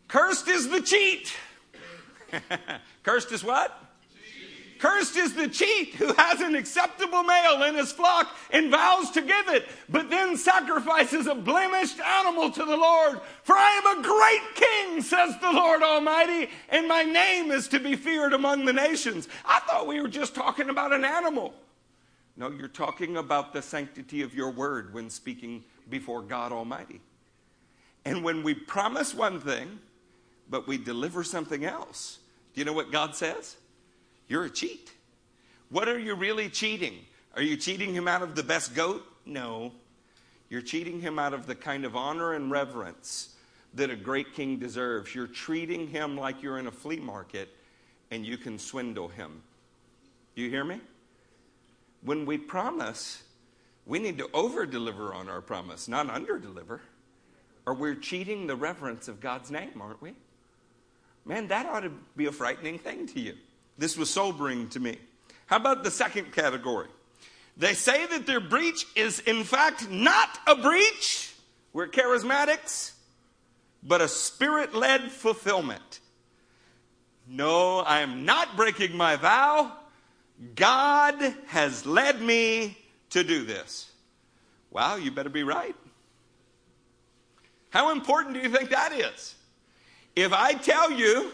Cursed 0.09 0.49
is 0.49 0.69
the 0.69 0.81
cheat. 0.81 1.35
Cursed 3.03 3.33
is 3.33 3.43
what? 3.43 3.84
Cursed 4.79 5.17
is 5.17 5.35
the 5.35 5.49
cheat 5.49 5.95
who 5.95 6.13
has 6.15 6.41
an 6.41 6.55
acceptable 6.55 7.23
male 7.23 7.63
in 7.63 7.75
his 7.75 7.93
flock 7.93 8.29
and 8.51 8.71
vows 8.71 9.11
to 9.13 9.21
give 9.21 9.49
it, 9.49 9.67
but 9.89 10.11
then 10.11 10.37
sacrifices 10.37 11.27
a 11.27 11.35
blemished 11.35 12.01
animal 12.01 12.51
to 12.51 12.65
the 12.65 12.77
Lord. 12.77 13.21
For 13.43 13.55
I 13.55 13.81
am 13.85 13.99
a 13.99 14.03
great 14.03 14.55
king, 14.55 15.03
says 15.03 15.39
the 15.41 15.53
Lord 15.53 15.83
Almighty, 15.83 16.51
and 16.69 16.89
my 16.89 17.03
name 17.03 17.51
is 17.51 17.69
to 17.69 17.81
be 17.81 17.97
feared 17.97 18.33
among 18.33 18.65
the 18.65 18.73
nations. 18.73 19.29
I 19.45 19.61
thought 19.61 19.87
we 19.87 20.01
were 20.01 20.09
just 20.09 20.35
talking 20.35 20.69
about 20.69 20.93
an 20.93 21.05
animal. 21.05 21.55
No, 22.37 22.51
you're 22.51 22.69
talking 22.69 23.17
about 23.17 23.53
the 23.53 23.63
sanctity 23.63 24.23
of 24.23 24.35
your 24.35 24.51
word 24.51 24.93
when 24.93 25.09
speaking 25.09 25.65
before 25.89 26.23
God 26.23 26.53
Almighty. 26.53 27.01
And 28.05 28.25
when 28.25 28.43
we 28.43 28.55
promise 28.55 29.15
one 29.15 29.41
thing, 29.41 29.79
but 30.51 30.67
we 30.67 30.77
deliver 30.77 31.25
something 31.25 31.65
else, 31.65 32.19
do 32.53 32.61
you 32.61 32.65
know 32.65 32.73
what 32.73 32.93
God 32.93 33.15
says? 33.15 33.57
You're 34.35 34.47
a 34.47 34.51
cheat. 34.51 34.91
What 35.71 35.87
are 35.87 35.97
you 35.97 36.17
really 36.17 36.49
cheating? 36.49 36.95
Are 37.37 37.43
you 37.43 37.57
cheating 37.57 37.95
him 37.95 38.09
out 38.09 38.21
of 38.21 38.35
the 38.35 38.43
best 38.43 38.75
goat? 38.75 39.07
No. 39.25 39.71
You're 40.49 40.61
cheating 40.61 41.01
him 41.01 41.21
out 41.21 41.33
of 41.33 41.47
the 41.47 41.55
kind 41.55 41.85
of 41.85 41.95
honor 41.95 42.33
and 42.33 42.51
reverence 42.51 43.37
that 43.75 43.91
a 43.91 43.95
great 43.95 44.35
king 44.35 44.59
deserves. 44.59 45.15
You're 45.15 45.29
treating 45.29 45.87
him 45.87 46.19
like 46.19 46.43
you're 46.43 46.59
in 46.59 46.67
a 46.67 46.73
flea 46.73 46.97
market 46.97 47.49
and 48.11 48.27
you 48.27 48.37
can 48.37 48.59
swindle 48.59 49.07
him. 49.07 49.41
Do 50.35 50.43
you 50.43 50.51
hear 50.51 50.65
me? 50.65 50.81
When 52.03 52.27
we 52.27 52.37
promise, 52.37 53.23
we 53.87 54.01
need 54.01 54.19
to 54.19 54.29
over 54.35 54.67
deliver 54.67 55.15
on 55.15 55.29
our 55.29 55.43
promise, 55.43 55.87
not 55.87 56.11
under 56.11 56.41
deliver. 56.41 56.81
Or 57.67 57.75
we're 57.75 57.95
cheating 57.95 58.49
the 58.49 58.57
reverence 58.57 59.07
of 59.07 59.21
God's 59.21 59.53
name, 59.53 59.81
aren't 59.81 60.03
we? 60.03 60.15
Man, 61.25 61.47
that 61.47 61.67
ought 61.67 61.85
to 61.85 61.93
be 62.17 62.27
a 62.27 62.33
frightening 62.33 62.81
thing 62.81 63.07
to 63.07 63.21
you. 63.21 63.35
This 63.79 63.97
was 63.97 64.11
sobering 64.11 64.69
to 64.71 64.81
me. 64.81 64.99
How 65.47 65.57
about 65.57 65.85
the 65.85 65.91
second 65.91 66.33
category? 66.33 66.89
They 67.57 67.75
say 67.75 68.07
that 68.07 68.27
their 68.27 68.41
breach 68.41 68.87
is, 68.97 69.21
in 69.21 69.45
fact, 69.45 69.91
not 69.91 70.39
a 70.47 70.57
breach. 70.57 71.33
We're 71.73 71.89
charismatics, 71.89 72.93
but 73.83 74.01
a 74.01 74.09
spirit 74.09 74.75
led 74.75 75.11
fulfillment. 75.11 76.01
No, 77.27 77.79
I 77.79 78.01
am 78.01 78.25
not 78.25 78.57
breaking 78.57 78.97
my 78.97 79.17
vow. 79.17 79.73
God 80.55 81.35
has 81.47 81.87
led 81.87 82.21
me 82.21 82.77
to 83.11 83.25
do 83.25 83.45
this. 83.45 83.91
Wow, 84.71 84.97
you 84.97 85.11
better 85.11 85.31
be 85.31 85.45
right. 85.45 85.77
How 87.71 87.93
important 87.93 88.35
do 88.35 88.41
you 88.41 88.49
think 88.49 88.71
that 88.71 88.93
is? 88.93 89.35
If 90.15 90.33
I 90.33 90.55
tell 90.55 90.93
you 90.93 91.31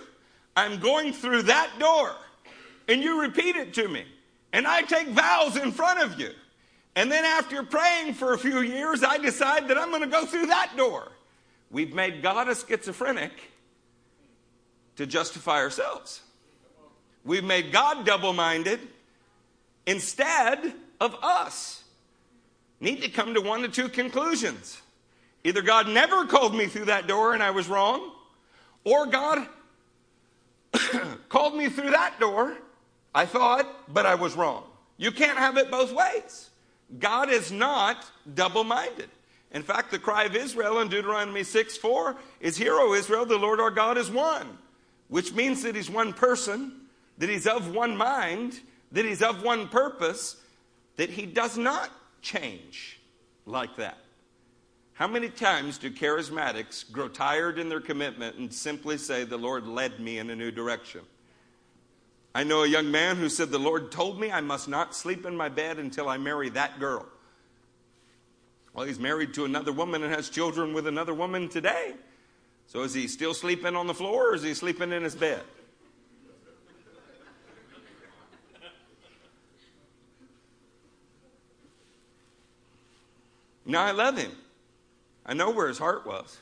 I'm 0.56 0.78
going 0.80 1.12
through 1.12 1.42
that 1.42 1.70
door, 1.78 2.14
and 2.90 3.02
you 3.02 3.22
repeat 3.22 3.54
it 3.54 3.72
to 3.74 3.88
me. 3.88 4.04
And 4.52 4.66
I 4.66 4.82
take 4.82 5.08
vows 5.08 5.56
in 5.56 5.70
front 5.70 6.00
of 6.00 6.18
you. 6.18 6.30
And 6.96 7.10
then 7.10 7.24
after 7.24 7.62
praying 7.62 8.14
for 8.14 8.34
a 8.34 8.38
few 8.38 8.60
years, 8.60 9.04
I 9.04 9.16
decide 9.18 9.68
that 9.68 9.78
I'm 9.78 9.90
going 9.90 10.02
to 10.02 10.08
go 10.08 10.26
through 10.26 10.46
that 10.46 10.72
door. 10.76 11.10
We've 11.70 11.94
made 11.94 12.20
God 12.20 12.48
a 12.48 12.54
schizophrenic 12.54 13.30
to 14.96 15.06
justify 15.06 15.58
ourselves. 15.58 16.20
We've 17.24 17.44
made 17.44 17.70
God 17.70 18.04
double 18.04 18.32
minded 18.32 18.80
instead 19.86 20.74
of 21.00 21.14
us. 21.22 21.84
Need 22.80 23.02
to 23.02 23.08
come 23.08 23.34
to 23.34 23.40
one 23.40 23.64
of 23.64 23.72
two 23.72 23.88
conclusions. 23.88 24.82
Either 25.44 25.62
God 25.62 25.88
never 25.88 26.26
called 26.26 26.56
me 26.56 26.66
through 26.66 26.86
that 26.86 27.06
door 27.06 27.34
and 27.34 27.42
I 27.42 27.52
was 27.52 27.68
wrong, 27.68 28.10
or 28.82 29.06
God 29.06 29.46
called 31.28 31.54
me 31.54 31.68
through 31.68 31.90
that 31.90 32.18
door 32.18 32.56
I 33.14 33.26
thought, 33.26 33.92
but 33.92 34.06
I 34.06 34.14
was 34.14 34.36
wrong. 34.36 34.64
You 34.96 35.10
can't 35.10 35.38
have 35.38 35.56
it 35.56 35.70
both 35.70 35.92
ways. 35.92 36.50
God 36.98 37.30
is 37.30 37.50
not 37.50 38.04
double 38.34 38.64
minded. 38.64 39.08
In 39.52 39.62
fact, 39.62 39.90
the 39.90 39.98
cry 39.98 40.24
of 40.24 40.36
Israel 40.36 40.80
in 40.80 40.88
Deuteronomy 40.88 41.42
6 41.42 41.76
4 41.76 42.16
is, 42.40 42.56
Hear, 42.56 42.74
O 42.74 42.94
Israel, 42.94 43.26
the 43.26 43.38
Lord 43.38 43.60
our 43.60 43.70
God 43.70 43.98
is 43.98 44.10
one, 44.10 44.58
which 45.08 45.32
means 45.32 45.62
that 45.62 45.74
He's 45.74 45.90
one 45.90 46.12
person, 46.12 46.82
that 47.18 47.28
He's 47.28 47.46
of 47.46 47.74
one 47.74 47.96
mind, 47.96 48.60
that 48.92 49.04
He's 49.04 49.22
of 49.22 49.42
one 49.42 49.68
purpose, 49.68 50.36
that 50.96 51.10
He 51.10 51.26
does 51.26 51.58
not 51.58 51.90
change 52.22 53.00
like 53.44 53.76
that. 53.76 53.98
How 54.92 55.08
many 55.08 55.30
times 55.30 55.78
do 55.78 55.90
charismatics 55.90 56.90
grow 56.92 57.08
tired 57.08 57.58
in 57.58 57.68
their 57.68 57.80
commitment 57.80 58.36
and 58.36 58.52
simply 58.52 58.98
say, 58.98 59.24
The 59.24 59.38
Lord 59.38 59.66
led 59.66 59.98
me 59.98 60.18
in 60.18 60.30
a 60.30 60.36
new 60.36 60.50
direction? 60.50 61.00
I 62.34 62.44
know 62.44 62.62
a 62.62 62.68
young 62.68 62.90
man 62.90 63.16
who 63.16 63.28
said, 63.28 63.50
The 63.50 63.58
Lord 63.58 63.90
told 63.90 64.20
me 64.20 64.30
I 64.30 64.40
must 64.40 64.68
not 64.68 64.94
sleep 64.94 65.26
in 65.26 65.36
my 65.36 65.48
bed 65.48 65.78
until 65.78 66.08
I 66.08 66.16
marry 66.16 66.48
that 66.50 66.78
girl. 66.78 67.06
Well, 68.72 68.86
he's 68.86 69.00
married 69.00 69.34
to 69.34 69.44
another 69.44 69.72
woman 69.72 70.02
and 70.04 70.14
has 70.14 70.30
children 70.30 70.72
with 70.72 70.86
another 70.86 71.12
woman 71.12 71.48
today. 71.48 71.94
So 72.66 72.82
is 72.82 72.94
he 72.94 73.08
still 73.08 73.34
sleeping 73.34 73.74
on 73.74 73.88
the 73.88 73.94
floor 73.94 74.30
or 74.30 74.34
is 74.36 74.44
he 74.44 74.54
sleeping 74.54 74.92
in 74.92 75.02
his 75.02 75.16
bed? 75.16 75.42
Now, 83.66 83.84
I 83.84 83.90
love 83.92 84.16
him. 84.16 84.32
I 85.24 85.34
know 85.34 85.50
where 85.50 85.68
his 85.68 85.78
heart 85.78 86.06
was. 86.06 86.38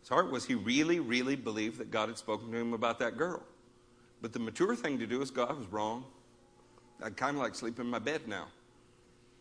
His 0.00 0.08
heart 0.08 0.30
was 0.30 0.44
he 0.44 0.54
really, 0.54 1.00
really 1.00 1.36
believed 1.36 1.78
that 1.78 1.90
God 1.90 2.08
had 2.08 2.18
spoken 2.18 2.50
to 2.50 2.58
him 2.58 2.72
about 2.72 2.98
that 2.98 3.16
girl. 3.16 3.42
But 4.26 4.32
the 4.32 4.40
mature 4.40 4.74
thing 4.74 4.98
to 4.98 5.06
do 5.06 5.22
is 5.22 5.30
go, 5.30 5.44
I 5.44 5.52
was 5.52 5.68
wrong. 5.68 6.04
I'd 7.00 7.16
kind 7.16 7.36
of 7.36 7.42
like 7.44 7.54
sleep 7.54 7.78
in 7.78 7.86
my 7.86 8.00
bed 8.00 8.22
now 8.26 8.46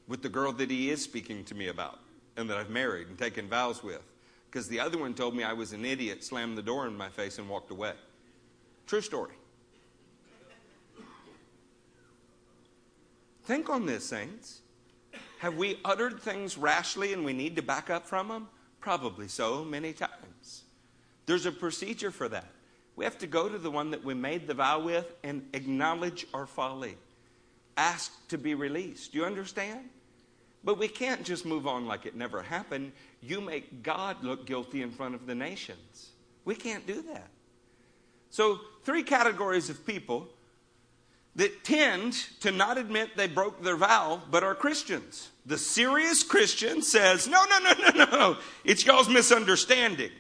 with 0.08 0.22
the 0.22 0.30
girl 0.30 0.52
that 0.52 0.70
he 0.70 0.92
is 0.92 1.02
speaking 1.02 1.44
to 1.46 1.56
me 1.56 1.70
about 1.70 2.02
and 2.38 2.48
that 2.48 2.58
I've 2.58 2.70
married 2.70 3.08
and 3.08 3.18
taken 3.18 3.48
vows 3.50 3.82
with. 3.84 4.04
Because 4.46 4.68
the 4.68 4.80
other 4.80 5.00
one 5.00 5.16
told 5.16 5.36
me 5.36 5.44
I 5.44 5.54
was 5.54 5.74
an 5.74 5.86
idiot, 5.86 6.24
slammed 6.24 6.56
the 6.56 6.62
door 6.62 6.86
in 6.86 6.96
my 6.96 7.10
face, 7.10 7.40
and 7.40 7.50
walked 7.50 7.72
away. 7.72 7.94
True 8.86 9.02
story. 9.02 9.34
Think 13.46 13.72
on 13.72 13.88
this, 13.88 14.06
saints. 14.06 14.62
Have 15.40 15.58
we 15.58 15.80
uttered 15.84 16.20
things 16.20 16.60
rashly 16.60 17.12
and 17.12 17.26
we 17.26 17.34
need 17.34 17.56
to 17.56 17.64
back 17.64 17.90
up 17.90 18.06
from 18.06 18.28
them? 18.28 18.50
Probably 18.82 19.30
so, 19.30 19.66
many 19.66 19.94
times. 19.94 20.62
There's 21.26 21.48
a 21.48 21.52
procedure 21.52 22.12
for 22.12 22.30
that. 22.30 22.55
We 22.96 23.04
have 23.06 23.18
to 23.20 23.28
go 23.28 23.50
to 23.50 23.58
the 23.58 23.72
one 23.72 23.92
that 23.92 24.04
we 24.04 24.14
made 24.14 24.48
the 24.48 24.54
vow 24.54 24.80
with 24.80 25.14
and 25.24 25.48
acknowledge 25.54 26.26
our 26.34 26.46
folly. 26.46 26.96
Ask 27.78 28.28
to 28.30 28.38
be 28.38 28.56
released. 28.56 29.12
Do 29.12 29.20
you 29.20 29.26
understand? 29.26 29.90
But 30.64 30.80
we 30.80 30.88
can't 30.88 31.24
just 31.24 31.46
move 31.46 31.68
on 31.68 31.86
like 31.86 32.06
it 32.06 32.16
never 32.16 32.42
happened. 32.42 32.94
You 33.22 33.42
make 33.42 33.84
God 33.84 34.24
look 34.24 34.46
guilty 34.46 34.82
in 34.82 34.92
front 34.92 35.14
of 35.14 35.28
the 35.28 35.36
nations. 35.36 36.10
We 36.46 36.56
can't 36.56 36.88
do 36.88 37.02
that. 37.04 37.28
So, 38.30 38.60
three 38.84 39.04
categories 39.04 39.70
of 39.70 39.86
people 39.86 40.28
that 41.36 41.64
tend 41.64 42.14
to 42.40 42.52
not 42.52 42.78
admit 42.78 43.16
they 43.16 43.28
broke 43.28 43.62
their 43.62 43.76
vow 43.76 44.22
but 44.32 44.44
are 44.44 44.56
Christians. 44.56 45.30
The 45.46 45.58
serious 45.58 46.24
Christian 46.24 46.82
says, 46.82 47.28
No, 47.28 47.44
no, 47.46 47.60
no, 47.60 47.90
no, 47.90 48.06
no, 48.06 48.38
it's 48.64 48.86
y'all's 48.86 49.10
misunderstanding. 49.10 50.12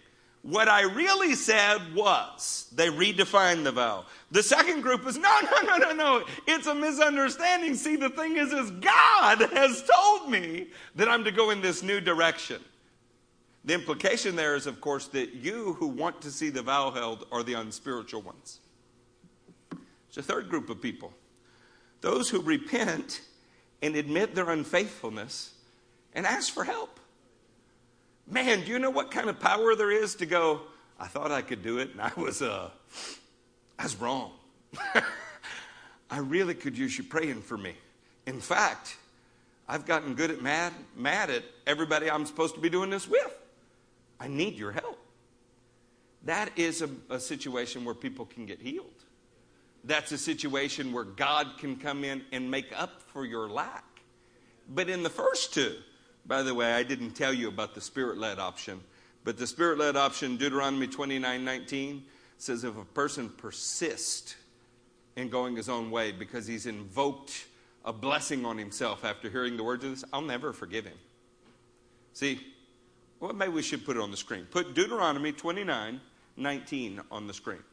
What 0.45 0.69
I 0.69 0.83
really 0.83 1.33
said 1.33 1.95
was, 1.95 2.69
they 2.75 2.89
redefined 2.89 3.63
the 3.63 3.71
vow. 3.71 4.05
The 4.29 4.43
second 4.43 4.81
group 4.81 5.07
is, 5.07 5.17
no, 5.17 5.39
no, 5.41 5.61
no, 5.61 5.77
no, 5.77 5.91
no. 5.91 6.25
It's 6.45 6.67
a 6.67 6.75
misunderstanding. 6.75 7.73
See, 7.73 7.95
the 7.95 8.11
thing 8.11 8.37
is, 8.37 8.53
is 8.53 8.69
God 8.69 9.41
has 9.41 9.83
told 9.83 10.29
me 10.29 10.67
that 10.97 11.09
I'm 11.09 11.23
to 11.23 11.31
go 11.31 11.49
in 11.49 11.61
this 11.61 11.81
new 11.81 11.99
direction. 11.99 12.61
The 13.63 13.73
implication 13.73 14.35
there 14.35 14.55
is, 14.55 14.67
of 14.67 14.79
course, 14.81 15.07
that 15.07 15.33
you 15.33 15.73
who 15.79 15.87
want 15.87 16.21
to 16.21 16.29
see 16.29 16.51
the 16.51 16.61
vow 16.61 16.91
held 16.91 17.25
are 17.31 17.41
the 17.41 17.55
unspiritual 17.55 18.21
ones. 18.21 18.59
It's 20.09 20.17
a 20.17 20.21
third 20.21 20.47
group 20.47 20.69
of 20.69 20.79
people. 20.79 21.11
Those 22.01 22.29
who 22.29 22.39
repent 22.39 23.21
and 23.81 23.95
admit 23.95 24.35
their 24.35 24.51
unfaithfulness 24.51 25.55
and 26.13 26.27
ask 26.27 26.53
for 26.53 26.65
help. 26.65 26.99
Man, 28.27 28.61
do 28.61 28.71
you 28.71 28.79
know 28.79 28.89
what 28.89 29.11
kind 29.11 29.29
of 29.29 29.39
power 29.39 29.75
there 29.75 29.91
is 29.91 30.15
to 30.15 30.25
go, 30.25 30.61
I 30.99 31.07
thought 31.07 31.31
I 31.31 31.41
could 31.41 31.61
do 31.61 31.77
it 31.77 31.91
and 31.91 32.01
I 32.01 32.11
was 32.17 32.41
uh 32.41 32.69
I 33.77 33.83
was 33.83 33.95
wrong. 33.97 34.31
I 36.09 36.19
really 36.19 36.53
could 36.53 36.77
use 36.77 36.97
you 36.97 37.03
praying 37.03 37.41
for 37.41 37.57
me. 37.57 37.73
In 38.25 38.39
fact, 38.39 38.97
I've 39.67 39.85
gotten 39.85 40.15
good 40.15 40.31
at 40.31 40.41
mad 40.41 40.73
mad 40.95 41.29
at 41.29 41.43
everybody 41.67 42.09
I'm 42.09 42.25
supposed 42.25 42.55
to 42.55 42.61
be 42.61 42.69
doing 42.69 42.89
this 42.89 43.07
with. 43.07 43.37
I 44.19 44.27
need 44.27 44.57
your 44.57 44.71
help. 44.71 44.99
That 46.23 46.49
is 46.55 46.81
a, 46.81 46.89
a 47.09 47.19
situation 47.19 47.85
where 47.85 47.93
people 47.93 48.25
can 48.25 48.45
get 48.45 48.59
healed. 48.59 48.89
That's 49.83 50.11
a 50.11 50.17
situation 50.17 50.91
where 50.91 51.03
God 51.03 51.59
can 51.59 51.75
come 51.75 52.03
in 52.03 52.23
and 52.31 52.49
make 52.49 52.73
up 52.75 53.03
for 53.03 53.23
your 53.25 53.47
lack. 53.47 53.83
But 54.67 54.89
in 54.89 55.03
the 55.03 55.09
first 55.11 55.53
two, 55.53 55.75
by 56.27 56.41
the 56.41 56.53
way, 56.53 56.73
I 56.73 56.83
didn't 56.83 57.11
tell 57.11 57.33
you 57.33 57.47
about 57.47 57.75
the 57.75 57.81
spirit 57.81 58.17
led 58.17 58.39
option, 58.39 58.81
but 59.23 59.37
the 59.37 59.47
spirit 59.47 59.77
led 59.77 59.95
option, 59.95 60.37
Deuteronomy 60.37 60.87
29 60.87 61.43
19, 61.43 62.03
says 62.37 62.63
if 62.63 62.77
a 62.77 62.85
person 62.85 63.29
persists 63.29 64.35
in 65.15 65.29
going 65.29 65.55
his 65.55 65.69
own 65.69 65.91
way 65.91 66.11
because 66.11 66.47
he's 66.47 66.65
invoked 66.65 67.45
a 67.85 67.93
blessing 67.93 68.45
on 68.45 68.57
himself 68.57 69.05
after 69.05 69.29
hearing 69.29 69.57
the 69.57 69.63
words 69.63 69.83
of 69.83 69.91
this, 69.91 70.03
I'll 70.11 70.21
never 70.21 70.51
forgive 70.51 70.85
him. 70.85 70.97
See, 72.13 72.39
well, 73.19 73.33
maybe 73.33 73.51
we 73.51 73.61
should 73.61 73.85
put 73.85 73.97
it 73.97 74.01
on 74.01 74.11
the 74.11 74.17
screen. 74.17 74.45
Put 74.49 74.73
Deuteronomy 74.73 75.31
29 75.31 76.01
19 76.37 77.01
on 77.11 77.27
the 77.27 77.33
screen. 77.33 77.63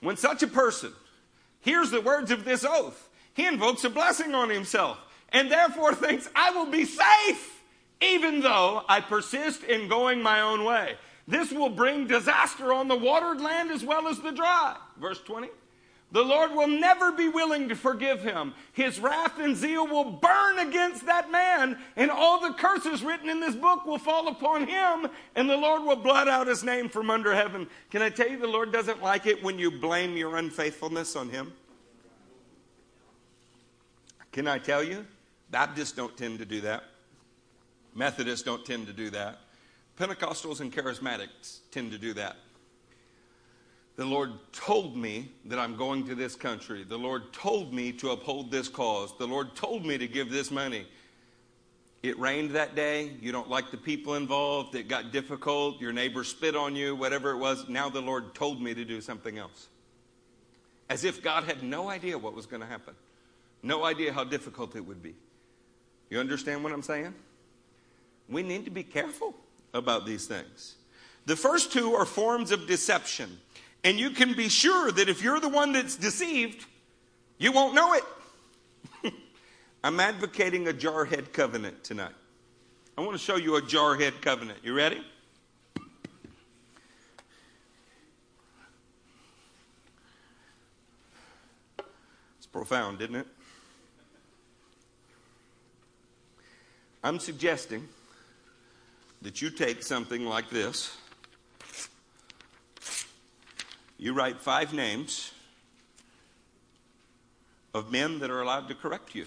When 0.00 0.16
such 0.16 0.42
a 0.42 0.48
person 0.48 0.92
hears 1.60 1.90
the 1.90 2.00
words 2.00 2.32
of 2.32 2.44
this 2.44 2.64
oath, 2.64 3.08
he 3.34 3.46
invokes 3.46 3.84
a 3.84 3.90
blessing 3.90 4.34
on 4.34 4.50
himself 4.50 4.98
and 5.34 5.50
therefore 5.50 5.94
thinks, 5.94 6.30
I 6.34 6.52
will 6.52 6.70
be 6.70 6.86
safe 6.86 7.50
even 8.00 8.40
though 8.40 8.82
I 8.88 9.00
persist 9.00 9.64
in 9.64 9.88
going 9.88 10.22
my 10.22 10.40
own 10.40 10.64
way. 10.64 10.94
This 11.26 11.50
will 11.50 11.70
bring 11.70 12.06
disaster 12.06 12.72
on 12.72 12.88
the 12.88 12.96
watered 12.96 13.40
land 13.40 13.70
as 13.70 13.84
well 13.84 14.08
as 14.08 14.20
the 14.20 14.32
dry. 14.32 14.76
Verse 14.98 15.20
20. 15.20 15.48
The 16.12 16.22
Lord 16.22 16.52
will 16.52 16.68
never 16.68 17.10
be 17.10 17.28
willing 17.28 17.70
to 17.70 17.74
forgive 17.74 18.22
him. 18.22 18.54
His 18.72 19.00
wrath 19.00 19.40
and 19.40 19.56
zeal 19.56 19.86
will 19.86 20.12
burn 20.12 20.60
against 20.60 21.06
that 21.06 21.32
man, 21.32 21.76
and 21.96 22.08
all 22.08 22.40
the 22.40 22.52
curses 22.52 23.02
written 23.02 23.28
in 23.28 23.40
this 23.40 23.56
book 23.56 23.84
will 23.84 23.98
fall 23.98 24.28
upon 24.28 24.68
him, 24.68 25.08
and 25.34 25.50
the 25.50 25.56
Lord 25.56 25.82
will 25.82 25.96
blot 25.96 26.28
out 26.28 26.46
his 26.46 26.62
name 26.62 26.88
from 26.88 27.10
under 27.10 27.34
heaven. 27.34 27.66
Can 27.90 28.00
I 28.00 28.10
tell 28.10 28.28
you, 28.28 28.38
the 28.38 28.46
Lord 28.46 28.70
doesn't 28.70 29.02
like 29.02 29.26
it 29.26 29.42
when 29.42 29.58
you 29.58 29.72
blame 29.72 30.16
your 30.16 30.36
unfaithfulness 30.36 31.16
on 31.16 31.30
him? 31.30 31.52
Can 34.30 34.46
I 34.46 34.58
tell 34.58 34.84
you? 34.84 35.04
Baptists 35.54 35.92
don't 35.92 36.16
tend 36.16 36.40
to 36.40 36.44
do 36.44 36.62
that. 36.62 36.82
Methodists 37.94 38.44
don't 38.44 38.66
tend 38.66 38.88
to 38.88 38.92
do 38.92 39.08
that. 39.10 39.38
Pentecostals 39.96 40.60
and 40.60 40.72
charismatics 40.72 41.60
tend 41.70 41.92
to 41.92 41.98
do 41.98 42.12
that. 42.14 42.34
The 43.94 44.04
Lord 44.04 44.32
told 44.50 44.96
me 44.96 45.30
that 45.44 45.60
I'm 45.60 45.76
going 45.76 46.08
to 46.08 46.16
this 46.16 46.34
country. 46.34 46.82
The 46.82 46.98
Lord 46.98 47.32
told 47.32 47.72
me 47.72 47.92
to 47.92 48.10
uphold 48.10 48.50
this 48.50 48.66
cause. 48.66 49.16
The 49.16 49.28
Lord 49.28 49.54
told 49.54 49.86
me 49.86 49.96
to 49.96 50.08
give 50.08 50.28
this 50.28 50.50
money. 50.50 50.88
It 52.02 52.18
rained 52.18 52.50
that 52.50 52.74
day. 52.74 53.12
You 53.20 53.30
don't 53.30 53.48
like 53.48 53.70
the 53.70 53.76
people 53.76 54.16
involved. 54.16 54.74
It 54.74 54.88
got 54.88 55.12
difficult. 55.12 55.80
Your 55.80 55.92
neighbor 55.92 56.24
spit 56.24 56.56
on 56.56 56.74
you, 56.74 56.96
whatever 56.96 57.30
it 57.30 57.38
was. 57.38 57.68
Now 57.68 57.88
the 57.88 58.02
Lord 58.02 58.34
told 58.34 58.60
me 58.60 58.74
to 58.74 58.84
do 58.84 59.00
something 59.00 59.38
else. 59.38 59.68
As 60.90 61.04
if 61.04 61.22
God 61.22 61.44
had 61.44 61.62
no 61.62 61.88
idea 61.88 62.18
what 62.18 62.34
was 62.34 62.44
going 62.44 62.60
to 62.60 62.66
happen, 62.66 62.94
no 63.62 63.84
idea 63.84 64.12
how 64.12 64.24
difficult 64.24 64.74
it 64.74 64.84
would 64.84 65.00
be. 65.00 65.14
You 66.10 66.20
understand 66.20 66.62
what 66.62 66.72
I'm 66.72 66.82
saying? 66.82 67.14
We 68.28 68.42
need 68.42 68.64
to 68.64 68.70
be 68.70 68.82
careful 68.82 69.34
about 69.72 70.06
these 70.06 70.26
things. 70.26 70.76
The 71.26 71.36
first 71.36 71.72
two 71.72 71.94
are 71.94 72.04
forms 72.04 72.50
of 72.50 72.66
deception. 72.66 73.38
And 73.82 73.98
you 73.98 74.10
can 74.10 74.34
be 74.34 74.48
sure 74.48 74.90
that 74.92 75.08
if 75.08 75.22
you're 75.22 75.40
the 75.40 75.48
one 75.48 75.72
that's 75.72 75.96
deceived, 75.96 76.64
you 77.38 77.52
won't 77.52 77.74
know 77.74 77.94
it. 77.94 78.04
I'm 79.84 80.00
advocating 80.00 80.68
a 80.68 80.72
jarhead 80.72 81.32
covenant 81.32 81.84
tonight. 81.84 82.14
I 82.96 83.02
want 83.02 83.12
to 83.12 83.18
show 83.18 83.36
you 83.36 83.56
a 83.56 83.62
jarhead 83.62 84.22
covenant. 84.22 84.60
You 84.62 84.72
ready? 84.72 85.02
It's 92.38 92.46
profound, 92.50 93.02
isn't 93.02 93.16
it? 93.16 93.26
I'm 97.04 97.18
suggesting 97.18 97.86
that 99.20 99.42
you 99.42 99.50
take 99.50 99.82
something 99.82 100.24
like 100.24 100.48
this. 100.48 100.96
You 103.98 104.14
write 104.14 104.40
five 104.40 104.72
names 104.72 105.30
of 107.74 107.92
men 107.92 108.20
that 108.20 108.30
are 108.30 108.40
allowed 108.40 108.68
to 108.68 108.74
correct 108.74 109.14
you. 109.14 109.26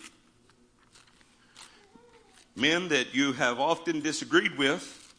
Men 2.56 2.88
that 2.88 3.14
you 3.14 3.34
have 3.34 3.60
often 3.60 4.02
disagreed 4.02 4.58
with, 4.58 5.14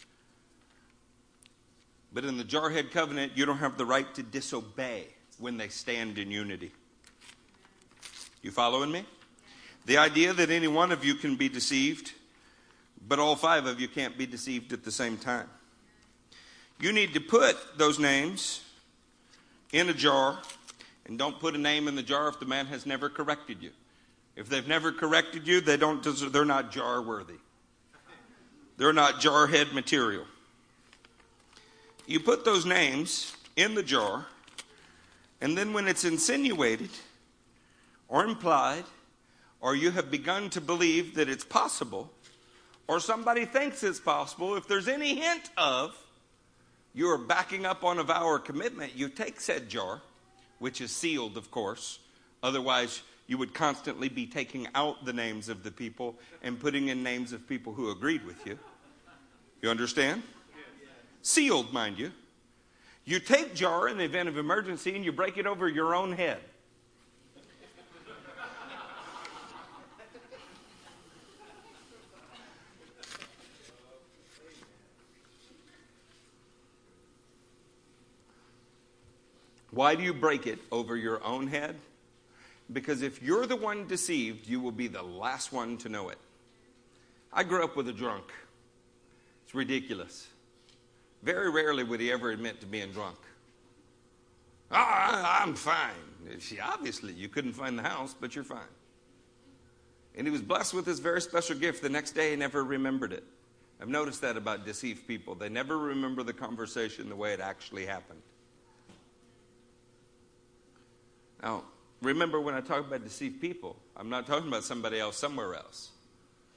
but 2.13 2.25
in 2.25 2.39
the 2.39 2.45
Jarhead 2.45 2.91
Covenant, 2.91 3.35
you 3.37 3.47
don't 3.47 3.59
have 3.59 3.79
the 3.79 3.87
right 3.87 4.13
to 4.17 4.23
disobey 4.25 5.07
when 5.39 5.59
they 5.59 5.69
stand 5.69 6.19
in 6.19 6.33
unity. 6.33 6.73
You 8.43 8.51
following 8.51 8.91
me? 8.91 9.05
The 9.87 9.99
idea 9.99 10.33
that 10.33 10.51
any 10.51 10.67
one 10.67 10.91
of 10.91 11.05
you 11.05 11.15
can 11.15 11.37
be 11.37 11.49
deceived 11.49 12.15
but 13.07 13.19
all 13.19 13.37
five 13.37 13.67
of 13.67 13.81
you 13.81 13.89
can't 13.89 14.19
be 14.19 14.27
deceived 14.27 14.73
at 14.73 14.85
the 14.85 14.93
same 14.93 15.17
time. 15.17 15.49
You 16.81 16.93
need 16.93 17.15
to 17.15 17.21
put 17.21 17.57
those 17.77 17.99
names 17.99 18.63
in 19.73 19.89
a 19.89 19.95
jar, 19.95 20.39
and 21.07 21.19
don't 21.19 21.39
put 21.39 21.55
a 21.55 21.59
name 21.59 21.89
in 21.89 21.97
the 21.97 22.03
jar 22.03 22.29
if 22.29 22.39
the 22.39 22.47
man 22.47 22.67
has 22.67 22.87
never 22.87 23.09
corrected 23.09 23.63
you. 23.63 23.71
If 24.37 24.49
they've 24.49 24.67
never 24.67 24.93
corrected 24.93 25.47
you, 25.47 25.61
they 25.61 25.77
don't 25.77 26.03
deserve, 26.03 26.33
they're 26.33 26.45
not 26.45 26.71
jar 26.71 27.03
worthy. 27.03 27.35
They're 28.77 28.93
not 28.93 29.21
jar 29.21 29.49
head 29.49 29.73
material. 29.73 30.25
You 32.07 32.21
put 32.21 32.45
those 32.45 32.65
names 32.65 33.37
in 33.57 33.75
the 33.75 33.83
jar, 33.83 34.27
and 35.41 35.59
then 35.59 35.73
when 35.73 35.89
it's 35.89 36.05
insinuated 36.05 36.91
or 38.09 38.25
implied, 38.25 38.85
or 39.61 39.75
you 39.75 39.91
have 39.91 40.11
begun 40.11 40.49
to 40.51 40.61
believe 40.61 41.17
that 41.17 41.29
it's 41.29 41.45
possible 41.45 42.11
or 42.89 42.99
somebody 42.99 43.45
thinks 43.45 43.83
it's 43.83 44.01
possible, 44.01 44.57
if 44.57 44.67
there's 44.67 44.89
any 44.89 45.15
hint 45.15 45.51
of 45.57 45.95
you're 46.95 47.19
backing 47.19 47.67
up 47.67 47.85
on 47.85 47.99
a 47.99 48.03
vow 48.03 48.25
or 48.25 48.39
commitment, 48.39 48.97
you 48.97 49.09
take 49.09 49.41
said 49.41 49.69
jar, 49.69 50.01
which 50.59 50.81
is 50.81 50.91
sealed, 50.91 51.37
of 51.37 51.51
course. 51.51 52.01
Otherwise, 52.43 53.03
you 53.27 53.37
would 53.37 53.53
constantly 53.53 54.09
be 54.09 54.27
taking 54.27 54.67
out 54.75 55.05
the 55.05 55.13
names 55.13 55.51
of 55.51 55.63
the 55.63 55.71
people 55.71 56.17
and 56.43 56.59
putting 56.59 56.89
in 56.89 57.03
names 57.03 57.33
of 57.33 57.47
people 57.47 57.75
who 57.75 57.91
agreed 57.91 58.25
with 58.25 58.45
you. 58.47 58.59
You 59.61 59.71
understand? 59.71 60.23
Sealed, 61.21 61.73
mind 61.73 61.99
you. 61.99 62.11
You 63.05 63.21
take 63.21 63.55
jar 63.55 63.89
in 63.89 63.99
the 63.99 64.05
event 64.05 64.29
of 64.29 64.39
emergency 64.39 64.97
and 64.97 65.05
you 65.05 65.13
break 65.13 65.37
it 65.37 65.47
over 65.47 65.69
your 65.69 65.95
own 65.95 66.13
head. 66.13 66.41
Why 79.79 79.95
do 79.95 80.03
you 80.03 80.13
break 80.13 80.49
it 80.49 80.59
over 80.73 80.97
your 80.97 81.23
own 81.23 81.47
head? 81.47 81.77
Because 82.73 83.01
if 83.01 83.23
you're 83.23 83.47
the 83.47 83.55
one 83.55 83.87
deceived, 83.87 84.49
you 84.49 84.59
will 84.59 84.73
be 84.73 84.89
the 84.89 85.05
last 85.05 85.53
one 85.53 85.77
to 85.77 85.89
know 85.89 86.09
it. 86.09 86.19
I 87.33 87.45
grew 87.45 87.63
up 87.63 87.77
with 87.77 87.87
a 87.87 87.93
drunk. 87.93 88.25
It's 89.45 89.55
ridiculous. 89.55 90.27
Very 91.23 91.49
rarely 91.49 91.85
would 91.85 92.01
he 92.01 92.11
ever 92.11 92.33
admit 92.33 92.61
to 92.63 92.67
being 92.67 92.91
drunk. 92.91 93.19
Ah, 94.73 95.45
I'm 95.45 95.55
fine. 95.55 96.41
See, 96.41 96.59
obviously, 96.59 97.13
you 97.13 97.29
couldn't 97.29 97.53
find 97.53 97.79
the 97.79 97.85
house, 97.85 98.17
but 98.21 98.35
you're 98.35 98.43
fine. 98.43 98.75
And 100.17 100.27
he 100.27 100.33
was 100.33 100.43
blessed 100.43 100.75
with 100.75 100.87
this 100.87 100.99
very 100.99 101.21
special 101.21 101.55
gift. 101.55 101.83
The 101.83 101.89
next 101.89 102.17
day, 102.17 102.31
he 102.31 102.37
never 102.37 102.65
remembered 102.65 103.13
it. 103.13 103.23
I've 103.81 103.87
noticed 103.87 104.23
that 104.23 104.37
about 104.37 104.67
deceived 104.67 105.07
people. 105.07 105.37
They 105.37 105.49
never 105.49 105.79
remember 105.79 106.25
the 106.25 106.33
conversation 106.33 107.09
the 107.09 107.15
way 107.15 107.33
it 107.33 107.39
actually 107.39 107.87
happened. 107.87 108.23
Now, 111.43 111.65
remember 112.03 112.41
when 112.41 112.55
I 112.55 112.61
talk 112.61 112.87
about 112.87 113.05
deceived 113.05 113.41
people, 113.41 113.77
I'm 113.97 114.11
not 114.11 114.27
talking 114.27 114.49
about 114.49 114.65
somebody 114.65 114.99
else 114.99 115.17
somewhere 115.17 115.55
else. 115.55 115.91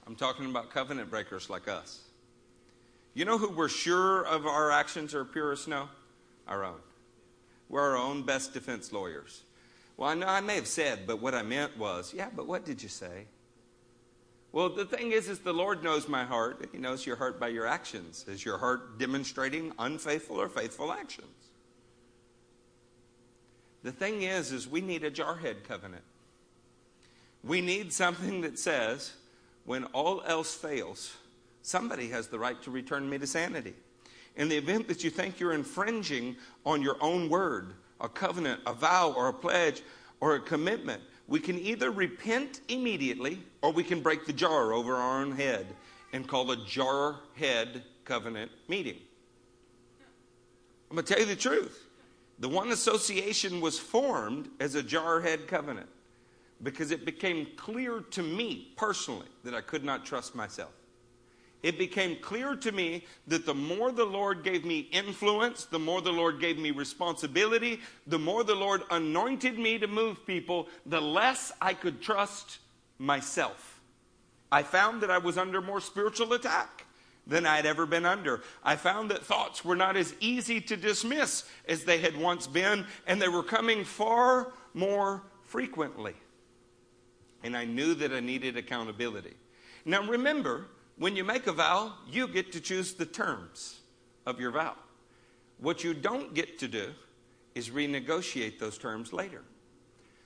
I'm 0.07 0.15
talking 0.15 0.45
about 0.45 0.71
covenant 0.71 1.09
breakers 1.09 1.49
like 1.49 1.67
us. 1.67 2.01
You 3.13 3.25
know 3.25 3.38
who 3.38 3.49
we're 3.49 3.69
sure 3.69 4.25
of 4.25 4.45
our 4.45 4.71
actions 4.71 5.13
are 5.13 5.25
pure 5.25 5.51
as 5.51 5.61
snow? 5.61 5.89
Our 6.47 6.63
own. 6.63 6.79
We're 7.69 7.82
our 7.82 7.97
own 7.97 8.23
best 8.23 8.53
defense 8.53 8.91
lawyers. 8.91 9.43
Well, 9.97 10.09
I 10.09 10.15
know 10.15 10.27
I 10.27 10.41
may 10.41 10.55
have 10.55 10.67
said, 10.67 11.05
but 11.05 11.21
what 11.21 11.36
I 11.36 11.43
meant 11.43 11.77
was, 11.77 12.13
yeah, 12.13 12.29
but 12.36 12.47
what 12.47 12.65
did 12.65 12.82
you 12.82 12.89
say? 12.89 13.25
Well, 14.51 14.69
the 14.69 14.86
thing 14.86 15.11
is, 15.11 15.29
is 15.29 15.39
the 15.39 15.53
Lord 15.53 15.84
knows 15.84 16.09
my 16.09 16.25
heart. 16.25 16.67
He 16.71 16.77
knows 16.77 17.05
your 17.05 17.15
heart 17.15 17.39
by 17.39 17.49
your 17.49 17.67
actions. 17.67 18.25
Is 18.27 18.43
your 18.43 18.57
heart 18.57 18.97
demonstrating 18.99 19.71
unfaithful 19.79 20.41
or 20.41 20.49
faithful 20.49 20.91
actions? 20.91 21.50
The 23.84 23.91
thing 23.91 24.23
is, 24.23 24.51
is 24.51 24.67
we 24.67 24.82
need 24.82 25.03
a 25.03 25.11
jarhead 25.11 25.63
covenant. 25.67 26.03
We 27.43 27.61
need 27.61 27.91
something 27.91 28.41
that 28.41 28.59
says, 28.59 29.13
when 29.65 29.86
all 29.86 30.21
else 30.25 30.53
fails, 30.53 31.15
somebody 31.63 32.09
has 32.09 32.27
the 32.27 32.38
right 32.38 32.61
to 32.63 32.71
return 32.71 33.09
me 33.09 33.17
to 33.17 33.27
sanity. 33.27 33.73
In 34.36 34.47
the 34.47 34.57
event 34.57 34.88
that 34.88 35.03
you 35.03 35.09
think 35.09 35.39
you're 35.39 35.53
infringing 35.53 36.36
on 36.65 36.82
your 36.82 36.97
own 37.01 37.29
word, 37.29 37.73
a 37.99 38.07
covenant, 38.07 38.61
a 38.65 38.73
vow, 38.73 39.13
or 39.15 39.27
a 39.27 39.34
pledge, 39.34 39.82
or 40.19 40.36
a 40.36 40.39
commitment, 40.39 41.01
we 41.27 41.39
can 41.39 41.57
either 41.59 41.91
repent 41.91 42.61
immediately 42.67 43.39
or 43.61 43.71
we 43.71 43.84
can 43.84 44.01
break 44.01 44.25
the 44.25 44.34
jar 44.34 44.73
over 44.73 44.95
our 44.95 45.21
own 45.21 45.32
head 45.32 45.65
and 46.13 46.27
call 46.27 46.51
a 46.51 46.65
jar 46.65 47.19
head 47.36 47.84
covenant 48.05 48.51
meeting. 48.67 48.97
I'm 50.89 50.95
going 50.95 51.05
to 51.05 51.13
tell 51.13 51.21
you 51.21 51.27
the 51.27 51.39
truth. 51.39 51.88
The 52.41 52.49
one 52.49 52.71
association 52.71 53.61
was 53.61 53.77
formed 53.77 54.49
as 54.59 54.73
a 54.73 54.81
jarhead 54.81 55.47
covenant 55.47 55.89
because 56.63 56.89
it 56.89 57.05
became 57.05 57.47
clear 57.55 57.99
to 58.11 58.23
me 58.23 58.73
personally 58.75 59.27
that 59.43 59.53
I 59.53 59.61
could 59.61 59.83
not 59.83 60.05
trust 60.05 60.33
myself. 60.33 60.71
It 61.61 61.77
became 61.77 62.15
clear 62.19 62.55
to 62.55 62.71
me 62.71 63.05
that 63.27 63.45
the 63.45 63.53
more 63.53 63.91
the 63.91 64.05
Lord 64.05 64.43
gave 64.43 64.65
me 64.65 64.89
influence, 64.91 65.65
the 65.65 65.77
more 65.77 66.01
the 66.01 66.11
Lord 66.11 66.39
gave 66.39 66.57
me 66.57 66.71
responsibility, 66.71 67.79
the 68.07 68.17
more 68.17 68.43
the 68.43 68.55
Lord 68.55 68.81
anointed 68.89 69.59
me 69.59 69.77
to 69.77 69.85
move 69.85 70.25
people, 70.25 70.67
the 70.87 70.99
less 70.99 71.51
I 71.61 71.75
could 71.75 72.01
trust 72.01 72.57
myself. 72.97 73.79
I 74.51 74.63
found 74.63 75.01
that 75.03 75.11
I 75.11 75.19
was 75.19 75.37
under 75.37 75.61
more 75.61 75.79
spiritual 75.79 76.33
attack 76.33 76.87
than 77.28 77.45
I'd 77.45 77.65
ever 77.65 77.86
been 77.86 78.05
under. 78.05 78.41
I 78.63 78.76
found 78.76 79.11
that 79.11 79.24
thoughts 79.24 79.63
were 79.63 79.76
not 79.76 79.95
as 79.95 80.13
easy 80.19 80.59
to 80.61 80.76
dismiss 80.76 81.43
as 81.67 81.84
they 81.84 81.99
had 81.99 82.17
once 82.17 82.47
been, 82.47 82.86
and 83.07 83.22
they 83.22 83.28
were 83.28 83.43
coming 83.43 83.84
far 83.84 84.51
more 84.74 85.24
frequently. 85.43 86.13
And 87.43 87.55
I 87.55 87.65
knew 87.65 87.93
that 87.95 88.11
I 88.11 88.19
needed 88.19 88.57
accountability. 88.57 89.34
Now, 89.86 90.07
remember, 90.07 90.67
when 90.97 91.15
you 91.15 91.24
make 91.24 91.47
a 91.47 91.51
vow, 91.51 91.93
you 92.09 92.28
get 92.28 92.51
to 92.53 92.59
choose 92.61 92.93
the 92.93 93.05
terms 93.05 93.80
of 94.26 94.39
your 94.39 94.51
vow. 94.51 94.76
What 95.59 95.84
you 95.84 95.93
don't 95.93 96.34
get 96.34 96.59
to 96.59 96.67
do 96.67 96.93
is 97.55 97.69
renegotiate 97.69 98.59
those 98.59 98.78
terms 98.78 99.13
later. 99.13 99.43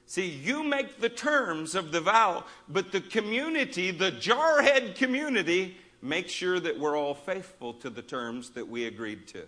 See, 0.06 0.28
you 0.28 0.64
make 0.64 1.00
the 1.00 1.10
terms 1.10 1.74
of 1.74 1.92
the 1.92 2.02
vow, 2.02 2.46
but 2.70 2.92
the 2.92 3.02
community, 3.02 3.92
the 3.92 4.12
jarhead 4.12 4.96
community, 4.96 5.78
make 6.06 6.30
sure 6.30 6.60
that 6.60 6.80
we're 6.80 6.98
all 6.98 7.16
faithful 7.16 7.74
to 7.74 7.90
the 7.90 8.02
terms 8.02 8.52
that 8.52 8.68
we 8.68 8.86
agreed 8.86 9.28
to. 9.28 9.44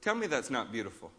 Tell 0.00 0.14
me 0.14 0.26
that's 0.26 0.50
not 0.50 0.72
beautiful. 0.72 1.10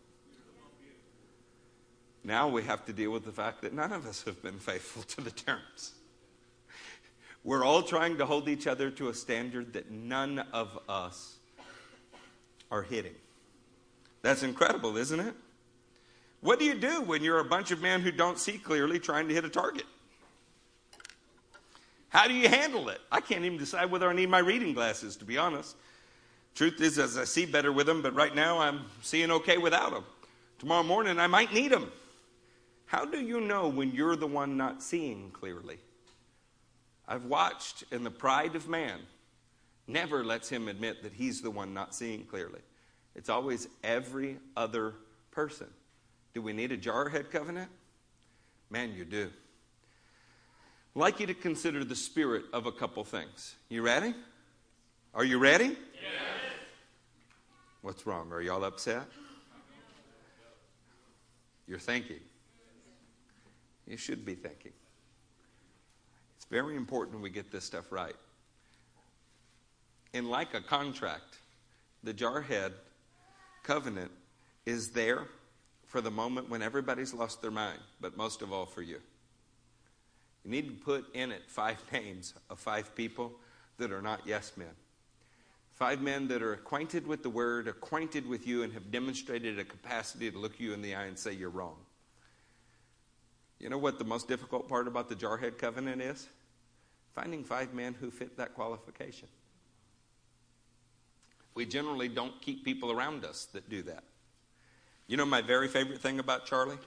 Now 2.23 2.47
we 2.47 2.63
have 2.63 2.85
to 2.85 2.93
deal 2.93 3.11
with 3.11 3.25
the 3.25 3.31
fact 3.31 3.61
that 3.63 3.73
none 3.73 3.91
of 3.91 4.05
us 4.05 4.23
have 4.23 4.41
been 4.41 4.59
faithful 4.59 5.03
to 5.03 5.21
the 5.21 5.31
terms. 5.31 5.93
We're 7.43 7.63
all 7.63 7.81
trying 7.81 8.17
to 8.19 8.25
hold 8.25 8.47
each 8.47 8.67
other 8.67 8.91
to 8.91 9.09
a 9.09 9.13
standard 9.13 9.73
that 9.73 9.89
none 9.89 10.39
of 10.53 10.77
us 10.87 11.37
are 12.69 12.83
hitting. 12.83 13.15
That's 14.21 14.43
incredible, 14.43 14.95
isn't 14.97 15.19
it? 15.19 15.33
What 16.41 16.59
do 16.59 16.65
you 16.65 16.75
do 16.75 17.01
when 17.01 17.23
you're 17.23 17.39
a 17.39 17.45
bunch 17.45 17.71
of 17.71 17.81
men 17.81 18.01
who 18.01 18.11
don't 18.11 18.37
see 18.37 18.57
clearly 18.57 18.99
trying 18.99 19.27
to 19.27 19.33
hit 19.33 19.43
a 19.43 19.49
target? 19.49 19.85
How 22.11 22.27
do 22.27 22.33
you 22.33 22.49
handle 22.49 22.89
it? 22.89 22.99
I 23.09 23.21
can't 23.21 23.45
even 23.45 23.57
decide 23.57 23.89
whether 23.89 24.09
I 24.09 24.13
need 24.13 24.29
my 24.29 24.39
reading 24.39 24.73
glasses, 24.73 25.15
to 25.17 25.25
be 25.25 25.37
honest. 25.37 25.77
Truth 26.55 26.81
is, 26.81 26.99
as 26.99 27.17
I 27.17 27.23
see 27.23 27.45
better 27.45 27.71
with 27.71 27.87
them, 27.87 28.01
but 28.01 28.13
right 28.13 28.35
now 28.35 28.59
I'm 28.59 28.81
seeing 29.01 29.31
okay 29.31 29.57
without 29.57 29.91
them. 29.93 30.03
Tomorrow 30.59 30.83
morning 30.83 31.19
I 31.19 31.27
might 31.27 31.53
need 31.53 31.71
them. 31.71 31.89
How 32.85 33.05
do 33.05 33.21
you 33.21 33.39
know 33.39 33.69
when 33.69 33.91
you're 33.91 34.17
the 34.17 34.27
one 34.27 34.57
not 34.57 34.83
seeing 34.83 35.31
clearly? 35.31 35.77
I've 37.07 37.23
watched, 37.23 37.85
and 37.93 38.05
the 38.05 38.11
pride 38.11 38.57
of 38.57 38.67
man 38.67 38.99
never 39.87 40.25
lets 40.25 40.49
him 40.49 40.67
admit 40.67 41.03
that 41.03 41.13
he's 41.13 41.41
the 41.41 41.49
one 41.49 41.73
not 41.73 41.95
seeing 41.95 42.25
clearly. 42.25 42.59
It's 43.15 43.29
always 43.29 43.69
every 43.85 44.37
other 44.57 44.95
person. 45.31 45.67
Do 46.33 46.41
we 46.41 46.51
need 46.51 46.73
a 46.73 46.77
jarhead 46.77 47.31
covenant? 47.31 47.71
Man, 48.69 48.93
you 48.93 49.05
do. 49.05 49.31
I'd 50.93 50.99
like 50.99 51.19
you 51.21 51.27
to 51.27 51.33
consider 51.33 51.85
the 51.85 51.95
spirit 51.95 52.43
of 52.51 52.65
a 52.65 52.71
couple 52.71 53.03
things. 53.05 53.55
You 53.69 53.81
ready? 53.81 54.13
Are 55.13 55.23
you 55.23 55.39
ready? 55.39 55.67
Yes. 55.67 55.77
What's 57.81 58.05
wrong? 58.05 58.31
Are 58.33 58.41
y'all 58.41 58.65
upset? 58.65 59.03
You're 61.65 61.79
thinking. 61.79 62.19
You 63.87 63.95
should 63.95 64.25
be 64.25 64.35
thinking. 64.35 64.73
It's 66.35 66.45
very 66.45 66.75
important 66.75 67.21
we 67.21 67.29
get 67.29 67.51
this 67.51 67.63
stuff 67.63 67.91
right. 67.91 68.15
And 70.13 70.29
like 70.29 70.53
a 70.53 70.61
contract, 70.61 71.37
the 72.03 72.13
jarhead 72.13 72.73
covenant 73.63 74.11
is 74.65 74.89
there 74.89 75.27
for 75.87 76.01
the 76.01 76.11
moment 76.11 76.49
when 76.49 76.61
everybody's 76.61 77.13
lost 77.13 77.41
their 77.41 77.51
mind, 77.51 77.79
but 78.01 78.17
most 78.17 78.41
of 78.41 78.51
all 78.51 78.65
for 78.65 78.81
you. 78.81 78.99
You 80.43 80.51
need 80.51 80.67
to 80.67 80.85
put 80.85 81.13
in 81.15 81.31
it 81.31 81.43
five 81.47 81.77
names 81.91 82.33
of 82.49 82.59
five 82.59 82.95
people 82.95 83.33
that 83.77 83.91
are 83.91 84.01
not 84.01 84.21
yes 84.25 84.53
men. 84.55 84.75
Five 85.73 86.01
men 86.01 86.27
that 86.27 86.43
are 86.43 86.53
acquainted 86.53 87.07
with 87.07 87.23
the 87.23 87.29
word, 87.29 87.67
acquainted 87.67 88.27
with 88.27 88.45
you, 88.45 88.63
and 88.63 88.71
have 88.73 88.91
demonstrated 88.91 89.57
a 89.57 89.63
capacity 89.63 90.29
to 90.29 90.37
look 90.37 90.59
you 90.59 90.73
in 90.73 90.81
the 90.81 90.93
eye 90.93 91.05
and 91.05 91.17
say 91.17 91.33
you're 91.33 91.49
wrong. 91.49 91.77
You 93.59 93.69
know 93.69 93.77
what 93.77 93.99
the 93.99 94.05
most 94.05 94.27
difficult 94.27 94.67
part 94.67 94.87
about 94.87 95.09
the 95.09 95.15
Jarhead 95.15 95.57
covenant 95.57 96.01
is? 96.01 96.27
Finding 97.13 97.43
five 97.43 97.73
men 97.73 97.95
who 97.99 98.09
fit 98.11 98.37
that 98.37 98.53
qualification. 98.53 99.27
We 101.53 101.65
generally 101.65 102.07
don't 102.07 102.41
keep 102.41 102.63
people 102.63 102.91
around 102.91 103.25
us 103.25 103.45
that 103.53 103.69
do 103.69 103.83
that. 103.83 104.03
You 105.07 105.17
know 105.17 105.25
my 105.25 105.41
very 105.41 105.67
favorite 105.67 105.99
thing 105.99 106.19
about 106.19 106.45
Charlie? 106.45 106.77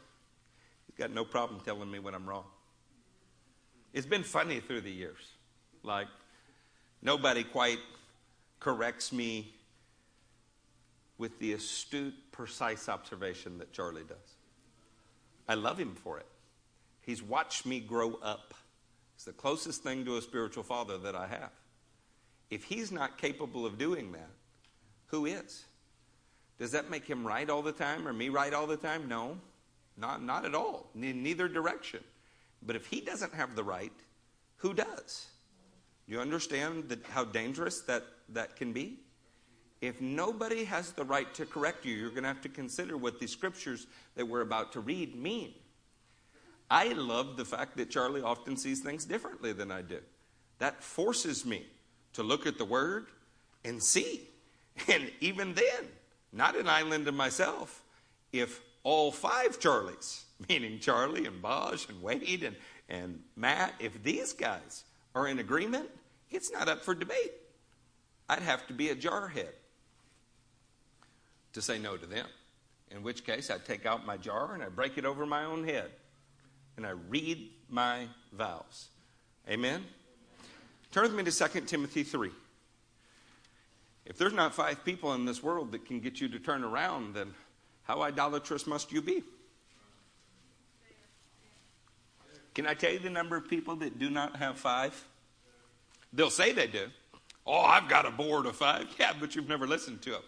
He's 0.87 0.97
got 0.97 1.11
no 1.11 1.25
problem 1.25 1.61
telling 1.65 1.91
me 1.91 1.99
when 1.99 2.15
I'm 2.15 2.27
wrong. 2.27 2.45
It's 3.95 4.07
been 4.07 4.25
funny 4.25 4.61
through 4.61 4.83
the 4.83 4.93
years. 4.93 5.31
Like, 5.83 6.09
Nobody 7.05 7.45
quite 7.45 7.81
corrects 8.61 9.13
me 9.13 9.53
with 11.19 11.39
the 11.39 11.53
astute, 11.53 12.15
precise 12.33 12.89
observation 12.89 13.59
that 13.59 13.73
Charlie 13.73 14.05
does. 14.09 14.17
I 15.47 15.55
love 15.55 15.79
him 15.79 15.95
for 15.95 16.19
it. 16.19 16.27
He's 17.03 17.23
watched 17.23 17.67
me 17.67 17.79
grow 17.79 18.15
up. 18.23 18.55
It's 19.15 19.27
the 19.27 19.33
closest 19.33 19.83
thing 19.83 20.07
to 20.07 20.17
a 20.17 20.23
spiritual 20.23 20.63
father 20.63 20.97
that 20.99 21.15
I 21.15 21.27
have. 21.27 21.51
If 22.51 22.65
he's 22.65 22.91
not 22.91 23.19
capable 23.19 23.67
of 23.67 23.77
doing 23.77 24.13
that, 24.13 24.31
who 25.09 25.27
is? 25.27 25.67
Does 26.59 26.73
that 26.73 26.91
make 26.91 27.05
him 27.05 27.27
right 27.27 27.49
all 27.51 27.63
the 27.63 27.73
time 27.73 28.09
or 28.09 28.15
me 28.15 28.31
right 28.31 28.55
all 28.55 28.67
the 28.67 28.79
time? 28.79 29.09
No, 29.09 29.37
not, 29.99 30.23
not 30.23 30.47
at 30.47 30.55
all, 30.55 30.89
in 30.95 31.23
neither 31.23 31.49
direction. 31.49 32.01
But 32.67 32.77
if 32.77 32.87
he 32.87 33.01
doesn't 33.01 33.35
have 33.35 33.57
the 33.57 33.65
right, 33.65 33.93
who 34.57 34.75
does? 34.75 35.27
You 36.07 36.21
understand 36.21 36.99
how 37.11 37.25
dangerous 37.25 37.81
that, 37.83 38.05
that 38.31 38.57
can 38.57 38.73
be? 38.73 39.01
If 39.81 40.01
nobody 40.01 40.65
has 40.65 40.93
the 40.93 41.05
right 41.05 41.33
to 41.35 41.45
correct 41.45 41.85
you, 41.85 41.95
you're 41.95 42.11
going 42.11 42.23
to 42.23 42.29
have 42.29 42.41
to 42.43 42.49
consider 42.49 42.97
what 42.97 43.21
the 43.21 43.27
scriptures 43.27 43.87
that 44.15 44.27
we're 44.27 44.41
about 44.41 44.73
to 44.73 44.81
read 44.81 45.15
mean. 45.15 45.53
I 46.71 46.89
love 46.89 47.37
the 47.37 47.45
fact 47.45 47.77
that 47.77 47.91
Charlie 47.91 48.23
often 48.23 48.57
sees 48.57 48.81
things 48.81 49.05
differently 49.05 49.53
than 49.53 49.71
I 49.71 49.83
do. 49.83 50.01
That 50.59 50.83
forces 50.83 51.45
me 51.45 51.67
to 52.15 52.23
look 52.23 52.47
at 52.47 52.59
the 52.59 52.65
word 52.65 53.07
and 53.65 53.83
see. 53.83 54.29
And 54.89 55.13
even 55.21 55.55
then, 55.55 55.89
not 56.33 56.57
an 56.57 56.69
island 56.69 57.07
of 57.07 57.15
myself, 57.15 57.85
if 58.33 58.61
all 58.83 59.13
five 59.13 59.61
Charlies, 59.61 60.24
meaning 60.49 60.79
Charlie 60.79 61.27
and 61.27 61.41
Bosch 61.41 61.89
and 61.89 62.03
Wade 62.03 62.43
and, 62.43 62.57
and 62.89 63.21
Matt, 63.37 63.75
if 63.79 64.03
these 64.03 64.33
guys 64.33 64.85
are 65.15 65.29
in 65.29 65.39
agreement, 65.39 65.89
it's 66.31 66.53
not 66.53 66.69
up 66.69 66.83
for 66.83 66.95
debate. 66.95 67.33
I'd 68.29 68.43
have 68.43 68.67
to 68.67 68.73
be 68.73 68.91
a 68.91 68.97
jarhead 68.97 69.53
to 71.53 71.63
say 71.63 71.79
no 71.79 71.97
to 71.97 72.07
them. 72.07 72.27
In 72.91 73.03
which 73.03 73.25
case, 73.25 73.51
I'd 73.51 73.65
take 73.65 73.87
out 73.87 74.07
my 74.07 74.17
jar 74.17 74.55
and 74.55 74.63
I'd 74.63 74.77
break 74.77 74.99
it 74.99 75.05
over 75.05 75.27
my 75.27 75.45
own 75.45 75.65
head 75.65 75.91
and 76.77 76.87
I 76.87 76.91
read 76.91 77.51
my 77.69 78.07
vows. 78.33 78.89
Amen? 79.49 79.85
Turn 80.91 81.05
with 81.05 81.15
me 81.15 81.25
to 81.25 81.49
2 81.49 81.61
Timothy 81.63 82.03
3. 82.03 82.31
If 84.07 84.19
there's 84.19 84.33
not 84.33 84.55
five 84.55 84.85
people 84.85 85.15
in 85.15 85.25
this 85.25 85.43
world 85.43 85.73
that 85.73 85.87
can 85.87 86.01
get 86.01 86.21
you 86.21 86.29
to 86.29 86.39
turn 86.39 86.63
around, 86.63 87.15
then 87.15 87.35
how 87.85 88.03
idolatrous 88.03 88.67
must 88.67 88.93
you 88.93 89.01
be? 89.01 89.23
Can 92.55 92.67
I 92.67 92.75
tell 92.75 92.93
you 92.93 92.99
the 92.99 93.11
number 93.11 93.37
of 93.37 93.49
people 93.49 93.77
that 93.77 93.99
do 93.99 94.11
not 94.11 94.37
have 94.37 94.59
five? 94.59 95.05
They'll 96.13 96.31
say 96.31 96.53
they 96.53 96.69
do. 96.69 96.87
Oh, 97.47 97.61
I've 97.61 97.89
got 97.89 98.07
a 98.07 98.11
board 98.11 98.47
of 98.47 98.57
five. 98.57 98.87
Yeah, 98.99 99.13
but 99.19 99.35
you've 99.35 99.49
never 99.49 99.67
listened 99.67 100.03
to 100.03 100.11
them. 100.11 100.23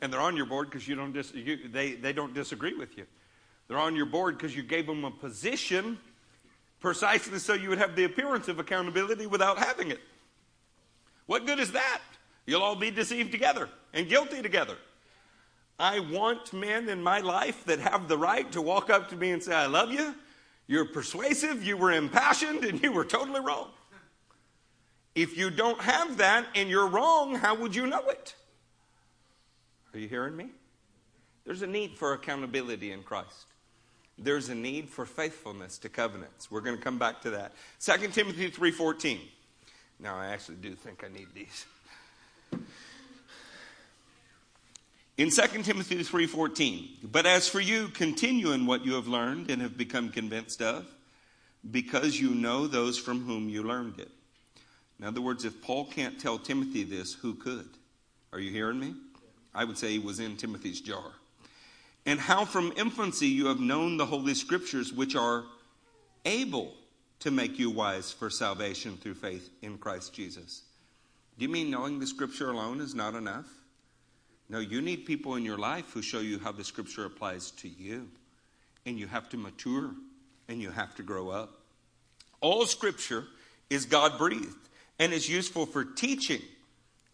And 0.00 0.12
they're 0.12 0.20
on 0.20 0.36
your 0.36 0.46
board 0.46 0.70
because 0.70 0.86
you 0.86 0.94
don't 0.94 1.12
dis- 1.12 1.34
you, 1.34 1.68
they, 1.68 1.92
they 1.92 2.12
don't 2.12 2.34
disagree 2.34 2.74
with 2.74 2.96
you. 2.96 3.06
They're 3.68 3.78
on 3.78 3.96
your 3.96 4.06
board 4.06 4.36
because 4.36 4.54
you 4.54 4.62
gave 4.62 4.86
them 4.86 5.04
a 5.04 5.10
position 5.10 5.98
precisely 6.80 7.38
so 7.38 7.54
you 7.54 7.70
would 7.70 7.78
have 7.78 7.96
the 7.96 8.04
appearance 8.04 8.48
of 8.48 8.58
accountability 8.58 9.26
without 9.26 9.58
having 9.58 9.90
it. 9.90 10.00
What 11.26 11.46
good 11.46 11.58
is 11.58 11.72
that? 11.72 12.02
You'll 12.46 12.62
all 12.62 12.76
be 12.76 12.90
deceived 12.90 13.32
together 13.32 13.70
and 13.94 14.08
guilty 14.08 14.42
together. 14.42 14.76
I 15.78 16.00
want 16.00 16.52
men 16.52 16.88
in 16.88 17.02
my 17.02 17.20
life 17.20 17.64
that 17.64 17.80
have 17.80 18.06
the 18.06 18.18
right 18.18 18.50
to 18.52 18.60
walk 18.60 18.90
up 18.90 19.08
to 19.10 19.16
me 19.16 19.30
and 19.30 19.42
say, 19.42 19.54
I 19.54 19.66
love 19.66 19.90
you. 19.90 20.14
You're 20.66 20.86
persuasive, 20.86 21.62
you 21.62 21.76
were 21.76 21.92
impassioned, 21.92 22.64
and 22.64 22.82
you 22.82 22.92
were 22.92 23.04
totally 23.04 23.40
wrong. 23.40 23.68
If 25.14 25.36
you 25.36 25.50
don't 25.50 25.80
have 25.80 26.16
that 26.16 26.46
and 26.54 26.68
you're 26.68 26.88
wrong, 26.88 27.36
how 27.36 27.54
would 27.54 27.74
you 27.74 27.86
know 27.86 28.08
it? 28.08 28.34
Are 29.92 29.98
you 29.98 30.08
hearing 30.08 30.36
me? 30.36 30.48
There's 31.44 31.62
a 31.62 31.66
need 31.66 31.96
for 31.96 32.14
accountability 32.14 32.90
in 32.90 33.02
Christ. 33.02 33.46
There's 34.18 34.48
a 34.48 34.54
need 34.54 34.88
for 34.88 35.06
faithfulness 35.06 35.78
to 35.78 35.88
covenants. 35.88 36.50
We're 36.50 36.62
going 36.62 36.76
to 36.76 36.82
come 36.82 36.98
back 36.98 37.20
to 37.22 37.30
that. 37.30 37.52
2 37.80 38.08
Timothy 38.08 38.50
3:14. 38.50 39.20
Now 40.00 40.16
I 40.16 40.26
actually 40.26 40.56
do 40.56 40.74
think 40.74 41.04
I 41.04 41.08
need 41.08 41.28
these. 41.34 41.66
In 45.16 45.30
2 45.30 45.62
Timothy 45.62 46.02
3:14, 46.02 46.98
but 47.04 47.24
as 47.24 47.48
for 47.48 47.60
you 47.60 47.88
continue 47.88 48.50
in 48.50 48.66
what 48.66 48.84
you 48.84 48.94
have 48.94 49.06
learned 49.06 49.48
and 49.48 49.62
have 49.62 49.76
become 49.76 50.10
convinced 50.10 50.60
of 50.60 50.86
because 51.70 52.18
you 52.18 52.30
know 52.30 52.66
those 52.66 52.98
from 52.98 53.24
whom 53.24 53.48
you 53.48 53.62
learned 53.62 54.00
it. 54.00 54.10
In 54.98 55.04
other 55.04 55.20
words, 55.20 55.44
if 55.44 55.62
Paul 55.62 55.86
can't 55.86 56.18
tell 56.18 56.38
Timothy 56.38 56.82
this, 56.82 57.14
who 57.14 57.34
could? 57.34 57.68
Are 58.32 58.40
you 58.40 58.50
hearing 58.50 58.80
me? 58.80 58.94
I 59.54 59.64
would 59.64 59.78
say 59.78 59.92
he 59.92 59.98
was 60.00 60.18
in 60.18 60.36
Timothy's 60.36 60.80
jar. 60.80 61.12
And 62.04 62.18
how 62.18 62.44
from 62.44 62.72
infancy 62.76 63.28
you 63.28 63.46
have 63.46 63.60
known 63.60 63.96
the 63.96 64.06
Holy 64.06 64.34
Scriptures, 64.34 64.92
which 64.92 65.14
are 65.14 65.44
able 66.24 66.74
to 67.20 67.30
make 67.30 67.58
you 67.58 67.70
wise 67.70 68.10
for 68.10 68.30
salvation 68.30 68.96
through 68.96 69.14
faith 69.14 69.48
in 69.62 69.78
Christ 69.78 70.12
Jesus. 70.12 70.62
Do 71.38 71.44
you 71.44 71.48
mean 71.48 71.70
knowing 71.70 72.00
the 72.00 72.06
Scripture 72.06 72.50
alone 72.50 72.80
is 72.80 72.94
not 72.94 73.14
enough? 73.14 73.46
No, 74.48 74.58
you 74.58 74.80
need 74.82 75.06
people 75.06 75.36
in 75.36 75.44
your 75.44 75.58
life 75.58 75.92
who 75.92 76.02
show 76.02 76.20
you 76.20 76.38
how 76.38 76.52
the 76.52 76.64
Scripture 76.64 77.06
applies 77.06 77.50
to 77.52 77.68
you. 77.68 78.08
And 78.86 78.98
you 78.98 79.06
have 79.06 79.28
to 79.30 79.36
mature 79.36 79.90
and 80.48 80.60
you 80.60 80.70
have 80.70 80.94
to 80.96 81.02
grow 81.02 81.30
up. 81.30 81.60
All 82.40 82.66
Scripture 82.66 83.24
is 83.70 83.86
God 83.86 84.18
breathed 84.18 84.68
and 84.98 85.12
is 85.12 85.28
useful 85.28 85.64
for 85.64 85.84
teaching, 85.84 86.42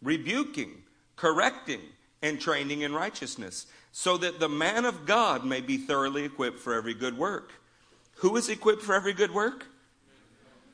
rebuking, 0.03 0.83
correcting, 1.16 1.81
and 2.22 2.41
training 2.41 2.83
in 2.83 2.93
righteousness, 2.93 3.66
so 3.93 4.16
that 4.18 4.41
the 4.41 4.49
man 4.49 4.85
of 4.85 5.07
God 5.07 5.45
may 5.45 5.61
be 5.61 5.78
thoroughly 5.78 6.24
equipped 6.24 6.59
for 6.59 6.74
every 6.74 6.95
good 6.95 7.16
work. 7.16 7.53
Who 8.16 8.37
is 8.37 8.49
equipped 8.49 8.83
for 8.83 8.95
every 8.95 9.14
good 9.14 9.33
work? 9.33 9.66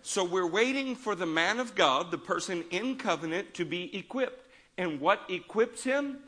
So 0.03 0.25
we're 0.25 0.51
waiting 0.51 0.97
for 0.97 1.15
the 1.15 1.27
man 1.27 1.61
of 1.61 1.75
God, 1.75 2.11
the 2.11 2.19
person 2.19 2.65
in 2.71 2.97
covenant, 2.97 3.55
to 3.55 3.65
be 3.65 3.97
equipped. 3.97 4.51
And 4.79 5.01
what 5.01 5.21
equips 5.29 5.85
him? 5.85 6.19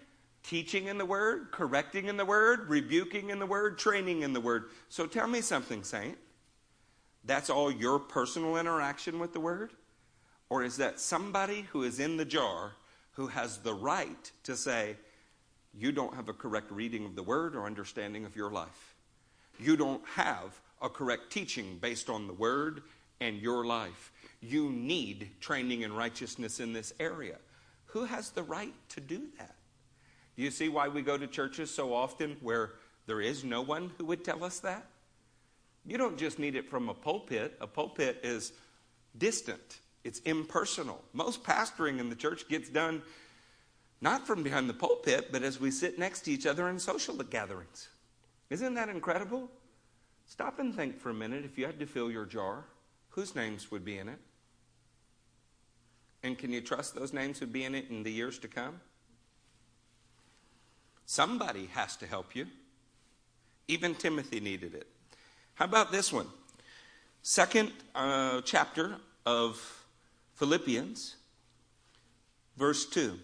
Teaching 0.48 0.86
in 0.86 0.96
the 0.96 1.04
word, 1.04 1.48
correcting 1.50 2.06
in 2.06 2.16
the 2.16 2.24
word, 2.24 2.70
rebuking 2.70 3.28
in 3.28 3.38
the 3.38 3.44
word, 3.44 3.76
training 3.76 4.22
in 4.22 4.32
the 4.32 4.40
word. 4.40 4.70
So 4.88 5.04
tell 5.04 5.26
me 5.26 5.42
something, 5.42 5.84
Saint. 5.84 6.16
That's 7.22 7.50
all 7.50 7.70
your 7.70 7.98
personal 7.98 8.56
interaction 8.56 9.18
with 9.18 9.34
the 9.34 9.40
word? 9.40 9.72
Or 10.48 10.64
is 10.64 10.78
that 10.78 11.00
somebody 11.00 11.66
who 11.70 11.82
is 11.82 12.00
in 12.00 12.16
the 12.16 12.24
jar 12.24 12.72
who 13.12 13.26
has 13.26 13.58
the 13.58 13.74
right 13.74 14.32
to 14.44 14.56
say, 14.56 14.96
you 15.74 15.92
don't 15.92 16.14
have 16.14 16.30
a 16.30 16.32
correct 16.32 16.70
reading 16.70 17.04
of 17.04 17.14
the 17.14 17.22
word 17.22 17.54
or 17.54 17.66
understanding 17.66 18.24
of 18.24 18.34
your 18.34 18.50
life. 18.50 18.96
You 19.60 19.76
don't 19.76 20.02
have 20.14 20.58
a 20.80 20.88
correct 20.88 21.30
teaching 21.30 21.76
based 21.78 22.08
on 22.08 22.26
the 22.26 22.32
word 22.32 22.84
and 23.20 23.36
your 23.36 23.66
life. 23.66 24.12
You 24.40 24.70
need 24.70 25.28
training 25.40 25.82
in 25.82 25.92
righteousness 25.92 26.58
in 26.58 26.72
this 26.72 26.94
area. 26.98 27.36
Who 27.86 28.04
has 28.04 28.30
the 28.30 28.44
right 28.44 28.72
to 28.90 29.02
do 29.02 29.24
that? 29.36 29.56
Do 30.38 30.44
you 30.44 30.52
see 30.52 30.68
why 30.68 30.86
we 30.86 31.02
go 31.02 31.18
to 31.18 31.26
churches 31.26 31.68
so 31.68 31.92
often 31.92 32.36
where 32.40 32.70
there 33.06 33.20
is 33.20 33.42
no 33.42 33.60
one 33.60 33.90
who 33.98 34.04
would 34.04 34.24
tell 34.24 34.44
us 34.44 34.60
that? 34.60 34.86
You 35.84 35.98
don't 35.98 36.16
just 36.16 36.38
need 36.38 36.54
it 36.54 36.70
from 36.70 36.88
a 36.88 36.94
pulpit. 36.94 37.56
A 37.60 37.66
pulpit 37.66 38.20
is 38.22 38.52
distant, 39.18 39.80
it's 40.04 40.20
impersonal. 40.20 41.02
Most 41.12 41.42
pastoring 41.42 41.98
in 41.98 42.08
the 42.08 42.14
church 42.14 42.48
gets 42.48 42.68
done 42.68 43.02
not 44.00 44.28
from 44.28 44.44
behind 44.44 44.70
the 44.70 44.74
pulpit, 44.74 45.32
but 45.32 45.42
as 45.42 45.58
we 45.58 45.72
sit 45.72 45.98
next 45.98 46.20
to 46.20 46.30
each 46.30 46.46
other 46.46 46.68
in 46.68 46.78
social 46.78 47.16
gatherings. 47.16 47.88
Isn't 48.48 48.74
that 48.74 48.88
incredible? 48.88 49.50
Stop 50.26 50.60
and 50.60 50.72
think 50.72 51.00
for 51.00 51.10
a 51.10 51.14
minute 51.14 51.44
if 51.44 51.58
you 51.58 51.66
had 51.66 51.80
to 51.80 51.86
fill 51.86 52.12
your 52.12 52.26
jar, 52.26 52.64
whose 53.08 53.34
names 53.34 53.72
would 53.72 53.84
be 53.84 53.98
in 53.98 54.08
it? 54.08 54.20
And 56.22 56.38
can 56.38 56.52
you 56.52 56.60
trust 56.60 56.94
those 56.94 57.12
names 57.12 57.40
would 57.40 57.52
be 57.52 57.64
in 57.64 57.74
it 57.74 57.86
in 57.90 58.04
the 58.04 58.12
years 58.12 58.38
to 58.38 58.46
come? 58.46 58.80
Somebody 61.08 61.70
has 61.72 61.96
to 61.96 62.06
help 62.06 62.36
you. 62.36 62.46
Even 63.66 63.94
Timothy 63.94 64.40
needed 64.40 64.74
it. 64.74 64.86
How 65.54 65.64
about 65.64 65.90
this 65.90 66.12
one? 66.12 66.26
Second 67.22 67.72
uh, 67.94 68.42
chapter 68.42 68.96
of 69.24 69.86
Philippians, 70.34 71.16
verse 72.58 72.84
2. 72.84 73.18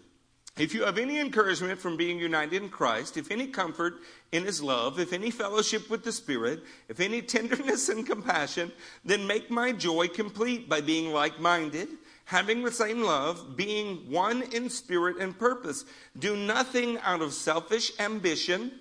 If 0.57 0.73
you 0.73 0.85
have 0.85 0.97
any 0.97 1.19
encouragement 1.19 1.79
from 1.79 1.99
being 1.99 2.19
united 2.19 2.63
in 2.63 2.71
Christ, 2.71 3.19
if 3.19 3.31
any 3.31 3.49
comfort 3.49 3.97
in 4.33 4.47
his 4.47 4.63
love, 4.63 4.99
if 4.99 5.13
any 5.13 5.31
fellowship 5.31 5.91
with 5.91 6.05
the 6.05 6.13
Spirit, 6.13 6.63
if 6.89 7.01
any 7.01 7.21
tenderness 7.21 7.91
and 7.91 8.07
compassion, 8.07 8.73
then 9.05 9.27
make 9.27 9.51
my 9.51 9.73
joy 9.73 10.09
complete 10.09 10.71
by 10.71 10.81
being 10.81 11.13
like 11.13 11.39
minded, 11.39 11.89
having 12.25 12.63
the 12.63 12.73
same 12.73 13.03
love, 13.03 13.57
being 13.57 14.11
one 14.11 14.43
in 14.43 14.71
spirit 14.71 15.19
and 15.19 15.39
purpose. 15.39 15.85
Do 16.19 16.37
nothing 16.37 16.99
out 16.99 17.23
of 17.23 17.33
selfish 17.33 17.93
ambition 17.99 18.73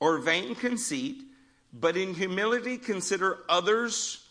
or 0.00 0.18
vain 0.18 0.54
conceit, 0.54 1.22
but 1.72 1.96
in 1.96 2.14
humility 2.14 2.76
consider 2.78 3.38
others 3.48 4.26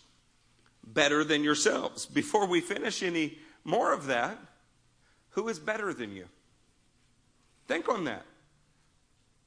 better 0.83 1.23
than 1.23 1.43
yourselves. 1.43 2.05
Before 2.05 2.45
we 2.45 2.61
finish 2.61 3.01
any 3.01 3.37
more 3.63 3.93
of 3.93 4.07
that, 4.07 4.37
Who 5.35 5.49
is 5.49 5.59
better 5.59 5.93
than 5.93 6.15
you? 6.15 6.25
Think 7.67 7.89
on 7.89 8.05
that. 8.05 8.25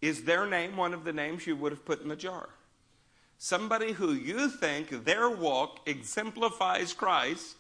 Is 0.03 0.25
their 0.25 0.47
name 0.47 0.77
one 0.77 0.93
of 0.93 1.05
the 1.05 1.15
names 1.15 1.47
you 1.47 1.57
would 1.57 1.73
have 1.73 1.85
put 1.85 2.03
in 2.03 2.09
the 2.09 2.17
jar? 2.17 2.51
Somebody 3.39 3.93
who 3.93 4.13
you 4.13 4.51
think 4.51 5.05
their 5.05 5.31
walk 5.31 5.81
exemplifies 5.87 6.93
Christ 6.93 7.57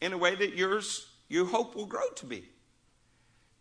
in 0.00 0.12
a 0.12 0.18
way 0.18 0.34
that 0.34 0.56
yours 0.56 1.08
you 1.28 1.46
hope 1.46 1.74
will 1.74 1.86
grow 1.86 2.08
to 2.16 2.26
be. 2.26 2.48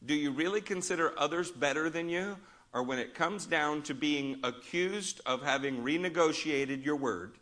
Do 0.05 0.13
you 0.13 0.31
really 0.31 0.61
consider 0.61 1.17
others 1.17 1.51
better 1.51 1.89
than 1.89 2.09
you? 2.09 2.37
Or 2.73 2.83
when 2.83 2.99
it 2.99 3.13
comes 3.13 3.45
down 3.45 3.83
to 3.83 3.93
being 3.93 4.39
accused 4.43 5.21
of 5.25 5.43
having 5.43 5.83
renegotiated 5.83 6.83
your 6.83 6.95
word, 6.95 7.37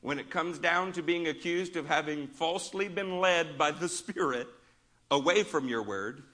when 0.00 0.18
it 0.18 0.30
comes 0.30 0.58
down 0.58 0.92
to 0.92 1.02
being 1.02 1.28
accused 1.28 1.76
of 1.76 1.86
having 1.86 2.26
falsely 2.26 2.88
been 2.88 3.20
led 3.20 3.56
by 3.56 3.70
the 3.70 3.88
Spirit 3.88 4.48
away 5.10 5.44
from 5.44 5.68
your 5.68 5.82
word, 5.82 6.24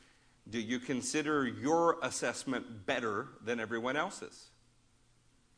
do 0.48 0.58
you 0.58 0.80
consider 0.80 1.46
your 1.46 1.98
assessment 2.02 2.86
better 2.86 3.28
than 3.44 3.60
everyone 3.60 3.96
else's? 3.96 4.50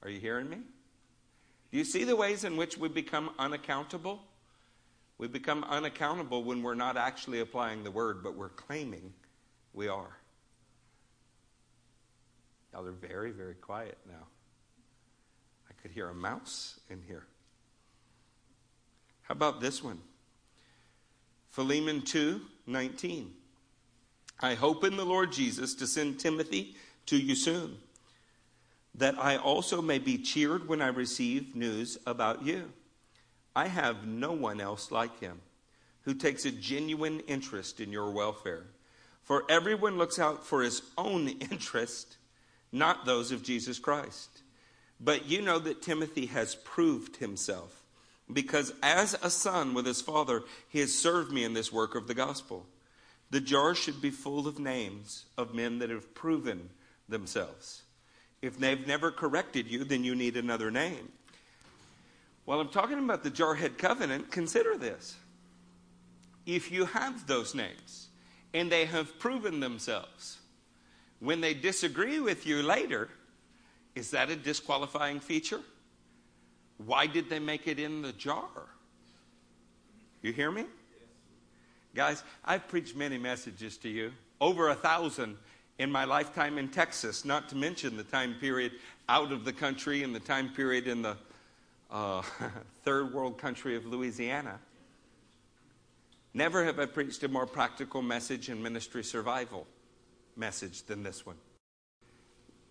Are 0.03 0.11
you 0.11 0.21
hearing 0.21 0.51
me? 0.51 0.59
Do 1.71 1.79
you 1.79 1.85
see 1.85 2.05
the 2.05 2.17
ways 2.17 2.45
in 2.45 2.57
which 2.57 2.77
we 2.77 2.89
become 2.89 3.31
unaccountable? 3.39 4.21
We 5.23 5.29
become 5.29 5.63
unaccountable 5.63 6.43
when 6.43 6.65
we're 6.65 6.75
not 6.75 6.97
actually 6.97 7.39
applying 7.39 7.85
the 7.85 7.93
word, 7.93 8.25
but 8.25 8.35
we're 8.35 8.49
claiming 8.49 9.13
we 9.73 9.87
are. 9.87 10.19
Y'all 12.73 12.85
are 12.85 12.91
very, 12.91 13.31
very 13.31 13.55
quiet 13.55 13.97
now. 14.05 14.27
I 15.71 15.75
could 15.81 15.93
hear 15.93 16.09
a 16.09 16.15
mouse 16.15 16.81
in 16.91 17.01
here. 17.07 17.25
How 19.21 19.35
about 19.35 19.61
this 19.61 19.81
one? 19.81 20.01
Philemon 21.51 22.03
2 22.03 22.41
19. 22.67 23.33
I 24.41 24.55
hope 24.55 24.83
in 24.83 24.97
the 24.97 25.07
Lord 25.07 25.31
Jesus 25.31 25.73
to 25.77 25.87
send 25.87 26.19
Timothy 26.19 26.75
to 27.07 27.17
you 27.17 27.37
soon, 27.37 27.77
that 28.97 29.17
I 29.21 29.37
also 29.37 29.81
may 29.81 30.01
be 30.01 30.19
cheered 30.19 30.67
when 30.67 30.83
I 30.83 30.89
receive 30.89 31.55
news 31.55 31.97
about 32.07 32.45
you. 32.45 32.73
I 33.55 33.69
have 33.69 34.07
no 34.07 34.33
one 34.33 34.61
else 34.61 34.91
like 34.91 35.21
him 35.21 35.41
who 36.03 36.15
takes 36.15 36.45
a 36.45 36.51
genuine 36.51 37.21
interest 37.21 37.81
in 37.81 37.93
your 37.93 38.11
welfare. 38.11 38.65
For 39.23 39.45
everyone 39.49 39.99
looks 39.99 40.19
out 40.19 40.47
for 40.47 40.63
his 40.63 40.83
own 40.99 41.29
interest, 41.51 42.17
not 42.71 43.07
those 43.07 43.31
of 43.31 43.43
Jesus 43.43 43.79
Christ. 43.79 44.43
But 45.01 45.27
you 45.27 45.43
know 45.43 45.59
that 45.59 45.83
Timothy 45.83 46.27
has 46.27 46.55
proved 46.55 47.17
himself, 47.17 47.83
because 48.33 48.73
as 48.83 49.17
a 49.23 49.31
son 49.31 49.75
with 49.75 49.87
his 49.87 50.01
father, 50.01 50.43
he 50.69 50.81
has 50.81 50.97
served 50.97 51.33
me 51.33 51.45
in 51.45 51.55
this 51.55 51.73
work 51.73 51.95
of 51.95 52.07
the 52.07 52.15
gospel. 52.15 52.67
The 53.31 53.41
jar 53.41 53.75
should 53.75 54.01
be 54.01 54.11
full 54.11 54.47
of 54.47 54.59
names 54.59 55.25
of 55.37 55.55
men 55.55 55.79
that 55.79 55.91
have 55.91 56.15
proven 56.15 56.71
themselves. 57.09 57.83
If 58.41 58.59
they've 58.59 58.87
never 58.87 59.11
corrected 59.11 59.69
you, 59.69 59.85
then 59.85 60.05
you 60.05 60.15
need 60.15 60.37
another 60.37 60.71
name. 60.71 61.11
While 62.45 62.61
I'm 62.61 62.69
talking 62.69 62.99
about 62.99 63.23
the 63.23 63.31
Jarhead 63.31 63.79
covenant, 63.79 64.31
consider 64.31 64.77
this. 64.77 65.17
If 66.45 66.73
you 66.73 66.87
have 66.87 67.27
those 67.27 67.55
names 67.55 68.09
and 68.53 68.71
they 68.71 68.85
have 68.85 69.19
proven 69.19 69.61
themselves, 69.61 70.39
when 71.21 71.41
they 71.41 71.55
disagree 71.55 72.19
with 72.19 72.47
you 72.47 72.63
later, 72.63 73.09
is 73.95 74.11
that 74.11 74.29
a 74.29 74.37
disqualifying 74.37 75.21
feature? 75.21 75.61
Why 76.79 77.07
did 77.07 77.31
they 77.31 77.39
make 77.39 77.69
it 77.69 77.79
in 77.79 78.03
the 78.03 78.13
jar? 78.13 78.49
You 80.21 80.33
hear 80.33 80.51
me? 80.51 80.65
Guys, 81.95 82.25
I've 82.45 82.67
preached 82.69 82.97
many 82.97 83.19
messages 83.19 83.77
to 83.79 83.89
you, 83.89 84.13
over 84.41 84.71
a 84.71 84.75
thousand 84.75 85.37
in 85.79 85.93
my 85.93 86.05
lifetime 86.05 86.59
in 86.59 86.69
Texas, 86.69 87.25
not 87.25 87.49
to 87.51 87.57
mention 87.57 87.97
the 87.97 88.03
time 88.03 88.35
period 88.41 88.73
out 89.09 89.31
of 89.31 89.45
the 89.45 89.53
country 89.53 90.03
and 90.03 90.15
the 90.15 90.21
time 90.21 90.49
period 90.49 90.89
in 90.89 91.03
the 91.03 91.17
uh, 91.93 92.23
third 92.85 93.15
world 93.15 93.39
country 93.39 93.77
of 93.77 93.87
Louisiana. 93.87 94.59
Never 96.35 96.65
have 96.65 96.79
I 96.79 96.87
preached 96.87 97.23
a 97.23 97.29
more 97.29 97.47
practical 97.47 98.01
message 98.01 98.49
in 98.49 98.63
ministry 98.63 99.05
survival 99.05 99.67
message 100.35 100.83
than 100.85 101.03
this 101.03 101.27
one. 101.27 101.37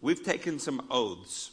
We've 0.01 0.23
taken 0.23 0.57
some 0.57 0.87
oaths. 0.89 1.51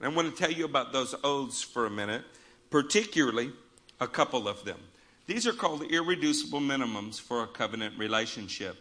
And 0.00 0.12
I 0.12 0.14
want 0.14 0.34
to 0.34 0.42
tell 0.42 0.50
you 0.50 0.64
about 0.64 0.92
those 0.92 1.14
oaths 1.22 1.62
for 1.62 1.86
a 1.86 1.90
minute, 1.90 2.24
particularly 2.70 3.52
a 4.00 4.08
couple 4.08 4.48
of 4.48 4.64
them. 4.64 4.80
These 5.26 5.46
are 5.46 5.52
called 5.52 5.82
irreducible 5.82 6.60
minimums 6.60 7.20
for 7.20 7.44
a 7.44 7.46
covenant 7.46 7.96
relationship. 7.98 8.76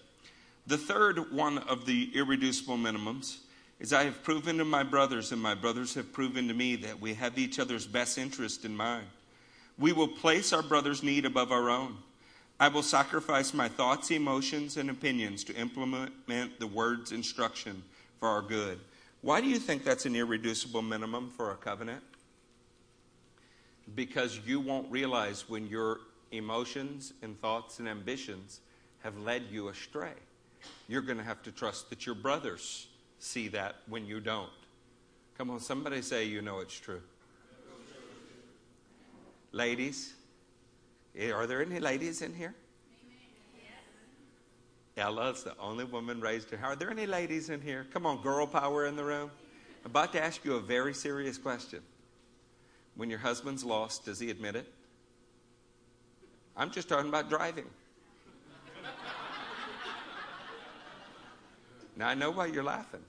The 0.65 0.77
third 0.77 1.31
one 1.31 1.59
of 1.59 1.85
the 1.85 2.11
irreducible 2.15 2.77
minimums 2.77 3.37
is 3.79 3.93
I 3.93 4.03
have 4.03 4.23
proven 4.23 4.57
to 4.57 4.65
my 4.65 4.83
brothers, 4.83 5.31
and 5.31 5.41
my 5.41 5.53
brothers 5.53 5.93
have 5.93 6.11
proven 6.11 6.47
to 6.47 6.53
me 6.53 6.75
that 6.77 6.99
we 6.99 7.13
have 7.13 7.37
each 7.37 7.59
other's 7.59 7.85
best 7.85 8.17
interest 8.17 8.65
in 8.65 8.75
mind. 8.75 9.05
We 9.77 9.93
will 9.93 10.07
place 10.07 10.51
our 10.53 10.63
brother's 10.63 11.03
need 11.03 11.25
above 11.25 11.51
our 11.51 11.69
own. 11.69 11.97
I 12.59 12.69
will 12.69 12.81
sacrifice 12.81 13.53
my 13.53 13.67
thoughts, 13.67 14.09
emotions, 14.09 14.77
and 14.77 14.89
opinions 14.89 15.43
to 15.43 15.55
implement 15.55 16.59
the 16.59 16.67
word's 16.67 17.11
instruction 17.11 17.83
for 18.19 18.27
our 18.29 18.41
good. 18.41 18.79
Why 19.21 19.41
do 19.41 19.47
you 19.47 19.59
think 19.59 19.83
that's 19.83 20.07
an 20.07 20.15
irreducible 20.15 20.81
minimum 20.81 21.29
for 21.29 21.51
a 21.51 21.55
covenant? 21.55 22.01
Because 23.93 24.39
you 24.45 24.59
won't 24.59 24.91
realize 24.91 25.47
when 25.47 25.67
your 25.67 25.99
emotions 26.31 27.13
and 27.21 27.39
thoughts 27.39 27.77
and 27.77 27.87
ambitions 27.87 28.59
have 29.03 29.17
led 29.19 29.43
you 29.51 29.69
astray. 29.69 30.13
You're 30.87 31.01
going 31.01 31.19
to 31.19 31.23
have 31.23 31.43
to 31.43 31.51
trust 31.51 31.91
that 31.91 32.05
your 32.07 32.15
brothers 32.15 32.87
see 33.19 33.47
that 33.49 33.75
when 33.87 34.05
you 34.05 34.19
don't. 34.19 34.49
Come 35.37 35.49
on, 35.49 35.59
somebody 35.59 36.01
say 36.01 36.25
you 36.25 36.41
know 36.41 36.59
it's 36.59 36.79
true. 36.79 37.01
Ladies, 39.51 40.13
eh, 41.15 41.31
are 41.31 41.47
there 41.47 41.61
any 41.61 41.79
ladies 41.79 42.21
in 42.21 42.33
here? 42.33 42.53
Ella's 44.97 45.43
the 45.43 45.53
only 45.59 45.83
woman 45.83 46.19
raised 46.19 46.49
her. 46.49 46.59
Are 46.65 46.75
there 46.75 46.89
any 46.89 47.05
ladies 47.05 47.49
in 47.49 47.61
here? 47.61 47.85
Come 47.93 48.05
on, 48.05 48.21
girl 48.21 48.47
power 48.47 48.87
in 48.87 48.95
the 48.95 49.03
room. 49.03 49.29
I'm 49.85 49.91
about 49.91 50.11
to 50.13 50.23
ask 50.23 50.43
you 50.43 50.55
a 50.55 50.59
very 50.59 50.93
serious 50.93 51.37
question. 51.37 51.81
When 52.95 53.09
your 53.09 53.19
husband's 53.19 53.63
lost, 53.63 54.05
does 54.05 54.19
he 54.19 54.31
admit 54.31 54.55
it? 54.55 54.73
I'm 56.55 56.71
just 56.71 56.89
talking 56.89 57.09
about 57.09 57.29
driving. 57.29 57.65
Now, 61.97 62.07
I 62.07 62.13
know 62.13 62.29
why 62.29 62.45
you're 62.45 62.63
laughing. 62.63 63.01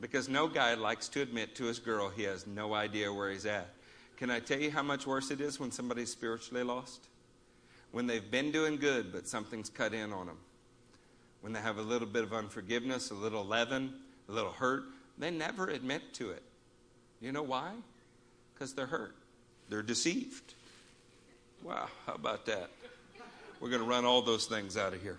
Because 0.00 0.28
no 0.28 0.46
guy 0.46 0.74
likes 0.74 1.08
to 1.08 1.22
admit 1.22 1.56
to 1.56 1.64
his 1.64 1.80
girl 1.80 2.08
he 2.08 2.22
has 2.22 2.46
no 2.46 2.72
idea 2.72 3.12
where 3.12 3.30
he's 3.30 3.46
at. 3.46 3.68
Can 4.16 4.30
I 4.30 4.38
tell 4.38 4.60
you 4.60 4.70
how 4.70 4.82
much 4.82 5.06
worse 5.06 5.32
it 5.32 5.40
is 5.40 5.58
when 5.58 5.72
somebody's 5.72 6.10
spiritually 6.10 6.62
lost? 6.62 7.08
When 7.90 8.06
they've 8.06 8.30
been 8.30 8.52
doing 8.52 8.76
good, 8.76 9.12
but 9.12 9.26
something's 9.26 9.68
cut 9.68 9.92
in 9.92 10.12
on 10.12 10.26
them. 10.26 10.38
When 11.40 11.52
they 11.52 11.60
have 11.60 11.78
a 11.78 11.82
little 11.82 12.06
bit 12.06 12.22
of 12.22 12.32
unforgiveness, 12.32 13.10
a 13.10 13.14
little 13.14 13.44
leaven, 13.44 13.92
a 14.28 14.32
little 14.32 14.52
hurt, 14.52 14.84
they 15.18 15.30
never 15.30 15.68
admit 15.68 16.14
to 16.14 16.30
it. 16.30 16.42
You 17.20 17.32
know 17.32 17.42
why? 17.42 17.72
Because 18.54 18.74
they're 18.74 18.86
hurt, 18.86 19.16
they're 19.68 19.82
deceived. 19.82 20.54
Wow, 21.64 21.88
how 22.06 22.14
about 22.14 22.46
that? 22.46 22.70
We're 23.60 23.70
going 23.70 23.82
to 23.82 23.88
run 23.88 24.04
all 24.04 24.22
those 24.22 24.46
things 24.46 24.76
out 24.76 24.94
of 24.94 25.02
here. 25.02 25.18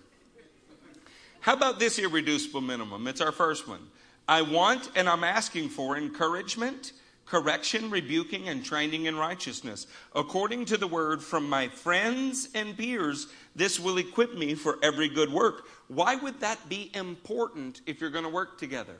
How 1.40 1.54
about 1.54 1.78
this 1.78 1.98
irreducible 1.98 2.60
minimum? 2.60 3.06
It's 3.06 3.20
our 3.20 3.32
first 3.32 3.66
one. 3.66 3.80
I 4.28 4.42
want 4.42 4.90
and 4.94 5.08
I'm 5.08 5.24
asking 5.24 5.70
for 5.70 5.96
encouragement, 5.96 6.92
correction, 7.24 7.90
rebuking, 7.90 8.48
and 8.48 8.64
training 8.64 9.06
in 9.06 9.16
righteousness. 9.16 9.86
According 10.14 10.66
to 10.66 10.76
the 10.76 10.86
word 10.86 11.22
from 11.22 11.48
my 11.48 11.68
friends 11.68 12.50
and 12.54 12.76
peers, 12.76 13.28
this 13.56 13.80
will 13.80 13.96
equip 13.96 14.36
me 14.36 14.54
for 14.54 14.78
every 14.82 15.08
good 15.08 15.32
work. 15.32 15.66
Why 15.88 16.14
would 16.14 16.40
that 16.40 16.68
be 16.68 16.90
important 16.94 17.80
if 17.86 18.00
you're 18.00 18.10
going 18.10 18.24
to 18.24 18.30
work 18.30 18.58
together? 18.58 18.96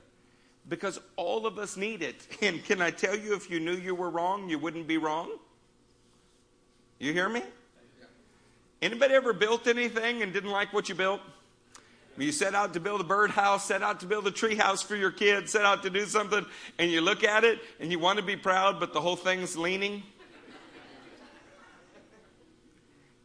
Because 0.67 0.99
all 1.17 1.47
of 1.47 1.59
us 1.59 1.77
need 1.77 2.03
it. 2.03 2.27
And 2.43 2.65
can 2.65 2.81
I 2.81 2.91
tell 2.91 3.17
you, 3.17 3.35
if 3.35 3.51
you 3.51 3.61
knew 3.61 3.77
you 3.77 3.95
were 3.95 4.11
wrong, 4.11 4.49
you 4.49 4.59
wouldn't 4.59 4.87
be 4.87 4.97
wrong? 4.97 5.31
You 6.99 7.13
hear 7.13 7.29
me? 7.29 7.43
Anybody 8.83 9.13
ever 9.13 9.35
built 9.35 9.67
anything 9.67 10.23
and 10.23 10.33
didn't 10.33 10.51
like 10.51 10.73
what 10.73 10.89
you 10.89 10.95
built? 10.95 11.21
You 12.21 12.33
set 12.33 12.55
out 12.55 12.75
to 12.75 12.81
build 12.81 13.01
a 13.01 13.05
birdhouse, 13.05 13.65
set 13.65 13.83
out 13.83 14.01
to 14.01 14.07
build 14.07 14.27
a 14.27 14.31
treehouse 14.31 14.85
for 14.85 14.95
your 14.95 15.11
kids, 15.11 15.53
set 15.53 15.65
out 15.65 15.83
to 15.85 15.91
do 15.91 16.05
something, 16.05 16.45
and 16.79 16.91
you 16.91 17.01
look 17.01 17.25
at 17.25 17.45
it 17.45 17.61
and 17.79 17.91
you 17.91 17.99
want 17.99 18.19
to 18.19 18.25
be 18.25 18.37
proud, 18.37 18.79
but 18.79 18.93
the 18.93 19.01
whole 19.01 19.17
thing's 19.17 19.57
leaning. 19.57 20.03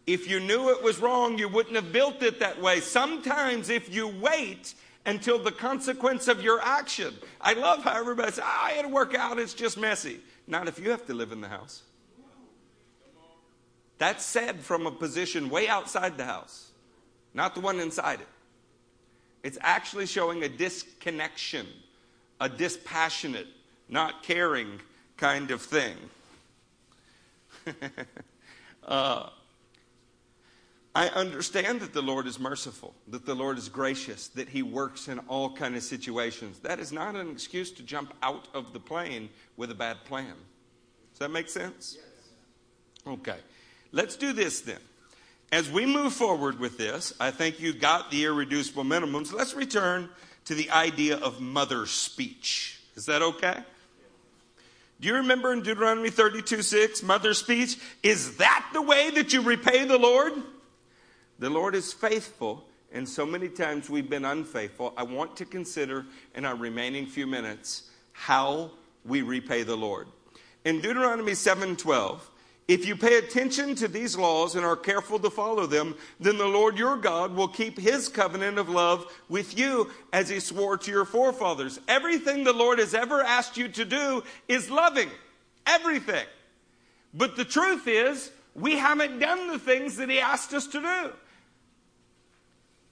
If 0.08 0.30
you 0.30 0.40
knew 0.40 0.70
it 0.70 0.84
was 0.84 1.00
wrong, 1.00 1.38
you 1.38 1.50
wouldn't 1.50 1.76
have 1.76 1.92
built 1.92 2.22
it 2.22 2.40
that 2.40 2.62
way. 2.62 2.80
Sometimes, 2.80 3.70
if 3.70 3.94
you 3.94 4.08
wait 4.08 4.76
until 5.06 5.40
the 5.40 5.52
consequence 5.52 6.28
of 6.28 6.42
your 6.42 6.62
action, 6.62 7.14
I 7.42 7.54
love 7.54 7.84
how 7.84 8.00
everybody 8.00 8.32
says, 8.32 8.44
"Ah, 8.44 8.70
oh, 8.72 8.80
it'll 8.80 8.92
work 8.92 9.16
out. 9.16 9.40
It's 9.40 9.54
just 9.54 9.78
messy." 9.78 10.22
Not 10.48 10.68
if 10.68 10.80
you 10.80 10.92
have 10.92 11.06
to 11.08 11.14
live 11.14 11.32
in 11.32 11.42
the 11.42 11.50
house. 11.50 11.82
That's 13.98 14.24
said 14.24 14.62
from 14.62 14.86
a 14.86 14.92
position 14.92 15.50
way 15.50 15.68
outside 15.68 16.18
the 16.18 16.26
house. 16.26 16.72
not 17.34 17.54
the 17.54 17.60
one 17.60 17.82
inside 17.82 18.22
it. 18.22 18.28
It's 19.46 19.60
actually 19.62 20.08
showing 20.08 20.42
a 20.42 20.50
disconnection, 20.50 21.68
a 22.42 22.50
dispassionate, 22.50 23.46
not 23.88 24.24
caring 24.24 24.82
kind 25.18 25.52
of 25.52 25.62
thing. 25.62 25.96
uh, 28.88 29.30
I 30.96 31.10
understand 31.10 31.80
that 31.82 31.94
the 31.94 32.02
Lord 32.02 32.26
is 32.26 32.40
merciful, 32.40 32.96
that 33.10 33.28
the 33.28 33.36
Lord 33.36 33.60
is 33.60 33.70
gracious, 33.70 34.30
that 34.30 34.50
He 34.50 34.64
works 34.64 35.10
in 35.10 35.20
all 35.28 35.56
kind 35.56 35.76
of 35.76 35.84
situations. 35.84 36.58
That 36.62 36.80
is 36.80 36.92
not 36.92 37.16
an 37.16 37.30
excuse 37.30 37.70
to 37.74 37.84
jump 37.84 38.16
out 38.24 38.48
of 38.56 38.74
the 38.74 38.80
plane 38.80 39.30
with 39.58 39.70
a 39.70 39.76
bad 39.76 40.04
plan. 40.06 40.34
Does 41.12 41.20
that 41.20 41.30
make 41.30 41.50
sense? 41.50 41.98
Yes. 42.00 43.14
Okay. 43.14 43.38
Let's 43.92 44.16
do 44.16 44.34
this 44.34 44.62
then. 44.62 44.80
As 45.52 45.70
we 45.70 45.86
move 45.86 46.14
forward 46.14 46.60
with 46.60 46.78
this, 46.78 47.14
I 47.20 47.32
think 47.32 47.60
you 47.60 47.74
got 47.74 48.12
the 48.12 48.26
irreducible 48.26 48.84
minimums. 48.84 49.32
Let's 49.32 49.54
return 49.54 50.10
to 50.46 50.56
the 50.56 50.72
idea 50.72 51.18
of 51.18 51.40
mother 51.40 51.86
speech. 51.86 52.80
Is 52.96 53.06
that 53.06 53.22
okay? 53.22 53.64
Do 55.00 55.08
you 55.08 55.16
remember 55.16 55.52
in 55.52 55.62
Deuteronomy 55.62 56.10
32 56.10 56.62
6, 56.62 57.04
mother 57.04 57.34
speech? 57.34 57.78
Is 58.02 58.38
that 58.38 58.70
the 58.74 58.82
way 58.82 59.10
that 59.12 59.34
you 59.34 59.42
repay 59.42 59.86
the 59.86 59.98
Lord? 59.98 60.34
The 61.38 61.50
Lord 61.50 61.76
is 61.76 61.92
faithful, 61.92 62.64
and 62.94 63.08
so 63.08 63.26
many 63.26 63.50
times 63.50 63.90
we've 63.90 64.10
been 64.10 64.24
unfaithful. 64.24 64.94
I 64.96 65.04
want 65.04 65.36
to 65.38 65.46
consider 65.46 66.06
in 66.34 66.46
our 66.46 66.56
remaining 66.56 67.06
few 67.06 67.28
minutes 67.28 67.90
how 68.14 68.72
we 69.04 69.22
repay 69.22 69.64
the 69.64 69.76
Lord. 69.76 70.08
In 70.64 70.80
Deuteronomy 70.80 71.34
7:12, 71.34 72.22
if 72.68 72.86
you 72.88 72.96
pay 72.96 73.18
attention 73.18 73.76
to 73.76 73.88
these 73.88 74.18
laws 74.18 74.56
and 74.56 74.66
are 74.66 74.76
careful 74.76 75.20
to 75.20 75.30
follow 75.30 75.68
them, 75.68 75.96
then 76.20 76.38
the 76.38 76.48
Lord 76.48 76.78
your 76.78 76.98
God 76.98 77.36
will 77.36 77.48
keep 77.48 77.78
his 77.78 78.10
covenant 78.10 78.58
of 78.58 78.70
love 78.70 79.06
with 79.30 79.58
you 79.58 79.92
as 80.12 80.30
he 80.30 80.40
swore 80.40 80.76
to 80.78 80.92
your 80.92 81.06
forefathers. 81.06 81.80
Everything 81.88 82.44
the 82.44 82.54
Lord 82.54 82.80
has 82.80 82.96
ever 82.96 83.22
asked 83.22 83.56
you 83.56 83.68
to 83.70 83.86
do 83.86 84.24
is 84.48 84.72
loving. 84.72 85.12
Everything. 85.68 86.26
But 87.14 87.36
the 87.36 87.46
truth 87.46 87.88
is, 87.88 88.32
we 88.56 88.78
haven't 88.78 89.20
done 89.20 89.48
the 89.48 89.60
things 89.60 89.98
that 89.98 90.10
he 90.10 90.20
asked 90.20 90.54
us 90.54 90.66
to 90.68 90.82
do. 90.82 91.12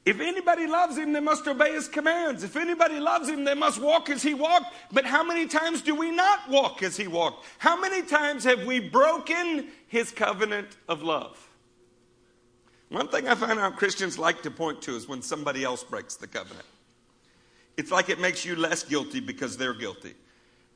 If 0.06 0.20
anybody 0.20 0.68
loves 0.68 0.98
him, 0.98 1.14
they 1.14 1.22
must 1.22 1.48
obey 1.48 1.74
his 1.74 1.88
commands. 1.88 2.44
If 2.44 2.58
anybody 2.58 3.00
loves 3.00 3.30
him, 3.30 3.46
they 3.46 3.54
must 3.54 3.80
walk 3.80 4.10
as 4.10 4.22
he 4.22 4.34
walked. 4.34 4.74
But 4.92 5.06
how 5.06 5.24
many 5.24 5.48
times 5.48 5.82
do 5.82 5.96
we 5.96 6.12
not 6.12 6.50
walk 6.50 6.84
as 6.84 6.98
he 6.98 7.08
walked? 7.08 7.46
How 7.58 7.80
many 7.80 8.02
times 8.02 8.44
have 8.44 8.66
we 8.66 8.82
broken 8.82 9.70
his 9.88 10.12
covenant 10.12 10.68
of 10.90 11.04
love? 11.04 11.40
One 12.90 13.08
thing 13.08 13.28
I 13.30 13.36
find 13.36 13.58
out 13.60 13.78
Christians 13.78 14.20
like 14.20 14.44
to 14.44 14.52
point 14.52 14.82
to 14.84 14.96
is 14.96 15.08
when 15.08 15.22
somebody 15.22 15.64
else 15.64 15.84
breaks 15.84 16.16
the 16.16 16.28
covenant. 16.28 16.66
It's 17.78 17.90
like 17.90 18.10
it 18.10 18.20
makes 18.20 18.44
you 18.46 18.56
less 18.58 18.84
guilty 18.84 19.22
because 19.22 19.58
they're 19.58 19.74
guilty. 19.74 20.14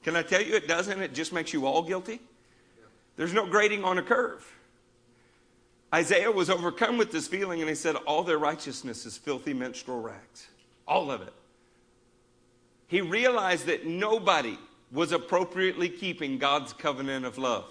Can 0.04 0.16
I 0.16 0.24
tell 0.24 0.42
you 0.42 0.56
it 0.56 0.70
doesn't? 0.70 1.00
It 1.02 1.14
just 1.14 1.34
makes 1.34 1.52
you 1.52 1.66
all 1.66 1.84
guilty. 1.84 2.22
There's 3.18 3.34
no 3.34 3.46
grading 3.46 3.84
on 3.84 3.98
a 3.98 4.02
curve. 4.02 4.50
Isaiah 5.98 6.30
was 6.30 6.52
overcome 6.52 7.00
with 7.00 7.12
this 7.12 7.28
feeling 7.28 7.60
and 7.60 7.68
he 7.68 7.74
said, 7.74 7.96
All 7.96 8.22
their 8.22 8.38
righteousness 8.38 9.04
is 9.08 9.18
filthy 9.18 9.52
menstrual 9.52 10.00
rags. 10.00 10.46
All 10.88 11.10
of 11.10 11.24
it. 11.24 11.34
He 12.86 13.02
realized 13.02 13.66
that 13.66 13.88
nobody 13.88 14.60
was 14.92 15.12
appropriately 15.12 15.90
keeping 15.90 16.38
God's 16.38 16.72
covenant 16.72 17.26
of 17.26 17.40
love. 17.40 17.66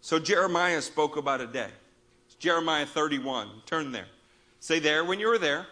So 0.00 0.18
Jeremiah 0.18 0.82
spoke 0.82 1.16
about 1.16 1.40
a 1.40 1.46
day. 1.46 1.70
It's 2.26 2.34
Jeremiah 2.34 2.84
31. 2.84 3.48
Turn 3.64 3.92
there. 3.92 4.08
Say 4.58 4.80
there 4.80 5.04
when 5.04 5.20
you 5.20 5.28
were 5.28 5.38
there. 5.38 5.68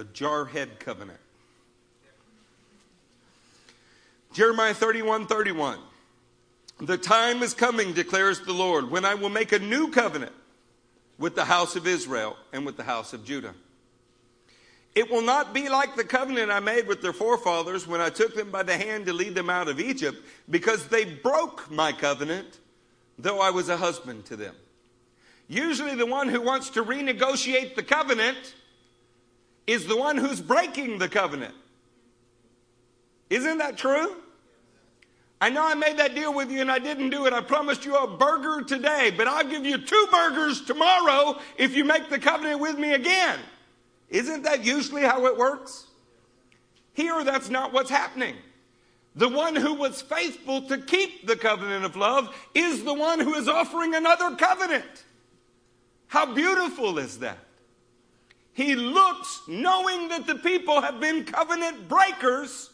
A 0.00 0.04
jarhead 0.04 0.78
covenant. 0.78 1.20
Jeremiah 4.32 4.72
31 4.72 5.26
31. 5.26 5.78
The 6.80 6.96
time 6.96 7.42
is 7.42 7.52
coming, 7.52 7.92
declares 7.92 8.40
the 8.40 8.54
Lord, 8.54 8.90
when 8.90 9.04
I 9.04 9.14
will 9.14 9.28
make 9.28 9.52
a 9.52 9.58
new 9.58 9.90
covenant 9.90 10.32
with 11.18 11.34
the 11.34 11.44
house 11.44 11.76
of 11.76 11.86
Israel 11.86 12.38
and 12.54 12.64
with 12.64 12.78
the 12.78 12.82
house 12.82 13.12
of 13.12 13.26
Judah. 13.26 13.54
It 14.94 15.10
will 15.10 15.22
not 15.22 15.52
be 15.52 15.68
like 15.68 15.94
the 15.94 16.04
covenant 16.04 16.50
I 16.50 16.60
made 16.60 16.86
with 16.86 17.02
their 17.02 17.12
forefathers 17.12 17.86
when 17.86 18.00
I 18.00 18.08
took 18.08 18.34
them 18.34 18.50
by 18.50 18.62
the 18.62 18.78
hand 18.78 19.04
to 19.06 19.12
lead 19.12 19.34
them 19.34 19.50
out 19.50 19.68
of 19.68 19.78
Egypt, 19.78 20.16
because 20.48 20.88
they 20.88 21.04
broke 21.04 21.70
my 21.70 21.92
covenant, 21.92 22.58
though 23.18 23.40
I 23.40 23.50
was 23.50 23.68
a 23.68 23.76
husband 23.76 24.24
to 24.26 24.36
them. 24.36 24.54
Usually, 25.46 25.94
the 25.94 26.06
one 26.06 26.28
who 26.28 26.40
wants 26.40 26.70
to 26.70 26.82
renegotiate 26.82 27.74
the 27.74 27.82
covenant 27.82 28.54
is 29.70 29.86
the 29.86 29.96
one 29.96 30.16
who's 30.16 30.40
breaking 30.40 30.98
the 30.98 31.08
covenant. 31.08 31.54
Isn't 33.28 33.58
that 33.58 33.78
true? 33.78 34.16
I 35.40 35.48
know 35.48 35.64
I 35.64 35.74
made 35.74 35.96
that 35.98 36.16
deal 36.16 36.34
with 36.34 36.50
you 36.50 36.60
and 36.60 36.70
I 36.70 36.80
didn't 36.80 37.10
do 37.10 37.26
it. 37.26 37.32
I 37.32 37.40
promised 37.40 37.84
you 37.84 37.94
a 37.96 38.16
burger 38.16 38.62
today, 38.62 39.12
but 39.16 39.28
I'll 39.28 39.48
give 39.48 39.64
you 39.64 39.78
two 39.78 40.08
burgers 40.10 40.62
tomorrow 40.62 41.38
if 41.56 41.76
you 41.76 41.84
make 41.84 42.10
the 42.10 42.18
covenant 42.18 42.60
with 42.60 42.78
me 42.78 42.94
again. 42.94 43.38
Isn't 44.08 44.42
that 44.42 44.64
usually 44.64 45.02
how 45.02 45.26
it 45.26 45.38
works? 45.38 45.86
Here, 46.92 47.22
that's 47.22 47.48
not 47.48 47.72
what's 47.72 47.90
happening. 47.90 48.34
The 49.14 49.28
one 49.28 49.54
who 49.54 49.74
was 49.74 50.02
faithful 50.02 50.62
to 50.62 50.78
keep 50.78 51.28
the 51.28 51.36
covenant 51.36 51.84
of 51.84 51.94
love 51.94 52.34
is 52.54 52.82
the 52.82 52.94
one 52.94 53.20
who 53.20 53.34
is 53.34 53.46
offering 53.46 53.94
another 53.94 54.34
covenant. 54.34 55.04
How 56.08 56.34
beautiful 56.34 56.98
is 56.98 57.20
that? 57.20 57.38
He 58.60 58.74
looks 58.74 59.40
knowing 59.48 60.08
that 60.08 60.26
the 60.26 60.34
people 60.34 60.82
have 60.82 61.00
been 61.00 61.24
covenant 61.24 61.88
breakers 61.88 62.68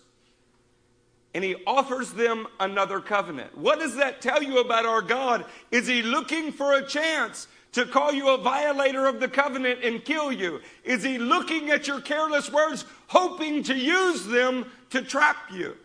and 1.33 1.45
he 1.45 1.55
offers 1.65 2.11
them 2.11 2.49
another 2.59 2.99
covenant. 2.99 3.57
What 3.57 3.79
does 3.79 3.95
that 3.95 4.21
tell 4.21 4.43
you 4.43 4.59
about 4.59 4.85
our 4.85 5.01
God? 5.01 5.45
Is 5.71 5.87
he 5.87 6.03
looking 6.03 6.51
for 6.51 6.73
a 6.73 6.85
chance 6.85 7.47
to 7.71 7.87
call 7.87 8.13
you 8.13 8.31
a 8.31 8.37
violator 8.37 9.07
of 9.07 9.21
the 9.21 9.29
covenant 9.29 9.85
and 9.85 10.05
kill 10.05 10.33
you? 10.33 10.61
Is 10.83 11.05
he 11.05 11.19
looking 11.19 11.71
at 11.71 11.87
your 11.87 12.01
careless 12.01 12.51
words, 12.51 12.85
hoping 13.07 13.63
to 13.63 13.75
use 13.77 14.27
them 14.27 14.69
to 14.91 15.03
trap 15.03 15.37
you? 15.53 15.77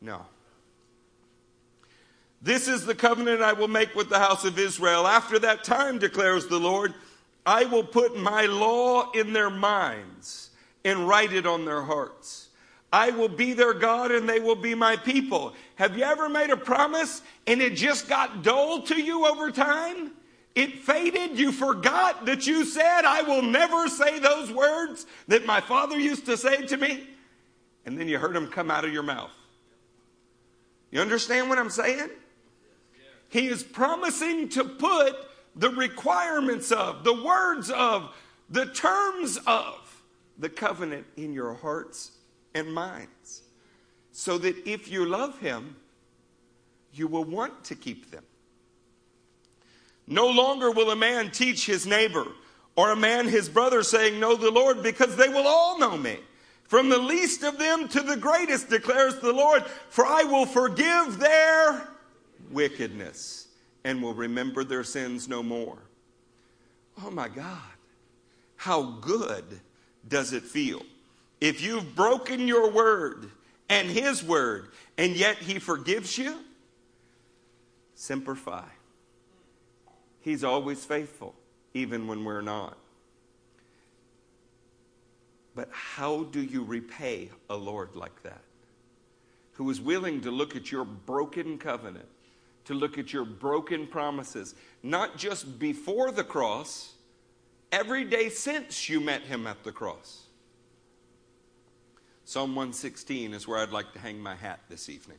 No. 0.00 0.22
This 2.42 2.66
is 2.66 2.84
the 2.84 2.96
covenant 2.96 3.42
I 3.42 3.52
will 3.52 3.68
make 3.68 3.94
with 3.94 4.08
the 4.08 4.18
house 4.18 4.44
of 4.44 4.58
Israel. 4.58 5.06
After 5.06 5.38
that 5.38 5.62
time, 5.62 6.00
declares 6.00 6.48
the 6.48 6.58
Lord, 6.58 6.94
I 7.46 7.64
will 7.64 7.84
put 7.84 8.16
my 8.16 8.46
law 8.46 9.10
in 9.12 9.32
their 9.32 9.50
minds 9.50 10.50
and 10.84 11.08
write 11.08 11.32
it 11.32 11.46
on 11.46 11.64
their 11.64 11.82
hearts. 11.82 12.48
I 12.92 13.10
will 13.10 13.28
be 13.28 13.54
their 13.54 13.74
God 13.74 14.12
and 14.12 14.28
they 14.28 14.40
will 14.40 14.54
be 14.54 14.74
my 14.74 14.96
people. 14.96 15.52
Have 15.74 15.98
you 15.98 16.04
ever 16.04 16.28
made 16.28 16.50
a 16.50 16.56
promise 16.56 17.22
and 17.46 17.60
it 17.60 17.74
just 17.74 18.08
got 18.08 18.42
dull 18.42 18.82
to 18.82 19.00
you 19.00 19.26
over 19.26 19.50
time? 19.50 20.12
It 20.54 20.78
faded. 20.78 21.36
You 21.36 21.50
forgot 21.50 22.26
that 22.26 22.46
you 22.46 22.64
said, 22.64 23.04
I 23.04 23.22
will 23.22 23.42
never 23.42 23.88
say 23.88 24.20
those 24.20 24.52
words 24.52 25.06
that 25.26 25.44
my 25.44 25.60
father 25.60 25.98
used 25.98 26.26
to 26.26 26.36
say 26.36 26.66
to 26.66 26.76
me. 26.76 27.08
And 27.84 27.98
then 27.98 28.08
you 28.08 28.18
heard 28.18 28.34
them 28.34 28.46
come 28.46 28.70
out 28.70 28.84
of 28.84 28.92
your 28.92 29.02
mouth. 29.02 29.32
You 30.92 31.00
understand 31.00 31.48
what 31.48 31.58
I'm 31.58 31.70
saying? 31.70 32.10
He 33.28 33.48
is 33.48 33.64
promising 33.64 34.48
to 34.50 34.64
put 34.64 35.16
the 35.56 35.70
requirements 35.70 36.72
of, 36.72 37.04
the 37.04 37.14
words 37.14 37.70
of, 37.70 38.14
the 38.50 38.66
terms 38.66 39.38
of 39.46 40.02
the 40.38 40.48
covenant 40.48 41.06
in 41.16 41.32
your 41.32 41.54
hearts 41.54 42.12
and 42.54 42.72
minds. 42.72 43.42
So 44.12 44.38
that 44.38 44.68
if 44.68 44.90
you 44.90 45.06
love 45.06 45.38
Him, 45.38 45.76
you 46.92 47.06
will 47.08 47.24
want 47.24 47.64
to 47.64 47.74
keep 47.74 48.10
them. 48.10 48.24
No 50.06 50.28
longer 50.28 50.70
will 50.70 50.90
a 50.90 50.96
man 50.96 51.30
teach 51.30 51.66
his 51.66 51.86
neighbor 51.86 52.26
or 52.76 52.90
a 52.90 52.96
man 52.96 53.28
his 53.28 53.48
brother, 53.48 53.82
saying, 53.82 54.18
Know 54.18 54.36
the 54.36 54.50
Lord, 54.50 54.82
because 54.82 55.16
they 55.16 55.28
will 55.28 55.46
all 55.46 55.78
know 55.78 55.96
me. 55.96 56.18
From 56.64 56.88
the 56.88 56.98
least 56.98 57.42
of 57.42 57.58
them 57.58 57.88
to 57.88 58.00
the 58.00 58.16
greatest, 58.16 58.68
declares 58.68 59.18
the 59.20 59.32
Lord, 59.32 59.64
for 59.88 60.04
I 60.04 60.24
will 60.24 60.46
forgive 60.46 61.18
their 61.18 61.88
wickedness 62.50 63.43
and 63.84 64.02
will 64.02 64.14
remember 64.14 64.64
their 64.64 64.84
sins 64.84 65.28
no 65.28 65.42
more. 65.42 65.78
Oh 67.04 67.10
my 67.10 67.28
God, 67.28 67.58
how 68.56 68.82
good 69.00 69.44
does 70.08 70.32
it 70.32 70.42
feel? 70.42 70.82
If 71.40 71.62
you've 71.62 71.94
broken 71.94 72.48
your 72.48 72.70
word 72.70 73.30
and 73.68 73.88
his 73.88 74.22
word, 74.22 74.68
and 74.96 75.14
yet 75.14 75.36
he 75.36 75.58
forgives 75.58 76.16
you, 76.16 76.38
Semper. 77.94 78.36
He's 80.20 80.42
always 80.42 80.84
faithful, 80.84 81.34
even 81.74 82.06
when 82.06 82.24
we're 82.24 82.40
not. 82.40 82.78
But 85.54 85.68
how 85.70 86.24
do 86.24 86.40
you 86.40 86.64
repay 86.64 87.30
a 87.48 87.56
Lord 87.56 87.94
like 87.94 88.22
that? 88.22 88.40
Who 89.52 89.70
is 89.70 89.80
willing 89.80 90.22
to 90.22 90.30
look 90.30 90.56
at 90.56 90.72
your 90.72 90.84
broken 90.84 91.58
covenant, 91.58 92.08
to 92.64 92.74
look 92.74 92.98
at 92.98 93.12
your 93.12 93.24
broken 93.24 93.86
promises, 93.86 94.54
not 94.82 95.16
just 95.16 95.58
before 95.58 96.10
the 96.10 96.24
cross, 96.24 96.94
every 97.70 98.04
day 98.04 98.28
since 98.28 98.88
you 98.88 99.00
met 99.00 99.22
him 99.22 99.46
at 99.46 99.62
the 99.64 99.72
cross. 99.72 100.22
Psalm 102.24 102.54
116 102.54 103.34
is 103.34 103.46
where 103.46 103.58
I'd 103.58 103.70
like 103.70 103.92
to 103.92 103.98
hang 103.98 104.18
my 104.18 104.34
hat 104.34 104.60
this 104.68 104.88
evening. 104.88 105.18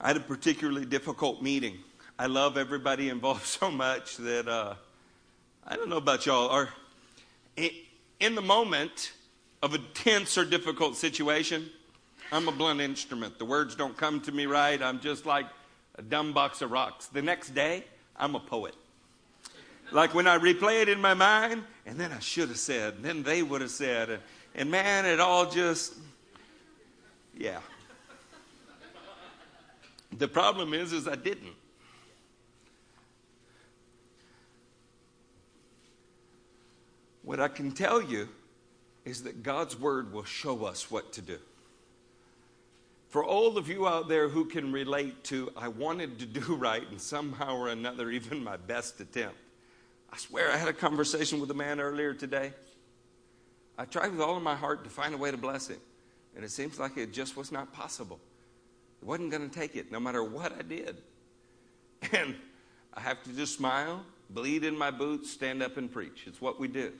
I 0.00 0.08
had 0.08 0.16
a 0.16 0.20
particularly 0.20 0.84
difficult 0.84 1.40
meeting. 1.40 1.78
I 2.18 2.26
love 2.26 2.56
everybody 2.56 3.08
involved 3.10 3.46
so 3.46 3.70
much 3.70 4.16
that 4.16 4.48
uh, 4.48 4.74
I 5.66 5.76
don't 5.76 5.88
know 5.88 5.98
about 5.98 6.26
y'all. 6.26 6.48
Are 6.48 6.68
in 7.56 8.34
the 8.34 8.42
moment 8.42 9.12
of 9.62 9.72
a 9.74 9.78
tense 9.78 10.36
or 10.36 10.44
difficult 10.44 10.96
situation, 10.96 11.70
I'm 12.32 12.48
a 12.48 12.52
blunt 12.52 12.80
instrument. 12.80 13.38
The 13.38 13.44
words 13.44 13.74
don't 13.74 13.96
come 13.96 14.20
to 14.22 14.32
me 14.32 14.46
right. 14.46 14.80
I'm 14.82 15.00
just 15.00 15.26
like 15.26 15.46
a 15.96 16.02
dumb 16.02 16.32
box 16.32 16.62
of 16.62 16.70
rocks. 16.70 17.06
The 17.06 17.22
next 17.22 17.54
day, 17.54 17.84
I'm 18.16 18.34
a 18.34 18.40
poet. 18.40 18.74
Like 19.92 20.14
when 20.14 20.26
I 20.26 20.38
replay 20.38 20.82
it 20.82 20.88
in 20.88 21.00
my 21.00 21.14
mind, 21.14 21.62
and 21.86 21.98
then 21.98 22.10
I 22.12 22.18
should 22.18 22.48
have 22.48 22.58
said, 22.58 22.94
and 22.94 23.04
then 23.04 23.22
they 23.22 23.42
would 23.42 23.60
have 23.60 23.70
said, 23.70 24.10
and, 24.10 24.22
and 24.54 24.70
man, 24.70 25.04
it 25.04 25.20
all 25.20 25.50
just, 25.50 25.94
yeah. 27.36 27.60
The 30.16 30.28
problem 30.28 30.74
is, 30.74 30.92
is 30.92 31.06
I 31.06 31.16
didn't. 31.16 31.54
What 37.22 37.40
I 37.40 37.48
can 37.48 37.72
tell 37.72 38.02
you 38.02 38.28
is 39.04 39.22
that 39.22 39.42
God's 39.42 39.78
word 39.78 40.12
will 40.12 40.24
show 40.24 40.64
us 40.64 40.90
what 40.90 41.12
to 41.14 41.22
do. 41.22 41.38
For 43.14 43.24
all 43.24 43.58
of 43.58 43.68
you 43.68 43.86
out 43.86 44.08
there 44.08 44.28
who 44.28 44.44
can 44.44 44.72
relate 44.72 45.22
to, 45.26 45.52
I 45.56 45.68
wanted 45.68 46.18
to 46.18 46.26
do 46.26 46.40
right, 46.56 46.82
and 46.90 47.00
somehow 47.00 47.56
or 47.56 47.68
another, 47.68 48.10
even 48.10 48.42
my 48.42 48.56
best 48.56 48.98
attempt. 48.98 49.36
I 50.12 50.16
swear 50.16 50.50
I 50.50 50.56
had 50.56 50.66
a 50.66 50.72
conversation 50.72 51.40
with 51.40 51.48
a 51.52 51.54
man 51.54 51.78
earlier 51.78 52.12
today. 52.12 52.52
I 53.78 53.84
tried 53.84 54.10
with 54.10 54.20
all 54.20 54.36
of 54.36 54.42
my 54.42 54.56
heart 54.56 54.82
to 54.82 54.90
find 54.90 55.14
a 55.14 55.16
way 55.16 55.30
to 55.30 55.36
bless 55.36 55.68
him, 55.68 55.78
and 56.34 56.44
it 56.44 56.50
seems 56.50 56.80
like 56.80 56.96
it 56.96 57.12
just 57.12 57.36
was 57.36 57.52
not 57.52 57.72
possible. 57.72 58.18
It 59.00 59.06
wasn't 59.06 59.30
going 59.30 59.48
to 59.48 59.60
take 59.60 59.76
it, 59.76 59.92
no 59.92 60.00
matter 60.00 60.24
what 60.24 60.50
I 60.50 60.62
did. 60.62 60.96
And 62.12 62.34
I 62.94 63.00
have 63.00 63.22
to 63.22 63.32
just 63.32 63.54
smile, 63.54 64.04
bleed 64.28 64.64
in 64.64 64.76
my 64.76 64.90
boots, 64.90 65.30
stand 65.30 65.62
up 65.62 65.76
and 65.76 65.88
preach. 65.88 66.24
It's 66.26 66.40
what 66.40 66.58
we 66.58 66.66
do. 66.66 66.92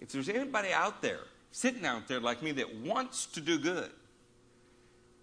If 0.00 0.08
there's 0.08 0.30
anybody 0.30 0.72
out 0.72 1.02
there, 1.02 1.20
sitting 1.52 1.84
out 1.84 2.08
there 2.08 2.18
like 2.18 2.42
me, 2.42 2.52
that 2.52 2.76
wants 2.76 3.26
to 3.26 3.42
do 3.42 3.58
good, 3.58 3.90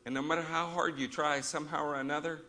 and 0.05 0.13
no 0.13 0.21
matter 0.21 0.41
how 0.41 0.67
hard 0.67 0.99
you 0.99 1.07
try, 1.07 1.41
somehow 1.41 1.83
or 1.85 1.95
another, 1.95 2.41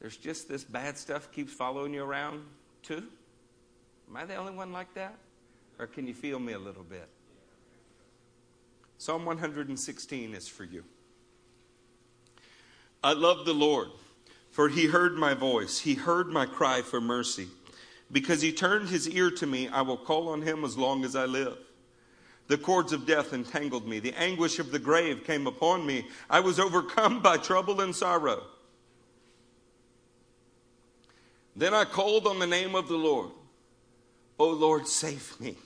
there's 0.00 0.16
just 0.16 0.48
this 0.48 0.64
bad 0.64 0.96
stuff 0.96 1.30
keeps 1.32 1.52
following 1.52 1.94
you 1.94 2.02
around 2.02 2.42
too? 2.82 3.02
Am 4.08 4.16
I 4.16 4.24
the 4.24 4.36
only 4.36 4.54
one 4.54 4.72
like 4.72 4.94
that? 4.94 5.16
Or 5.78 5.86
can 5.86 6.06
you 6.06 6.14
feel 6.14 6.38
me 6.38 6.52
a 6.52 6.58
little 6.58 6.84
bit? 6.84 7.08
Psalm 8.98 9.24
116 9.24 10.34
is 10.34 10.48
for 10.48 10.64
you. 10.64 10.84
I 13.04 13.12
love 13.12 13.44
the 13.44 13.52
Lord, 13.52 13.88
for 14.50 14.68
he 14.68 14.86
heard 14.86 15.16
my 15.16 15.34
voice. 15.34 15.78
He 15.78 15.94
heard 15.94 16.28
my 16.28 16.46
cry 16.46 16.82
for 16.82 17.00
mercy. 17.00 17.48
Because 18.10 18.40
he 18.40 18.52
turned 18.52 18.88
his 18.88 19.08
ear 19.08 19.30
to 19.32 19.46
me, 19.46 19.68
I 19.68 19.82
will 19.82 19.96
call 19.96 20.28
on 20.28 20.42
him 20.42 20.64
as 20.64 20.78
long 20.78 21.04
as 21.04 21.14
I 21.14 21.26
live. 21.26 21.58
The 22.48 22.58
cords 22.58 22.92
of 22.92 23.06
death 23.06 23.32
entangled 23.32 23.86
me. 23.88 23.98
The 23.98 24.14
anguish 24.14 24.58
of 24.58 24.70
the 24.70 24.78
grave 24.78 25.24
came 25.24 25.46
upon 25.46 25.84
me. 25.84 26.06
I 26.30 26.40
was 26.40 26.60
overcome 26.60 27.20
by 27.20 27.38
trouble 27.38 27.80
and 27.80 27.94
sorrow. 27.94 28.42
Then 31.56 31.74
I 31.74 31.84
called 31.84 32.26
on 32.26 32.38
the 32.38 32.46
name 32.46 32.74
of 32.74 32.86
the 32.86 32.96
Lord. 32.96 33.30
O 34.38 34.50
Lord, 34.50 34.86
save 34.86 35.40
me. 35.40 35.56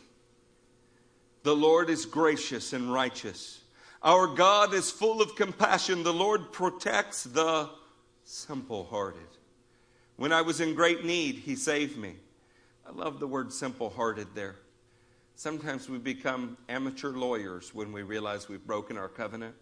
The 1.43 1.57
Lord 1.57 1.91
is 1.91 2.07
gracious 2.07 2.73
and 2.73 2.93
righteous. 2.93 3.61
Our 4.03 4.27
God 4.27 4.73
is 4.73 4.91
full 4.91 5.21
of 5.21 5.35
compassion. 5.37 6.03
The 6.03 6.13
Lord 6.13 6.53
protects 6.53 7.25
the 7.25 7.69
simple 8.25 8.85
hearted. 8.85 9.21
When 10.17 10.33
I 10.33 10.43
was 10.43 10.61
in 10.61 10.75
great 10.75 11.05
need, 11.05 11.37
He 11.37 11.57
saved 11.57 11.99
me. 11.99 12.15
I 12.87 12.93
love 12.93 13.21
the 13.21 13.27
word 13.27 13.53
simple 13.53 13.91
hearted 13.91 14.29
there. 14.35 14.57
Sometimes 15.41 15.89
we 15.89 15.97
become 15.97 16.59
amateur 16.69 17.13
lawyers 17.13 17.75
when 17.75 17.93
we 17.93 18.03
realize 18.03 18.51
we've 18.51 18.67
broken 18.67 18.99
our 18.99 19.09
covenant. 19.09 19.55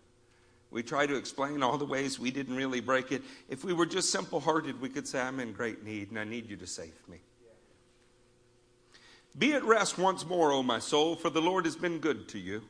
We 0.72 0.82
try 0.82 1.06
to 1.06 1.14
explain 1.14 1.62
all 1.62 1.78
the 1.78 1.84
ways 1.84 2.18
we 2.18 2.32
didn't 2.32 2.56
really 2.56 2.80
break 2.80 3.12
it. 3.12 3.22
If 3.48 3.62
we 3.62 3.72
were 3.72 3.86
just 3.86 4.10
simple 4.10 4.40
hearted, 4.40 4.80
we 4.80 4.88
could 4.88 5.06
say, 5.06 5.20
I'm 5.20 5.38
in 5.38 5.52
great 5.52 5.84
need 5.84 6.10
and 6.10 6.18
I 6.18 6.24
need 6.24 6.50
you 6.50 6.56
to 6.56 6.66
save 6.66 6.96
me. 7.08 7.18
Be 9.38 9.52
at 9.52 9.62
rest 9.62 9.98
once 9.98 10.26
more, 10.26 10.50
O 10.50 10.64
my 10.64 10.80
soul, 10.80 11.14
for 11.14 11.30
the 11.30 11.40
Lord 11.40 11.64
has 11.64 11.76
been 11.76 12.00
good 12.00 12.26
to 12.30 12.40
you. 12.40 12.62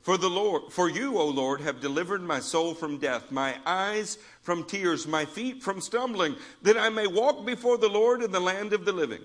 For 0.00 0.16
the 0.16 0.30
Lord, 0.30 0.72
for 0.72 0.88
you, 0.88 1.18
O 1.18 1.26
Lord, 1.28 1.60
have 1.60 1.80
delivered 1.80 2.22
my 2.22 2.40
soul 2.40 2.72
from 2.72 2.96
death, 2.96 3.30
my 3.30 3.58
eyes 3.66 4.16
from 4.40 4.64
tears, 4.64 5.06
my 5.06 5.26
feet 5.26 5.62
from 5.62 5.82
stumbling, 5.82 6.34
that 6.62 6.78
I 6.78 6.88
may 6.88 7.08
walk 7.08 7.44
before 7.44 7.76
the 7.76 7.90
Lord 7.90 8.22
in 8.22 8.32
the 8.32 8.40
land 8.40 8.72
of 8.72 8.86
the 8.86 8.92
living. 8.92 9.20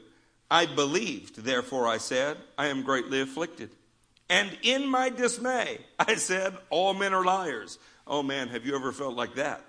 I 0.53 0.67
believed, 0.67 1.37
therefore 1.37 1.87
I 1.87 1.97
said, 1.97 2.37
I 2.59 2.67
am 2.67 2.83
greatly 2.83 3.21
afflicted. 3.21 3.71
And 4.29 4.55
in 4.61 4.87
my 4.87 5.09
dismay, 5.09 5.79
I 5.99 6.13
said, 6.13 6.55
All 6.69 6.93
men 6.93 7.11
are 7.11 7.25
liars. 7.25 7.79
Oh 8.05 8.21
man, 8.21 8.49
have 8.49 8.63
you 8.63 8.75
ever 8.75 8.91
felt 8.91 9.15
like 9.15 9.33
that? 9.33 9.65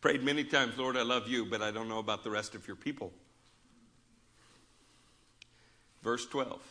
Prayed 0.00 0.22
many 0.22 0.44
times, 0.44 0.78
Lord, 0.78 0.96
I 0.96 1.02
love 1.02 1.28
you, 1.28 1.44
but 1.44 1.60
I 1.60 1.70
don't 1.70 1.90
know 1.90 1.98
about 1.98 2.24
the 2.24 2.30
rest 2.30 2.54
of 2.54 2.66
your 2.66 2.74
people. 2.74 3.12
Verse 6.02 6.24
12 6.24 6.62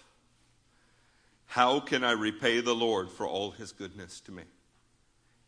How 1.45 1.79
can 1.79 2.03
I 2.03 2.13
repay 2.13 2.59
the 2.59 2.73
Lord 2.73 3.11
for 3.11 3.27
all 3.27 3.51
his 3.51 3.71
goodness 3.71 4.19
to 4.21 4.31
me? 4.31 4.43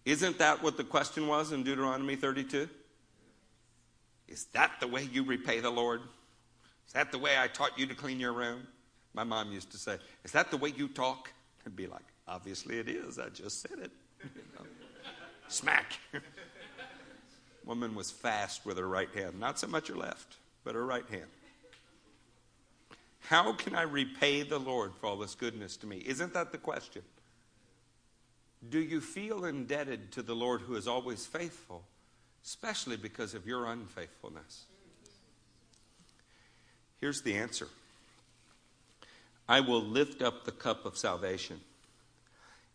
Isn't 0.06 0.38
that 0.38 0.62
what 0.62 0.78
the 0.78 0.84
question 0.84 1.26
was 1.26 1.54
in 1.54 1.64
Deuteronomy 1.64 2.18
32? 2.18 2.70
Is 4.28 4.46
that 4.54 4.74
the 4.80 4.88
way 4.88 5.10
you 5.12 5.24
repay 5.24 5.60
the 5.60 5.72
Lord? 5.72 6.02
Is 6.94 6.96
that 6.96 7.12
the 7.12 7.18
way 7.18 7.39
I 7.39 7.48
taught 7.48 7.80
you 7.80 7.88
to 7.88 7.96
clean 7.96 8.20
your 8.20 8.34
room? 8.34 8.68
My 9.16 9.24
mom 9.24 9.52
used 9.52 9.72
to 9.72 9.78
say, 9.78 9.98
Is 10.24 10.32
that 10.34 10.52
the 10.52 10.58
way 10.58 10.72
you 10.78 10.88
talk? 10.88 11.32
I'd 11.66 11.76
be 11.76 11.88
like, 11.88 12.06
Obviously 12.28 12.78
it 12.78 12.88
is. 12.88 13.18
I 13.18 13.30
just 13.30 13.62
said 13.62 13.80
it. 13.80 13.91
Smack. 15.48 15.98
Woman 17.66 17.96
was 17.96 18.12
fast 18.12 18.64
with 18.64 18.78
her 18.78 18.88
right 18.88 19.10
hand, 19.16 19.39
not 19.39 19.58
so 19.58 19.66
much 19.66 19.88
her 19.88 19.96
left, 19.96 20.38
but 20.64 20.76
her 20.76 20.86
right 20.86 21.08
hand. 21.10 21.26
How 23.22 23.54
can 23.54 23.74
I 23.74 23.84
repay 23.84 24.44
the 24.44 24.60
Lord 24.60 24.94
for 24.94 25.08
all 25.08 25.18
this 25.18 25.34
goodness 25.34 25.78
to 25.78 25.88
me? 25.88 26.04
Isn't 26.06 26.34
that 26.34 26.52
the 26.52 26.60
question? 26.60 27.02
Do 28.70 28.80
you 28.80 29.02
feel 29.02 29.46
indebted 29.46 30.12
to 30.12 30.22
the 30.22 30.36
Lord 30.36 30.62
who 30.62 30.76
is 30.76 30.88
always 30.88 31.26
faithful, 31.26 31.84
especially 32.44 32.98
because 32.98 33.34
of 33.34 33.48
your 33.48 33.66
unfaithfulness? 33.66 34.66
Here's 37.04 37.22
the 37.22 37.36
answer 37.36 37.68
I 39.49 39.60
will 39.60 39.82
lift 39.82 40.22
up 40.22 40.45
the 40.45 40.54
cup 40.54 40.86
of 40.86 40.97
salvation 40.97 41.60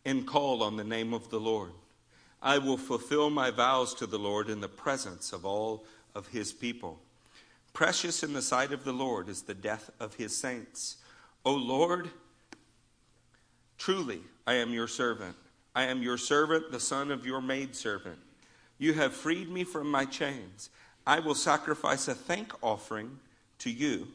and 0.05 0.27
call 0.27 0.61
on 0.61 0.77
the 0.77 0.83
name 0.83 1.15
of 1.15 1.31
the 1.31 1.39
Lord. 1.39 1.71
I 2.39 2.59
will 2.59 2.77
fulfill 2.77 3.31
my 3.31 3.49
vows 3.49 3.95
to 3.95 4.05
the 4.05 4.19
Lord 4.19 4.47
in 4.47 4.61
the 4.61 4.67
presence 4.67 5.33
of 5.33 5.47
all 5.47 5.83
of 6.13 6.27
his 6.27 6.53
people. 6.53 6.99
Precious 7.73 8.21
in 8.21 8.33
the 8.33 8.43
sight 8.43 8.71
of 8.71 8.83
the 8.83 8.93
Lord 8.93 9.29
is 9.29 9.41
the 9.41 9.55
death 9.55 9.89
of 9.99 10.13
his 10.13 10.37
saints. 10.37 10.97
O 11.43 11.55
Lord, 11.55 12.11
truly 13.79 14.19
I 14.45 14.53
am 14.53 14.71
your 14.73 14.87
servant. 14.87 15.37
I 15.73 15.85
am 15.85 16.03
your 16.03 16.19
servant, 16.19 16.71
the 16.71 16.79
son 16.79 17.09
of 17.09 17.25
your 17.25 17.41
maidservant. 17.41 18.19
You 18.77 18.93
have 18.93 19.15
freed 19.15 19.49
me 19.49 19.63
from 19.63 19.89
my 19.89 20.05
chains. 20.05 20.69
I 21.07 21.17
will 21.17 21.33
sacrifice 21.33 22.07
a 22.07 22.13
thank 22.13 22.53
offering 22.63 23.17
to 23.57 23.71
you 23.71 24.09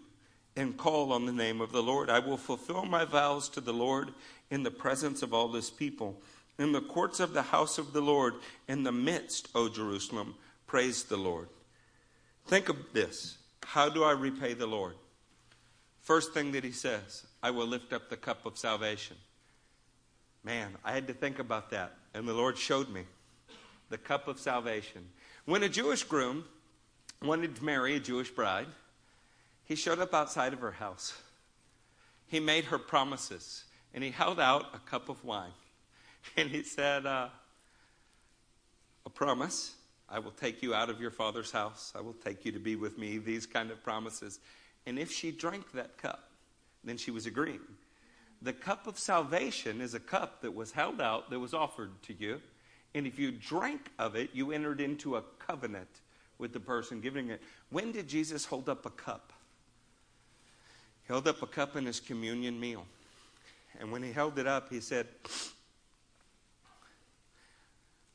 and 0.57 0.77
call 0.77 1.13
on 1.13 1.27
the 1.27 1.33
name 1.33 1.61
of 1.61 1.73
the 1.73 1.83
Lord. 1.83 2.11
I 2.11 2.21
will 2.21 2.37
fulfill 2.37 2.85
my 2.85 3.05
vows 3.05 3.49
to 3.51 3.61
the 3.61 3.73
Lord 3.73 4.13
in 4.51 4.63
the 4.63 4.71
presence 4.71 5.23
of 5.23 5.35
all 5.35 5.49
this 5.49 5.71
people. 5.71 6.21
In 6.59 6.73
the 6.73 6.81
courts 6.81 7.19
of 7.19 7.33
the 7.33 7.43
house 7.43 7.79
of 7.79 7.93
the 7.93 8.01
Lord, 8.01 8.35
in 8.69 8.85
the 8.85 8.93
midst, 8.93 9.49
O 9.55 9.69
Jerusalem, 9.69 10.37
praise 10.67 11.05
the 11.05 11.17
Lord. 11.17 11.49
Think 12.47 12.69
of 12.69 12.77
this. 12.93 13.39
How 13.65 13.89
do 13.89 14.05
I 14.05 14.13
repay 14.13 14.55
the 14.55 14.67
Lord? 14.67 14.95
First 16.01 16.33
thing 16.33 16.53
that 16.53 16.63
he 16.63 16.71
says, 16.71 17.27
I 17.43 17.51
will 17.51 17.67
lift 17.67 17.93
up 17.93 18.09
the 18.09 18.17
cup 18.17 18.47
of 18.47 18.59
salvation. 18.59 19.17
Man, 20.45 20.77
I 20.85 20.93
had 20.93 21.09
to 21.09 21.15
think 21.15 21.39
about 21.39 21.71
that, 21.71 21.95
and 22.13 22.29
the 22.29 22.35
Lord 22.35 22.59
showed 22.59 22.91
me 22.91 23.05
the 23.89 23.99
cup 23.99 24.29
of 24.29 24.39
salvation. 24.39 25.09
When 25.47 25.63
a 25.63 25.69
Jewish 25.69 26.05
groom 26.05 26.45
wanted 27.23 27.57
to 27.57 27.65
marry 27.65 27.97
a 27.97 28.01
Jewish 28.01 28.31
bride, 28.31 28.67
He 29.65 29.77
showed 29.77 29.99
up 29.99 30.15
outside 30.15 30.53
of 30.53 30.61
her 30.61 30.73
house. 30.73 31.15
He 32.27 32.41
made 32.41 32.67
her 32.67 32.79
promises, 32.79 33.65
and 33.93 34.05
he 34.05 34.11
held 34.11 34.41
out 34.41 34.75
a 34.75 34.79
cup 34.79 35.09
of 35.09 35.23
wine. 35.25 35.53
And 36.39 36.49
he 36.49 36.62
said, 36.62 37.05
uh, 37.05 37.29
A 39.05 39.11
promise. 39.11 39.75
I 40.09 40.19
will 40.19 40.31
take 40.31 40.62
you 40.62 40.75
out 40.75 40.89
of 40.89 41.01
your 41.01 41.11
father's 41.11 41.51
house. 41.51 41.93
I 41.95 42.01
will 42.01 42.15
take 42.15 42.45
you 42.45 42.53
to 42.53 42.59
be 42.59 42.77
with 42.77 42.97
me. 42.97 43.19
These 43.19 43.47
kind 43.47 43.71
of 43.71 43.83
promises. 43.83 44.41
And 44.87 44.99
if 44.99 45.11
she 45.11 45.31
drank 45.31 45.73
that 45.73 45.99
cup, 45.99 46.31
then 46.83 46.97
she 46.97 47.11
was 47.11 47.27
agreeing. 47.27 47.61
The 48.41 48.53
cup 48.53 48.87
of 48.87 48.99
salvation 48.99 49.81
is 49.81 49.95
a 49.95 50.01
cup 50.01 50.43
that 50.43 50.55
was 50.55 50.73
held 50.73 51.01
out, 51.01 51.31
that 51.31 51.39
was 51.39 51.55
offered 51.55 51.91
to 52.05 52.15
you. 52.15 52.41
And 52.95 53.07
if 53.07 53.19
you 53.19 53.33
drank 53.33 53.91
of 53.99 54.15
it, 54.15 54.31
you 54.33 54.53
entered 54.53 54.81
into 54.81 55.17
a 55.17 55.23
covenant 55.39 56.01
with 56.39 56.53
the 56.53 56.61
person 56.61 57.01
giving 57.01 57.29
it. 57.29 57.43
When 57.71 57.93
did 57.93 58.09
Jesus 58.09 58.45
hold 58.45 58.69
up 58.69 58.87
a 58.87 58.91
cup? 58.91 59.33
He 61.07 61.13
held 61.13 61.29
up 61.29 61.43
a 61.43 61.47
cup 61.47 61.77
in 61.77 61.87
his 61.87 62.01
communion 62.01 62.59
meal. 62.59 62.87
And 63.79 63.91
when 63.91 64.03
he 64.03 64.13
held 64.13 64.39
it 64.39 64.47
up, 64.47 64.71
he 64.71 64.81
said, 64.81 65.07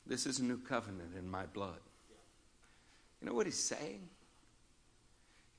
This 0.07 0.25
is 0.25 0.39
a 0.39 0.43
new 0.43 0.57
covenant 0.57 1.11
in 1.17 1.29
my 1.29 1.45
blood. 1.45 1.79
You 3.21 3.27
know 3.27 3.35
what 3.35 3.45
he's 3.45 3.59
saying? 3.59 4.07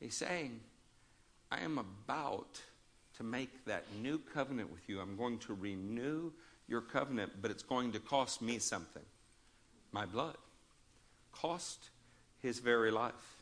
He's 0.00 0.16
saying, 0.16 0.60
I 1.52 1.60
am 1.60 1.78
about 1.78 2.60
to 3.18 3.22
make 3.22 3.64
that 3.66 3.84
new 4.02 4.18
covenant 4.18 4.72
with 4.72 4.88
you. 4.88 5.00
I'm 5.00 5.16
going 5.16 5.38
to 5.40 5.54
renew 5.54 6.32
your 6.66 6.80
covenant, 6.80 7.32
but 7.42 7.50
it's 7.50 7.62
going 7.62 7.92
to 7.92 8.00
cost 8.00 8.40
me 8.40 8.58
something 8.58 9.02
my 9.92 10.06
blood. 10.06 10.36
Cost 11.32 11.90
his 12.40 12.60
very 12.60 12.90
life. 12.90 13.36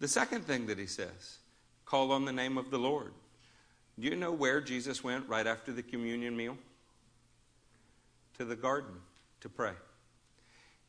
The 0.00 0.08
second 0.08 0.42
thing 0.42 0.66
that 0.66 0.78
he 0.78 0.86
says 0.86 1.38
call 1.84 2.12
on 2.12 2.24
the 2.24 2.32
name 2.32 2.58
of 2.58 2.70
the 2.70 2.78
Lord. 2.78 3.12
Do 3.98 4.08
you 4.08 4.16
know 4.16 4.32
where 4.32 4.60
Jesus 4.60 5.04
went 5.04 5.28
right 5.28 5.46
after 5.46 5.72
the 5.72 5.82
communion 5.82 6.36
meal? 6.36 6.56
To 8.38 8.44
the 8.44 8.56
garden 8.56 8.94
to 9.40 9.48
pray. 9.48 9.72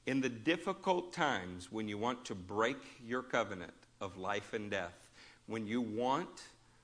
In 0.07 0.21
the 0.21 0.29
difficult 0.29 1.13
times 1.13 1.71
when 1.71 1.87
you 1.87 1.97
want 1.97 2.25
to 2.25 2.35
break 2.35 2.77
your 3.05 3.21
covenant 3.21 3.73
of 4.01 4.17
life 4.17 4.53
and 4.53 4.71
death, 4.71 5.09
when 5.47 5.67
you 5.67 5.81
want 5.81 6.43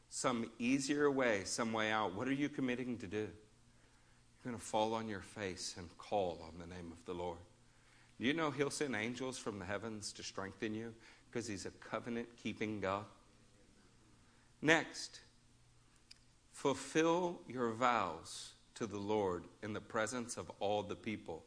some 0.10 0.50
easier 0.60 1.10
way, 1.10 1.42
some 1.46 1.72
way 1.74 1.92
out, 1.92 2.14
what 2.14 2.28
are 2.28 2.34
you 2.34 2.50
committing 2.50 2.98
to 2.98 3.08
do? 3.08 3.18
You're 3.18 4.52
going 4.52 4.56
to 4.58 4.62
fall 4.62 4.94
on 4.94 5.08
your 5.08 5.22
face 5.22 5.76
and 5.78 5.88
call 5.98 6.40
on 6.44 6.60
the 6.60 6.74
name 6.74 6.92
of 6.92 7.04
the 7.06 7.14
Lord. 7.14 7.38
Do 8.20 8.28
you 8.28 8.34
know 8.34 8.52
He'll 8.52 8.70
send 8.70 8.96
angels 8.96 9.38
from 9.38 9.58
the 9.58 9.66
heavens 9.66 10.12
to 10.14 10.24
strengthen 10.24 10.76
you 10.76 10.94
because 11.30 11.48
He's 11.48 11.66
a 11.66 11.72
covenant 11.72 12.28
keeping 12.42 12.80
God? 12.80 13.06
Next, 14.62 15.22
fulfill 16.52 17.40
your 17.48 17.72
vows 17.72 18.52
to 18.76 18.86
the 18.86 19.00
Lord 19.00 19.44
in 19.64 19.74
the 19.74 19.82
presence 19.82 20.38
of 20.38 20.52
all 20.60 20.84
the 20.84 20.96
people. 20.96 21.44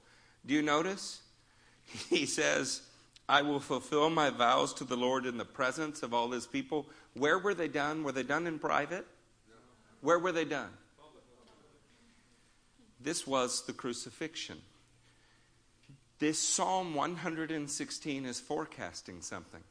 Do 0.47 0.55
you 0.55 0.63
notice? 0.63 1.21
He 2.09 2.25
says, 2.25 2.83
I 3.29 3.43
will 3.43 3.61
fulfill 3.61 4.11
my 4.11 4.31
vows 4.31 4.73
to 4.75 4.85
the 4.85 4.97
Lord 4.97 5.27
in 5.27 5.37
the 5.37 5.45
presence 5.45 6.03
of 6.03 6.15
all 6.15 6.31
his 6.31 6.47
people. 6.47 6.87
Where 7.15 7.39
were 7.39 7.55
they 7.55 7.69
done? 7.69 8.05
Were 8.05 8.13
they 8.13 8.23
done 8.23 8.47
in 8.47 8.59
private? 8.59 9.07
Where 10.01 10.19
were 10.19 10.33
they 10.33 10.45
done? 10.45 10.71
This 13.01 13.27
was 13.27 13.67
the 13.67 13.73
crucifixion. 13.73 14.59
This 16.19 16.39
Psalm 16.39 16.95
116 16.95 18.25
is 18.25 18.41
forecasting 18.41 19.21
something. 19.21 19.63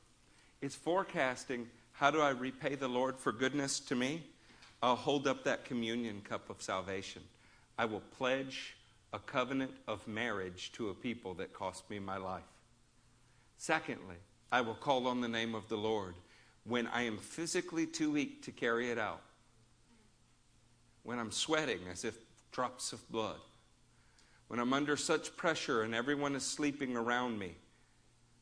It's 0.61 0.75
forecasting 0.75 1.67
how 1.93 2.11
do 2.11 2.19
I 2.19 2.31
repay 2.31 2.75
the 2.75 2.87
Lord 2.87 3.17
for 3.17 3.31
goodness 3.31 3.79
to 3.81 3.95
me? 3.95 4.23
I'll 4.81 4.95
hold 4.95 5.27
up 5.27 5.43
that 5.43 5.63
communion 5.63 6.21
cup 6.27 6.49
of 6.49 6.61
salvation. 6.61 7.21
I 7.77 7.85
will 7.85 8.01
pledge 8.17 8.75
a 9.13 9.19
covenant 9.19 9.71
of 9.87 10.05
marriage 10.07 10.71
to 10.73 10.89
a 10.89 10.93
people 10.93 11.35
that 11.35 11.53
cost 11.53 11.89
me 11.89 11.99
my 11.99 12.17
life. 12.17 12.43
Secondly, 13.57 14.15
I 14.51 14.61
will 14.61 14.73
call 14.73 15.07
on 15.07 15.21
the 15.21 15.27
name 15.27 15.55
of 15.55 15.69
the 15.69 15.77
Lord 15.77 16.15
when 16.65 16.87
I 16.87 17.03
am 17.03 17.17
physically 17.17 17.85
too 17.85 18.11
weak 18.11 18.43
to 18.43 18.51
carry 18.51 18.89
it 18.89 18.97
out, 18.97 19.21
when 21.03 21.19
I'm 21.19 21.31
sweating 21.31 21.79
as 21.91 22.03
if 22.03 22.17
drops 22.51 22.91
of 22.91 23.09
blood, 23.11 23.39
when 24.47 24.59
I'm 24.59 24.73
under 24.73 24.97
such 24.97 25.35
pressure 25.37 25.83
and 25.83 25.93
everyone 25.93 26.35
is 26.35 26.43
sleeping 26.43 26.97
around 26.97 27.37
me, 27.37 27.55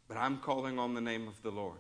but 0.08 0.18
I'm 0.18 0.38
calling 0.38 0.80
on 0.80 0.94
the 0.94 1.02
name 1.02 1.28
of 1.28 1.42
the 1.44 1.52
Lord 1.52 1.80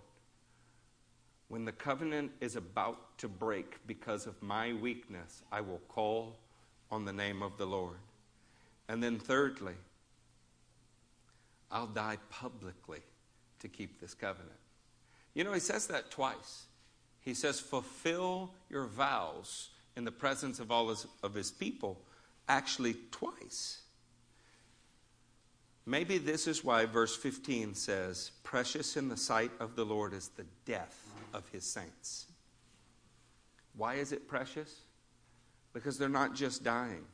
when 1.51 1.65
the 1.65 1.71
covenant 1.73 2.31
is 2.39 2.55
about 2.55 3.17
to 3.17 3.27
break 3.27 3.85
because 3.85 4.25
of 4.25 4.41
my 4.41 4.71
weakness, 4.71 5.43
I 5.51 5.59
will 5.59 5.81
call 5.89 6.37
on 6.89 7.03
the 7.03 7.11
name 7.11 7.43
of 7.43 7.57
the 7.57 7.65
Lord. 7.65 7.97
And 8.87 9.03
then, 9.03 9.19
thirdly, 9.19 9.73
I'll 11.69 11.87
die 11.87 12.19
publicly 12.29 13.01
to 13.59 13.67
keep 13.67 13.99
this 13.99 14.13
covenant. 14.13 14.55
You 15.33 15.43
know, 15.43 15.51
he 15.51 15.59
says 15.59 15.87
that 15.87 16.09
twice. 16.09 16.67
He 17.19 17.33
says, 17.33 17.59
fulfill 17.59 18.51
your 18.69 18.85
vows 18.85 19.71
in 19.97 20.05
the 20.05 20.11
presence 20.11 20.61
of 20.61 20.71
all 20.71 20.87
his, 20.87 21.05
of 21.21 21.33
his 21.33 21.51
people, 21.51 21.99
actually, 22.47 22.95
twice. 23.11 23.81
Maybe 25.85 26.17
this 26.17 26.47
is 26.47 26.63
why 26.63 26.85
verse 26.85 27.13
15 27.17 27.75
says, 27.75 28.31
Precious 28.43 28.95
in 28.95 29.09
the 29.09 29.17
sight 29.17 29.51
of 29.59 29.75
the 29.75 29.83
Lord 29.83 30.13
is 30.13 30.29
the 30.29 30.45
death 30.63 31.10
of 31.33 31.47
his 31.49 31.63
saints. 31.63 32.27
Why 33.75 33.95
is 33.95 34.11
it 34.11 34.27
precious? 34.27 34.81
Because 35.73 35.97
they're 35.97 36.09
not 36.09 36.35
just 36.35 36.63
dying, 36.63 37.05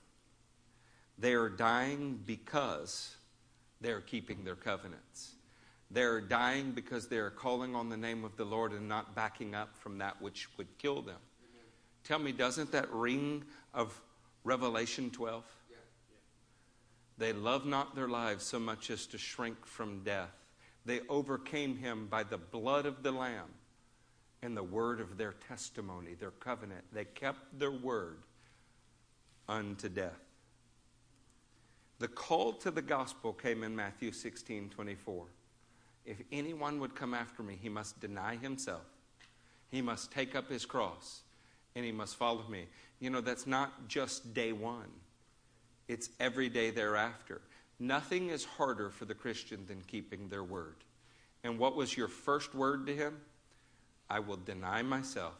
they 1.19 1.33
are 1.33 1.49
dying 1.49 2.19
because 2.25 3.15
they're 3.81 4.01
keeping 4.01 4.43
their 4.43 4.55
covenants. 4.55 5.33
They're 5.89 6.19
dying 6.19 6.71
because 6.71 7.07
they're 7.07 7.29
calling 7.29 7.75
on 7.75 7.89
the 7.89 7.97
name 7.97 8.25
of 8.25 8.35
the 8.35 8.43
Lord 8.43 8.73
and 8.73 8.89
not 8.89 9.15
backing 9.15 9.55
up 9.55 9.77
from 9.77 9.99
that 9.99 10.21
which 10.21 10.49
would 10.57 10.77
kill 10.77 11.01
them. 11.01 11.19
Tell 12.03 12.19
me, 12.19 12.31
doesn't 12.31 12.71
that 12.71 12.91
ring 12.91 13.43
of 13.73 13.99
Revelation 14.43 15.09
12? 15.11 15.43
They 17.17 17.33
love 17.33 17.65
not 17.65 17.95
their 17.95 18.07
lives 18.07 18.45
so 18.45 18.59
much 18.59 18.89
as 18.89 19.07
to 19.07 19.17
shrink 19.17 19.65
from 19.65 20.03
death. 20.03 20.33
They 20.85 21.01
overcame 21.09 21.77
him 21.77 22.07
by 22.07 22.23
the 22.23 22.37
blood 22.37 22.85
of 22.85 23.01
the 23.01 23.11
Lamb 23.11 23.49
and 24.41 24.55
the 24.55 24.63
word 24.63 24.99
of 24.99 25.17
their 25.17 25.33
testimony, 25.47 26.13
their 26.13 26.31
covenant. 26.31 26.83
They 26.93 27.05
kept 27.05 27.59
their 27.59 27.71
word 27.71 28.19
unto 29.47 29.89
death. 29.89 30.19
The 31.99 32.07
call 32.07 32.53
to 32.53 32.71
the 32.71 32.81
gospel 32.81 33.33
came 33.33 33.63
in 33.63 33.75
Matthew 33.75 34.11
16 34.11 34.69
24. 34.69 35.25
If 36.05 36.21
anyone 36.31 36.79
would 36.79 36.95
come 36.95 37.13
after 37.13 37.43
me, 37.43 37.57
he 37.61 37.69
must 37.69 37.99
deny 37.99 38.35
himself, 38.35 38.85
he 39.69 39.81
must 39.81 40.11
take 40.11 40.35
up 40.35 40.49
his 40.49 40.65
cross, 40.65 41.21
and 41.75 41.83
he 41.83 41.91
must 41.91 42.15
follow 42.15 42.47
me. 42.47 42.67
You 42.99 43.09
know, 43.09 43.21
that's 43.21 43.47
not 43.47 43.87
just 43.87 44.33
day 44.33 44.51
one, 44.51 44.91
it's 45.87 46.09
every 46.19 46.49
day 46.49 46.69
thereafter. 46.69 47.41
Nothing 47.79 48.29
is 48.29 48.43
harder 48.43 48.89
for 48.89 49.05
the 49.05 49.13
Christian 49.13 49.65
than 49.67 49.81
keeping 49.81 50.29
their 50.29 50.43
word. 50.43 50.77
And 51.43 51.59
what 51.59 51.75
was 51.75 51.95
your 51.95 52.07
first 52.07 52.55
word 52.55 52.87
to 52.87 52.95
him? 52.95 53.17
I 54.09 54.19
will 54.19 54.37
deny 54.37 54.81
myself. 54.81 55.35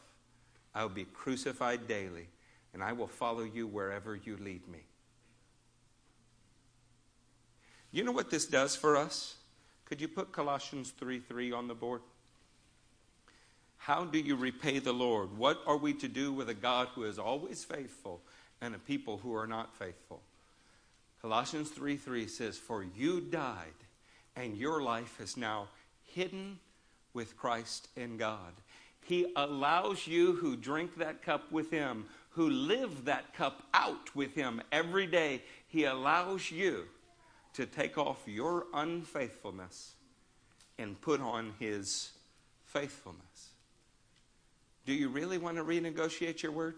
I 0.74 0.82
will 0.82 0.90
be 0.90 1.04
crucified 1.04 1.88
daily, 1.88 2.28
and 2.72 2.82
I 2.82 2.92
will 2.92 3.06
follow 3.06 3.42
you 3.42 3.66
wherever 3.66 4.14
you 4.14 4.36
lead 4.36 4.66
me. 4.68 4.80
You 7.90 8.04
know 8.04 8.12
what 8.12 8.30
this 8.30 8.46
does 8.46 8.76
for 8.76 8.96
us? 8.96 9.36
Could 9.86 10.00
you 10.00 10.08
put 10.08 10.32
Colossians 10.32 10.90
3 10.90 11.20
3 11.20 11.52
on 11.52 11.68
the 11.68 11.74
board? 11.74 12.02
How 13.78 14.04
do 14.04 14.18
you 14.18 14.36
repay 14.36 14.80
the 14.80 14.92
Lord? 14.92 15.38
What 15.38 15.62
are 15.66 15.78
we 15.78 15.94
to 15.94 16.08
do 16.08 16.32
with 16.32 16.50
a 16.50 16.54
God 16.54 16.88
who 16.94 17.04
is 17.04 17.18
always 17.18 17.64
faithful 17.64 18.20
and 18.60 18.74
a 18.74 18.78
people 18.78 19.16
who 19.18 19.34
are 19.34 19.46
not 19.46 19.74
faithful? 19.74 20.20
Colossians 21.22 21.70
3 21.70 21.96
3 21.96 22.28
says, 22.28 22.58
For 22.58 22.84
you 22.84 23.20
died, 23.20 23.72
and 24.36 24.56
your 24.56 24.82
life 24.82 25.20
is 25.20 25.36
now 25.36 25.68
hidden 26.02 26.58
with 27.14 27.36
Christ 27.36 27.88
in 27.96 28.16
God. 28.16 28.52
He 29.04 29.26
allows 29.36 30.06
you 30.06 30.34
who 30.34 30.56
drink 30.56 30.96
that 30.98 31.22
cup 31.22 31.50
with 31.50 31.70
Him, 31.70 32.06
who 32.30 32.50
live 32.50 33.06
that 33.06 33.34
cup 33.34 33.62
out 33.72 34.14
with 34.14 34.34
Him 34.34 34.60
every 34.70 35.06
day, 35.06 35.42
He 35.66 35.84
allows 35.84 36.50
you 36.50 36.84
to 37.54 37.66
take 37.66 37.98
off 37.98 38.18
your 38.26 38.66
unfaithfulness 38.74 39.94
and 40.78 41.00
put 41.00 41.20
on 41.20 41.54
His 41.58 42.10
faithfulness. 42.66 43.50
Do 44.86 44.92
you 44.92 45.08
really 45.08 45.38
want 45.38 45.56
to 45.56 45.64
renegotiate 45.64 46.42
your 46.42 46.52
word? 46.52 46.76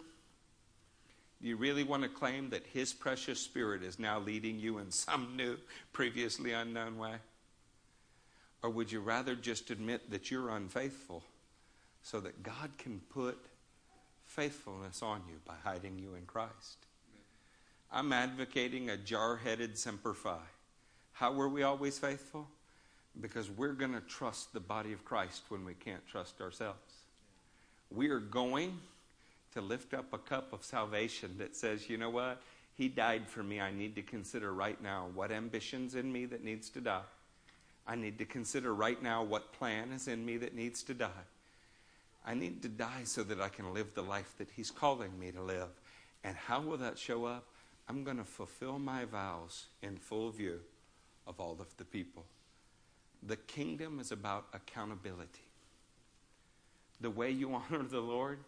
Do 1.42 1.48
you 1.48 1.56
really 1.56 1.84
want 1.84 2.02
to 2.02 2.08
claim 2.08 2.50
that 2.50 2.66
His 2.66 2.92
precious 2.92 3.40
Spirit 3.40 3.82
is 3.82 3.98
now 3.98 4.20
leading 4.20 4.58
you 4.58 4.78
in 4.78 4.90
some 4.90 5.36
new, 5.36 5.56
previously 5.92 6.52
unknown 6.52 6.98
way? 6.98 7.16
Or 8.62 8.70
would 8.70 8.92
you 8.92 9.00
rather 9.00 9.34
just 9.34 9.70
admit 9.70 10.10
that 10.10 10.30
you're 10.30 10.50
unfaithful 10.50 11.22
so 12.02 12.20
that 12.20 12.42
God 12.42 12.70
can 12.78 13.00
put 13.10 13.38
faithfulness 14.30 15.02
on 15.02 15.22
you 15.28 15.34
by 15.44 15.54
hiding 15.64 15.98
you 15.98 16.14
in 16.14 16.24
Christ. 16.24 16.86
I'm 17.92 18.12
advocating 18.12 18.90
a 18.90 18.96
jar 18.96 19.36
headed 19.36 19.76
semper 19.76 20.14
fi. 20.14 20.38
How 21.12 21.32
were 21.32 21.48
we 21.48 21.64
always 21.64 21.98
faithful? 21.98 22.48
Because 23.20 23.50
we're 23.50 23.72
going 23.72 23.92
to 23.92 24.00
trust 24.00 24.52
the 24.52 24.60
body 24.60 24.92
of 24.92 25.04
Christ 25.04 25.42
when 25.48 25.64
we 25.64 25.74
can't 25.74 26.06
trust 26.06 26.40
ourselves. 26.40 26.78
We 27.90 28.08
are 28.10 28.20
going 28.20 28.78
to 29.52 29.60
lift 29.60 29.94
up 29.94 30.12
a 30.12 30.18
cup 30.18 30.52
of 30.52 30.64
salvation 30.64 31.34
that 31.38 31.56
says, 31.56 31.90
you 31.90 31.98
know 31.98 32.10
what? 32.10 32.40
He 32.76 32.88
died 32.88 33.26
for 33.26 33.42
me. 33.42 33.60
I 33.60 33.72
need 33.72 33.96
to 33.96 34.02
consider 34.02 34.54
right 34.54 34.80
now 34.80 35.08
what 35.12 35.32
ambitions 35.32 35.96
in 35.96 36.10
me 36.12 36.24
that 36.26 36.44
needs 36.44 36.70
to 36.70 36.80
die. 36.80 37.02
I 37.86 37.96
need 37.96 38.18
to 38.18 38.24
consider 38.24 38.74
right 38.74 39.02
now 39.02 39.22
what 39.22 39.52
plan 39.52 39.92
is 39.92 40.08
in 40.08 40.24
me 40.24 40.36
that 40.38 40.54
needs 40.54 40.82
to 40.84 40.94
die. 40.94 41.26
I 42.24 42.34
need 42.34 42.62
to 42.62 42.68
die 42.68 43.02
so 43.04 43.22
that 43.24 43.40
I 43.40 43.48
can 43.48 43.72
live 43.72 43.94
the 43.94 44.02
life 44.02 44.34
that 44.38 44.48
He's 44.54 44.70
calling 44.70 45.18
me 45.18 45.30
to 45.32 45.42
live. 45.42 45.68
And 46.22 46.36
how 46.36 46.60
will 46.60 46.76
that 46.78 46.98
show 46.98 47.24
up? 47.24 47.46
I'm 47.88 48.04
going 48.04 48.18
to 48.18 48.24
fulfill 48.24 48.78
my 48.78 49.04
vows 49.04 49.66
in 49.82 49.96
full 49.96 50.30
view 50.30 50.60
of 51.26 51.40
all 51.40 51.56
of 51.60 51.76
the 51.76 51.84
people. 51.84 52.24
The 53.22 53.36
kingdom 53.36 53.98
is 53.98 54.12
about 54.12 54.46
accountability. 54.52 55.42
The 57.00 57.10
way 57.10 57.30
you 57.30 57.54
honor 57.70 57.82
the 57.82 58.00
Lord 58.00 58.38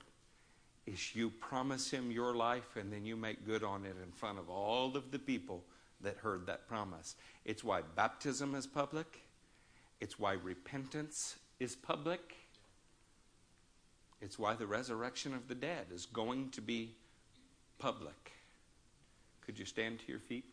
is 0.86 1.14
you 1.14 1.30
promise 1.30 1.90
Him 1.90 2.10
your 2.10 2.34
life 2.34 2.76
and 2.76 2.92
then 2.92 3.04
you 3.04 3.16
make 3.16 3.46
good 3.46 3.64
on 3.64 3.84
it 3.84 3.96
in 4.02 4.12
front 4.12 4.38
of 4.38 4.50
all 4.50 4.96
of 4.96 5.10
the 5.10 5.18
people 5.18 5.64
that 6.02 6.16
heard 6.18 6.46
that 6.46 6.68
promise. 6.68 7.16
It's 7.44 7.64
why 7.64 7.82
baptism 7.96 8.54
is 8.54 8.66
public, 8.66 9.20
it's 10.00 10.18
why 10.18 10.32
repentance 10.32 11.36
is 11.60 11.76
public, 11.76 12.36
it's 14.20 14.38
why 14.38 14.54
the 14.54 14.66
resurrection 14.66 15.34
of 15.34 15.48
the 15.48 15.54
dead 15.54 15.86
is 15.92 16.06
going 16.06 16.50
to 16.50 16.60
be 16.60 16.94
public. 17.78 18.32
Could 19.40 19.58
you 19.58 19.64
stand 19.64 19.98
to 20.00 20.06
your 20.06 20.20
feet? 20.20 20.44